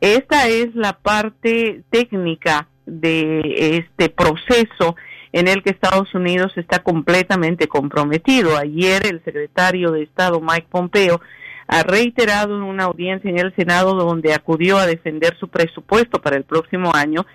Esta 0.00 0.48
es 0.48 0.74
la 0.74 0.94
parte 0.94 1.82
técnica 1.90 2.68
de 2.86 3.76
este 3.76 4.08
proceso 4.08 4.96
en 5.32 5.48
el 5.48 5.62
que 5.62 5.70
Estados 5.70 6.14
Unidos 6.14 6.52
está 6.56 6.78
completamente 6.78 7.66
comprometido. 7.66 8.56
Ayer 8.56 9.06
el 9.06 9.22
secretario 9.24 9.92
de 9.92 10.04
Estado 10.04 10.40
Mike 10.40 10.68
Pompeo 10.70 11.20
ha 11.68 11.82
reiterado 11.82 12.56
en 12.56 12.62
una 12.62 12.84
audiencia 12.84 13.30
en 13.30 13.38
el 13.38 13.54
Senado 13.54 13.94
donde 13.94 14.34
acudió 14.34 14.78
a 14.78 14.86
defender 14.86 15.36
su 15.38 15.48
presupuesto 15.48 16.20
para 16.20 16.36
el 16.36 16.44
próximo 16.44 16.90
año 16.94 17.26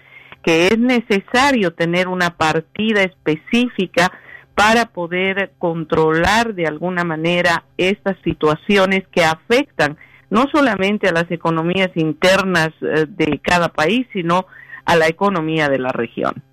que 0.44 0.68
es 0.68 0.78
necesario 0.78 1.74
tener 1.74 2.08
una 2.08 2.36
partida 2.36 3.02
específica 3.02 4.12
para 4.56 4.86
poder 4.86 5.52
controlar 5.58 6.54
de 6.54 6.68
alguna 6.68 7.04
manera 7.04 7.64
estas 7.78 8.18
situaciones 8.24 9.08
que 9.08 9.24
afectan 9.24 9.98
no 10.30 10.46
solamente 10.52 11.08
a 11.08 11.14
las 11.14 11.30
economías 11.32 11.92
internas 11.96 12.70
eh, 12.82 13.06
de 13.08 13.40
cada 13.42 13.70
país, 13.70 14.06
sino 14.14 14.46
a 14.86 14.96
la 14.96 15.08
economía 15.08 15.70
de 15.70 15.80
la 15.80 15.90
región. 15.90 16.44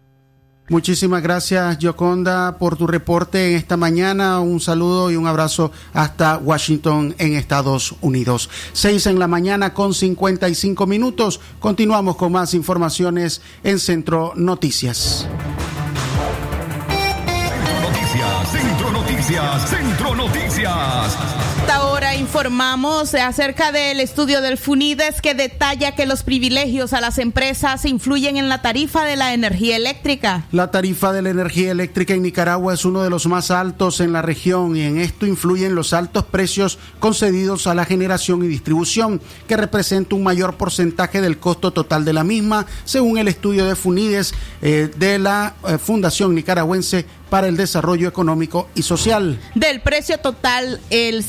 Muchísimas 0.70 1.20
gracias, 1.20 1.78
Yoconda, 1.78 2.56
por 2.56 2.76
tu 2.76 2.86
reporte 2.86 3.50
en 3.50 3.56
esta 3.56 3.76
mañana. 3.76 4.38
Un 4.38 4.60
saludo 4.60 5.10
y 5.10 5.16
un 5.16 5.26
abrazo 5.26 5.72
hasta 5.92 6.38
Washington, 6.38 7.12
en 7.18 7.34
Estados 7.34 7.96
Unidos. 8.00 8.48
Seis 8.72 9.08
en 9.08 9.18
la 9.18 9.26
mañana 9.26 9.74
con 9.74 9.92
55 9.92 10.86
minutos. 10.86 11.40
Continuamos 11.58 12.14
con 12.14 12.30
más 12.30 12.54
informaciones 12.54 13.42
en 13.64 13.80
Centro 13.80 14.32
Noticias. 14.36 15.26
Centro 17.66 17.80
Noticias, 17.90 18.52
Centro 18.52 18.92
Noticias, 18.92 19.70
Centro 19.70 20.14
Noticias 20.14 21.40
ahora 21.70 21.99
informamos 22.14 23.14
acerca 23.14 23.72
del 23.72 24.00
estudio 24.00 24.40
del 24.40 24.58
FUNIDES 24.58 25.20
que 25.20 25.34
detalla 25.34 25.94
que 25.94 26.06
los 26.06 26.22
privilegios 26.22 26.92
a 26.92 27.00
las 27.00 27.18
empresas 27.18 27.84
influyen 27.84 28.36
en 28.36 28.48
la 28.48 28.62
tarifa 28.62 29.04
de 29.04 29.16
la 29.16 29.32
energía 29.32 29.76
eléctrica. 29.76 30.44
La 30.50 30.70
tarifa 30.70 31.12
de 31.12 31.22
la 31.22 31.30
energía 31.30 31.70
eléctrica 31.70 32.14
en 32.14 32.22
Nicaragua 32.22 32.74
es 32.74 32.84
uno 32.84 33.02
de 33.02 33.10
los 33.10 33.26
más 33.26 33.50
altos 33.50 34.00
en 34.00 34.12
la 34.12 34.22
región 34.22 34.76
y 34.76 34.82
en 34.82 34.98
esto 34.98 35.26
influyen 35.26 35.74
los 35.74 35.92
altos 35.92 36.24
precios 36.24 36.78
concedidos 36.98 37.66
a 37.66 37.74
la 37.74 37.84
generación 37.84 38.44
y 38.44 38.48
distribución, 38.48 39.20
que 39.46 39.56
representa 39.56 40.14
un 40.16 40.24
mayor 40.24 40.56
porcentaje 40.56 41.20
del 41.20 41.38
costo 41.38 41.70
total 41.70 42.04
de 42.04 42.12
la 42.12 42.24
misma, 42.24 42.66
según 42.84 43.18
el 43.18 43.28
estudio 43.28 43.66
de 43.66 43.76
FUNIDES 43.76 44.34
eh, 44.62 44.90
de 44.96 45.18
la 45.18 45.54
eh, 45.68 45.78
Fundación 45.78 46.34
Nicaragüense 46.34 47.06
para 47.30 47.46
el 47.46 47.56
Desarrollo 47.56 48.08
Económico 48.08 48.68
y 48.74 48.82
Social. 48.82 49.40
Del 49.54 49.80
precio 49.80 50.18
total, 50.18 50.80
el 50.90 51.22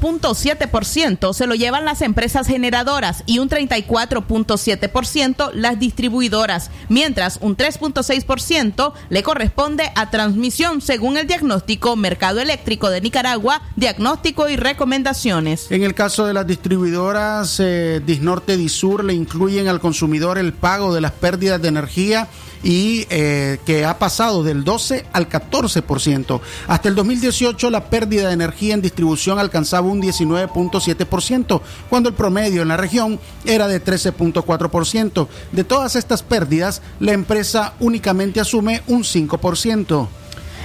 61.7% 0.00 1.32
se 1.32 1.46
lo 1.46 1.54
llevan 1.54 1.84
las 1.84 2.02
empresas 2.02 2.46
generadoras 2.46 3.22
y 3.26 3.38
un 3.38 3.48
34.7% 3.48 5.52
las 5.54 5.78
distribuidoras, 5.78 6.70
mientras 6.88 7.38
un 7.40 7.56
3.6% 7.56 8.92
le 9.08 9.22
corresponde 9.22 9.90
a 9.94 10.10
transmisión 10.10 10.80
según 10.80 11.16
el 11.16 11.26
diagnóstico 11.26 11.96
Mercado 11.96 12.40
Eléctrico 12.40 12.90
de 12.90 13.00
Nicaragua, 13.00 13.62
diagnóstico 13.76 14.48
y 14.48 14.56
recomendaciones. 14.56 15.70
En 15.70 15.82
el 15.82 15.94
caso 15.94 16.26
de 16.26 16.34
las 16.34 16.46
distribuidoras, 16.46 17.60
eh, 17.60 18.00
Disnorte 18.04 18.54
y 18.54 18.56
Disur 18.56 19.04
le 19.04 19.14
incluyen 19.14 19.68
al 19.68 19.80
consumidor 19.80 20.38
el 20.38 20.52
pago 20.52 20.94
de 20.94 21.00
las 21.00 21.12
pérdidas 21.12 21.62
de 21.62 21.68
energía 21.68 22.28
y 22.66 23.06
eh, 23.10 23.60
que 23.64 23.84
ha 23.84 23.96
pasado 23.96 24.42
del 24.42 24.64
12 24.64 25.06
al 25.12 25.28
14%. 25.28 26.40
Hasta 26.66 26.88
el 26.88 26.96
2018 26.96 27.70
la 27.70 27.88
pérdida 27.88 28.26
de 28.26 28.34
energía 28.34 28.74
en 28.74 28.82
distribución 28.82 29.38
alcanzaba 29.38 29.86
un 29.86 30.02
19.7%, 30.02 31.60
cuando 31.88 32.08
el 32.08 32.16
promedio 32.16 32.62
en 32.62 32.68
la 32.68 32.76
región 32.76 33.20
era 33.44 33.68
de 33.68 33.80
13.4%. 33.80 35.28
De 35.52 35.62
todas 35.62 35.94
estas 35.94 36.24
pérdidas, 36.24 36.82
la 36.98 37.12
empresa 37.12 37.74
únicamente 37.78 38.40
asume 38.40 38.82
un 38.88 39.04
5%. 39.04 40.08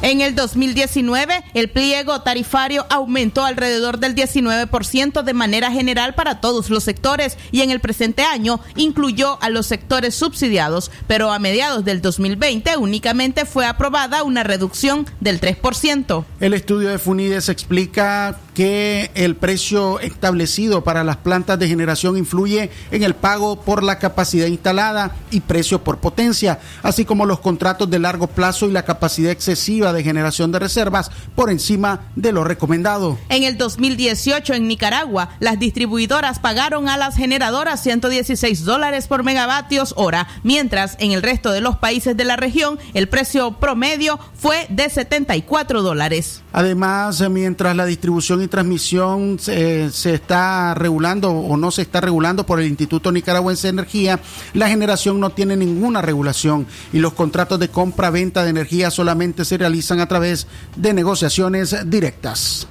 En 0.03 0.21
el 0.21 0.33
2019, 0.33 1.43
el 1.53 1.69
pliego 1.69 2.21
tarifario 2.21 2.87
aumentó 2.89 3.45
alrededor 3.45 3.99
del 3.99 4.15
19% 4.15 5.21
de 5.21 5.33
manera 5.33 5.71
general 5.71 6.15
para 6.15 6.41
todos 6.41 6.71
los 6.71 6.83
sectores 6.83 7.37
y 7.51 7.61
en 7.61 7.69
el 7.69 7.79
presente 7.79 8.23
año 8.23 8.59
incluyó 8.75 9.37
a 9.43 9.49
los 9.51 9.67
sectores 9.67 10.15
subsidiados, 10.15 10.89
pero 11.05 11.31
a 11.31 11.37
mediados 11.37 11.85
del 11.85 12.01
2020 12.01 12.77
únicamente 12.77 13.45
fue 13.45 13.67
aprobada 13.67 14.23
una 14.23 14.43
reducción 14.43 15.05
del 15.19 15.39
3%. 15.39 16.25
El 16.39 16.55
estudio 16.55 16.89
de 16.89 16.97
Funides 16.97 17.47
explica 17.49 18.39
que 18.53 19.11
el 19.15 19.35
precio 19.35 19.99
establecido 19.99 20.83
para 20.83 21.03
las 21.03 21.17
plantas 21.17 21.57
de 21.59 21.67
generación 21.67 22.17
influye 22.17 22.69
en 22.91 23.03
el 23.03 23.15
pago 23.15 23.61
por 23.61 23.83
la 23.83 23.99
capacidad 23.99 24.47
instalada 24.47 25.15
y 25.31 25.41
precio 25.41 25.83
por 25.83 25.99
potencia, 25.99 26.59
así 26.83 27.05
como 27.05 27.25
los 27.25 27.39
contratos 27.39 27.89
de 27.89 27.99
largo 27.99 28.27
plazo 28.27 28.67
y 28.67 28.71
la 28.71 28.83
capacidad 28.83 29.31
excesiva 29.31 29.93
de 29.93 30.03
generación 30.03 30.51
de 30.51 30.59
reservas 30.59 31.11
por 31.35 31.49
encima 31.49 32.01
de 32.15 32.31
lo 32.31 32.43
recomendado. 32.43 33.17
En 33.29 33.43
el 33.43 33.57
2018 33.57 34.53
en 34.53 34.67
Nicaragua, 34.67 35.29
las 35.39 35.59
distribuidoras 35.59 36.39
pagaron 36.39 36.89
a 36.89 36.97
las 36.97 37.15
generadoras 37.15 37.81
116 37.83 38.65
dólares 38.65 39.07
por 39.07 39.23
megavatios 39.23 39.93
hora, 39.97 40.27
mientras 40.43 40.97
en 40.99 41.11
el 41.11 41.21
resto 41.21 41.51
de 41.51 41.61
los 41.61 41.77
países 41.77 42.17
de 42.17 42.25
la 42.25 42.35
región 42.35 42.79
el 42.93 43.07
precio 43.07 43.59
promedio 43.59 44.19
fue 44.33 44.65
de 44.69 44.89
74 44.89 45.81
dólares. 45.81 46.41
Además, 46.51 47.21
mientras 47.29 47.75
la 47.75 47.85
distribución 47.85 48.40
y 48.43 48.47
transmisión 48.47 49.37
se, 49.39 49.91
se, 49.91 50.13
está 50.13 50.73
regulando 50.73 51.31
o 51.31 51.57
no 51.57 51.71
se 51.71 51.83
está 51.83 52.01
regulando 52.01 52.45
por 52.45 52.59
el 52.59 52.67
Instituto 52.67 53.11
Nicaragüense 53.11 53.67
de 53.67 53.73
Energía, 53.73 54.19
la 54.53 54.69
generación 54.69 55.19
no 55.19 55.29
tiene 55.31 55.55
ninguna 55.55 56.01
regulación 56.01 56.67
y 56.93 56.99
los 56.99 57.13
contratos 57.13 57.59
de 57.59 57.69
compra-venta 57.69 58.43
de 58.43 58.49
energía 58.49 58.91
solamente 58.91 59.45
se 59.45 59.57
realizan 59.57 59.99
a 59.99 60.07
través 60.07 60.47
de 60.75 60.93
negociaciones 60.93 61.75
directas. 61.85 62.67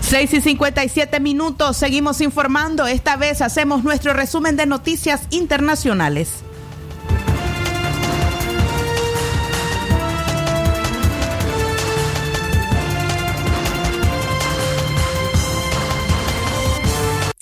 6 0.00 0.34
y 0.34 0.40
57 0.40 1.18
minutos, 1.18 1.76
seguimos 1.76 2.20
informando. 2.20 2.86
Esta 2.86 3.16
vez 3.16 3.42
hacemos 3.42 3.82
nuestro 3.82 4.12
resumen 4.12 4.56
de 4.56 4.66
noticias 4.66 5.22
internacionales. 5.30 6.44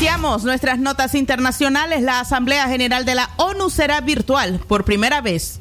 Iniciamos 0.00 0.44
nuestras 0.44 0.78
notas 0.78 1.14
internacionales. 1.14 2.00
La 2.00 2.20
Asamblea 2.20 2.66
General 2.68 3.04
de 3.04 3.14
la 3.14 3.28
ONU 3.36 3.68
será 3.68 4.00
virtual 4.00 4.58
por 4.66 4.86
primera 4.86 5.20
vez. 5.20 5.60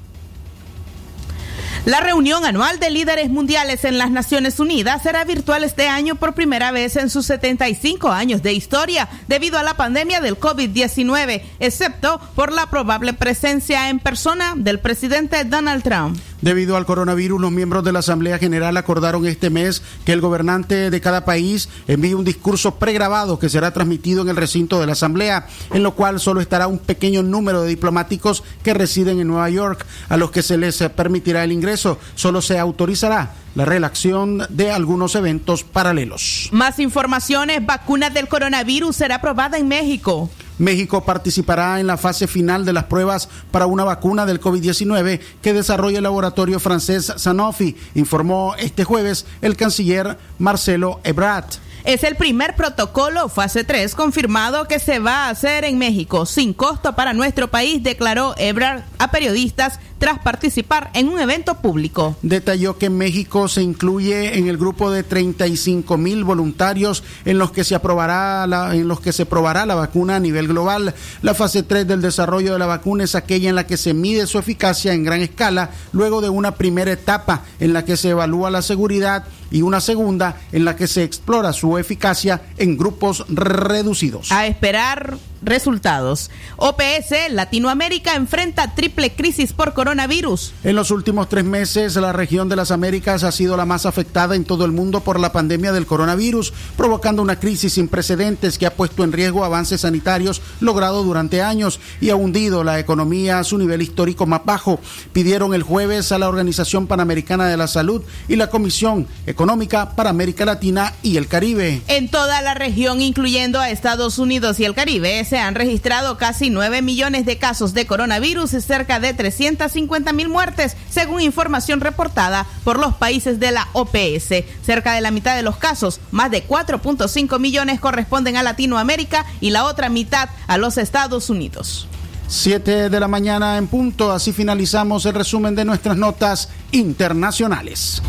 La 1.83 1.99
reunión 1.99 2.45
anual 2.45 2.79
de 2.79 2.89
líderes 2.89 3.29
mundiales 3.29 3.83
en 3.83 3.97
las 3.97 4.11
Naciones 4.11 4.61
Unidas 4.61 5.03
será 5.03 5.25
virtual 5.25 5.65
este 5.65 5.89
año 5.89 6.15
por 6.15 6.35
primera 6.35 6.71
vez 6.71 6.95
en 6.95 7.09
sus 7.09 7.25
75 7.25 8.07
años 8.11 8.41
de 8.41 8.53
historia 8.53 9.09
debido 9.27 9.59
a 9.59 9.63
la 9.63 9.73
pandemia 9.73 10.21
del 10.21 10.39
COVID-19, 10.39 11.41
excepto 11.59 12.21
por 12.33 12.53
la 12.53 12.67
probable 12.67 13.11
presencia 13.11 13.89
en 13.89 13.99
persona 13.99 14.53
del 14.55 14.79
presidente 14.79 15.43
Donald 15.43 15.83
Trump. 15.83 16.17
Debido 16.41 16.77
al 16.77 16.85
coronavirus, 16.85 17.41
los 17.41 17.51
miembros 17.51 17.83
de 17.83 17.91
la 17.91 17.99
Asamblea 17.99 18.37
General 18.37 18.77
acordaron 18.77 19.25
este 19.25 19.49
mes 19.49 19.81
que 20.05 20.13
el 20.13 20.21
gobernante 20.21 20.89
de 20.89 21.01
cada 21.01 21.25
país 21.25 21.67
envíe 21.87 22.13
un 22.13 22.23
discurso 22.23 22.75
pregrabado 22.75 23.39
que 23.39 23.49
será 23.49 23.71
transmitido 23.73 24.21
en 24.21 24.29
el 24.29 24.37
recinto 24.37 24.79
de 24.79 24.85
la 24.85 24.93
Asamblea, 24.93 25.47
en 25.73 25.83
lo 25.83 25.95
cual 25.95 26.19
solo 26.19 26.39
estará 26.39 26.67
un 26.67 26.79
pequeño 26.79 27.23
número 27.23 27.61
de 27.61 27.69
diplomáticos 27.69 28.43
que 28.63 28.73
residen 28.73 29.19
en 29.19 29.27
Nueva 29.27 29.49
York, 29.49 29.85
a 30.07 30.15
los 30.15 30.31
que 30.31 30.41
se 30.41 30.57
les 30.57 30.77
permitirá 30.95 31.43
el 31.43 31.51
ingreso. 31.51 31.97
Solo 32.15 32.41
se 32.41 32.57
autorizará 32.57 33.33
la 33.55 33.65
relación 33.65 34.45
de 34.49 34.71
algunos 34.71 35.15
eventos 35.15 35.63
paralelos. 35.63 36.49
Más 36.51 36.79
informaciones, 36.79 37.65
vacunas 37.65 38.13
del 38.13 38.27
coronavirus 38.27 38.95
será 38.95 39.15
aprobada 39.15 39.57
en 39.57 39.67
México. 39.67 40.29
México 40.59 41.05
participará 41.05 41.79
en 41.79 41.87
la 41.87 41.97
fase 41.97 42.27
final 42.27 42.65
de 42.65 42.73
las 42.73 42.83
pruebas 42.83 43.29
para 43.49 43.65
una 43.65 43.85
vacuna 43.85 44.25
del 44.25 44.41
COVID-19 44.41 45.19
que 45.41 45.53
desarrolla 45.53 45.97
el 45.97 46.03
laboratorio 46.03 46.59
francés 46.59 47.13
Sanofi, 47.15 47.77
informó 47.95 48.55
este 48.59 48.83
jueves 48.83 49.25
el 49.41 49.55
canciller 49.55 50.17
Marcelo 50.37 50.99
Ebrard. 51.03 51.45
Es 51.85 52.03
el 52.03 52.17
primer 52.17 52.55
protocolo 52.57 53.29
fase 53.29 53.63
3 53.63 53.95
confirmado 53.95 54.65
que 54.65 54.79
se 54.79 54.99
va 54.99 55.25
a 55.25 55.29
hacer 55.29 55.63
en 55.63 55.77
México 55.77 56.25
sin 56.25 56.53
costo 56.53 56.93
para 56.93 57.13
nuestro 57.13 57.49
país, 57.49 57.81
declaró 57.81 58.35
Ebrard 58.37 58.83
a 58.99 59.11
periodistas 59.11 59.79
tras 59.99 60.19
participar 60.19 60.89
en 60.93 61.09
un 61.09 61.19
evento 61.19 61.55
público. 61.55 62.15
Detalló 62.21 62.77
que 62.77 62.89
México 62.89 63.47
se 63.47 63.61
incluye 63.61 64.37
en 64.37 64.47
el 64.47 64.57
grupo 64.57 64.89
de 64.89 65.03
35 65.03 65.97
mil 65.97 66.23
voluntarios 66.23 67.03
en 67.25 67.37
los 67.37 67.51
que 67.51 67.63
se 67.63 67.75
aprobará 67.75 68.47
la, 68.47 68.73
en 68.73 68.87
los 68.87 69.01
que 69.01 69.13
se 69.13 69.25
probará 69.25 69.65
la 69.65 69.75
vacuna 69.75 70.15
a 70.15 70.19
nivel 70.19 70.47
global. 70.47 70.95
La 71.21 71.33
fase 71.33 71.63
3 71.63 71.87
del 71.87 72.01
desarrollo 72.01 72.53
de 72.53 72.59
la 72.59 72.65
vacuna 72.65 73.03
es 73.03 73.15
aquella 73.15 73.49
en 73.49 73.55
la 73.55 73.67
que 73.67 73.77
se 73.77 73.93
mide 73.93 74.25
su 74.25 74.39
eficacia 74.39 74.93
en 74.93 75.03
gran 75.03 75.21
escala, 75.21 75.71
luego 75.91 76.21
de 76.21 76.29
una 76.29 76.55
primera 76.55 76.91
etapa 76.91 77.43
en 77.59 77.73
la 77.73 77.85
que 77.85 77.97
se 77.97 78.09
evalúa 78.09 78.49
la 78.49 78.61
seguridad 78.61 79.25
y 79.51 79.61
una 79.61 79.81
segunda 79.81 80.37
en 80.51 80.65
la 80.65 80.75
que 80.75 80.87
se 80.87 81.03
explora 81.03 81.53
su 81.53 81.77
eficacia 81.77 82.41
en 82.57 82.77
grupos 82.77 83.25
reducidos. 83.27 84.31
A 84.31 84.47
esperar 84.47 85.17
resultados. 85.41 86.29
OPS 86.57 87.31
Latinoamérica 87.31 88.15
enfrenta 88.15 88.75
triple 88.75 89.11
crisis 89.11 89.53
por 89.53 89.73
coronavirus. 89.73 90.53
En 90.63 90.75
los 90.75 90.91
últimos 90.91 91.29
tres 91.29 91.45
meses, 91.45 91.95
la 91.95 92.13
región 92.13 92.49
de 92.49 92.55
las 92.55 92.71
Américas 92.71 93.23
ha 93.23 93.31
sido 93.31 93.57
la 93.57 93.65
más 93.65 93.85
afectada 93.85 94.35
en 94.35 94.45
todo 94.45 94.65
el 94.65 94.71
mundo 94.71 95.01
por 95.01 95.19
la 95.19 95.31
pandemia 95.31 95.71
del 95.71 95.85
coronavirus, 95.85 96.53
provocando 96.75 97.21
una 97.21 97.39
crisis 97.39 97.73
sin 97.73 97.87
precedentes 97.87 98.57
que 98.57 98.65
ha 98.65 98.75
puesto 98.75 99.03
en 99.03 99.11
riesgo 99.11 99.43
avances 99.43 99.81
sanitarios 99.81 100.41
logrados 100.59 101.05
durante 101.05 101.41
años 101.41 101.79
y 102.01 102.09
ha 102.09 102.15
hundido 102.15 102.63
la 102.63 102.79
economía 102.79 103.39
a 103.39 103.43
su 103.43 103.57
nivel 103.57 103.81
histórico 103.81 104.25
más 104.25 104.45
bajo. 104.45 104.79
Pidieron 105.13 105.53
el 105.53 105.63
jueves 105.63 106.11
a 106.11 106.19
la 106.19 106.29
Organización 106.29 106.87
Panamericana 106.87 107.47
de 107.47 107.57
la 107.57 107.67
Salud 107.67 108.01
y 108.27 108.35
la 108.35 108.49
Comisión 108.49 109.07
Económica 109.25 109.95
para 109.95 110.09
América 110.09 110.45
Latina 110.45 110.93
y 111.03 111.17
el 111.17 111.27
Caribe. 111.27 111.81
En 111.87 112.09
toda 112.09 112.41
la 112.41 112.53
región, 112.53 113.01
incluyendo 113.01 113.59
a 113.59 113.69
Estados 113.69 114.17
Unidos 114.17 114.59
y 114.59 114.65
el 114.65 114.73
Caribe, 114.73 115.19
se 115.29 115.37
han 115.37 115.53
registrado 115.53 116.17
casi 116.17 116.49
9 116.49 116.81
millones 116.81 117.25
de 117.25 117.37
casos 117.37 117.75
de 117.75 117.85
coronavirus 117.85 118.53
y 118.53 118.61
cerca 118.61 118.99
de 118.99 119.13
350 119.13 120.11
mil 120.11 120.27
muertes, 120.27 120.75
según 120.89 121.21
información 121.21 121.81
reportada 121.81 122.47
por 122.63 122.79
los 122.79 122.95
países 122.95 123.39
de 123.39 123.51
la 123.51 123.67
OPS. 123.73 124.43
Cerca 124.65 124.93
de 124.93 125.01
la 125.01 125.11
mitad 125.11 125.35
de 125.35 125.43
los 125.43 125.57
casos, 125.57 125.99
más 126.09 126.31
de 126.31 126.45
4.5 126.47 127.39
millones 127.39 127.79
corresponden 127.79 128.37
a 128.37 128.43
Latinoamérica 128.43 129.25
y 129.39 129.51
la 129.51 129.65
otra 129.65 129.89
mitad 129.89 130.29
a 130.47 130.57
los 130.57 130.77
Estados 130.77 131.29
Unidos. 131.29 131.87
7 132.27 132.89
de 132.89 132.99
la 132.99 133.07
mañana 133.07 133.57
en 133.57 133.67
punto, 133.67 134.11
así 134.11 134.33
finalizamos 134.33 135.05
el 135.05 135.13
resumen 135.13 135.55
de 135.55 135.65
nuestras 135.65 135.97
notas 135.97 136.49
internacionales. 136.71 138.01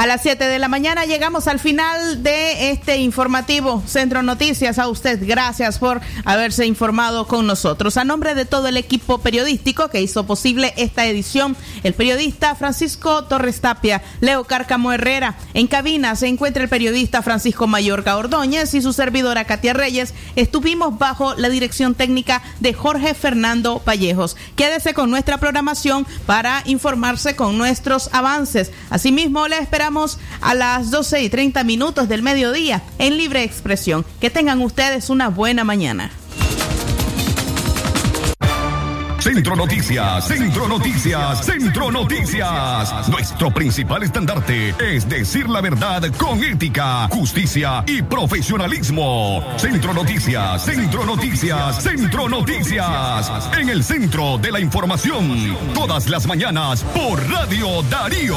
A 0.00 0.06
las 0.06 0.22
7 0.22 0.42
de 0.46 0.58
la 0.58 0.68
mañana 0.68 1.04
llegamos 1.04 1.46
al 1.46 1.58
final 1.58 2.22
de 2.22 2.70
este 2.70 2.96
informativo 2.96 3.82
Centro 3.86 4.22
Noticias. 4.22 4.78
A 4.78 4.88
usted, 4.88 5.18
gracias 5.20 5.78
por 5.78 6.00
haberse 6.24 6.64
informado 6.64 7.26
con 7.26 7.46
nosotros. 7.46 7.98
A 7.98 8.04
nombre 8.04 8.34
de 8.34 8.46
todo 8.46 8.68
el 8.68 8.78
equipo 8.78 9.18
periodístico 9.18 9.90
que 9.90 10.00
hizo 10.00 10.24
posible 10.24 10.72
esta 10.78 11.04
edición, 11.04 11.54
el 11.82 11.92
periodista 11.92 12.54
Francisco 12.54 13.24
Torres 13.24 13.60
Tapia, 13.60 14.00
Leo 14.22 14.44
Cárcamo 14.44 14.90
Herrera. 14.90 15.36
En 15.52 15.66
cabina 15.66 16.16
se 16.16 16.28
encuentra 16.28 16.62
el 16.62 16.70
periodista 16.70 17.20
Francisco 17.20 17.66
Mayorga 17.66 18.16
Ordóñez 18.16 18.72
y 18.72 18.80
su 18.80 18.94
servidora 18.94 19.44
Katia 19.44 19.74
Reyes. 19.74 20.14
Estuvimos 20.34 20.98
bajo 20.98 21.34
la 21.34 21.50
dirección 21.50 21.94
técnica 21.94 22.40
de 22.60 22.72
Jorge 22.72 23.12
Fernando 23.12 23.82
Vallejos. 23.84 24.38
Quédese 24.56 24.94
con 24.94 25.10
nuestra 25.10 25.36
programación 25.36 26.06
para 26.24 26.62
informarse 26.64 27.36
con 27.36 27.58
nuestros 27.58 28.08
avances. 28.14 28.72
Asimismo, 28.88 29.46
le 29.46 29.58
esperamos 29.58 29.89
a 30.40 30.54
las 30.54 30.90
12 30.90 31.22
y 31.22 31.28
30 31.28 31.64
minutos 31.64 32.08
del 32.08 32.22
mediodía 32.22 32.82
en 32.98 33.16
Libre 33.16 33.42
Expresión. 33.42 34.04
Que 34.20 34.30
tengan 34.30 34.60
ustedes 34.60 35.10
una 35.10 35.28
buena 35.28 35.64
mañana. 35.64 36.10
Centro 39.20 39.54
Noticias, 39.54 40.26
Centro 40.26 40.66
Noticias, 40.66 41.44
Centro 41.44 41.90
Noticias. 41.90 43.08
Nuestro 43.10 43.52
principal 43.52 44.02
estandarte 44.02 44.74
es 44.80 45.06
decir 45.08 45.46
la 45.46 45.60
verdad 45.60 46.02
con 46.16 46.42
ética, 46.42 47.06
justicia 47.08 47.84
y 47.86 48.00
profesionalismo. 48.00 49.44
Centro 49.58 49.92
Noticias, 49.92 50.64
Centro 50.64 51.04
Noticias, 51.04 51.82
Centro 51.82 52.28
Noticias. 52.30 53.30
En 53.58 53.68
el 53.68 53.84
centro 53.84 54.38
de 54.38 54.52
la 54.52 54.60
información, 54.60 55.54
todas 55.74 56.08
las 56.08 56.26
mañanas 56.26 56.82
por 56.82 57.22
Radio 57.28 57.82
Darío. 57.90 58.36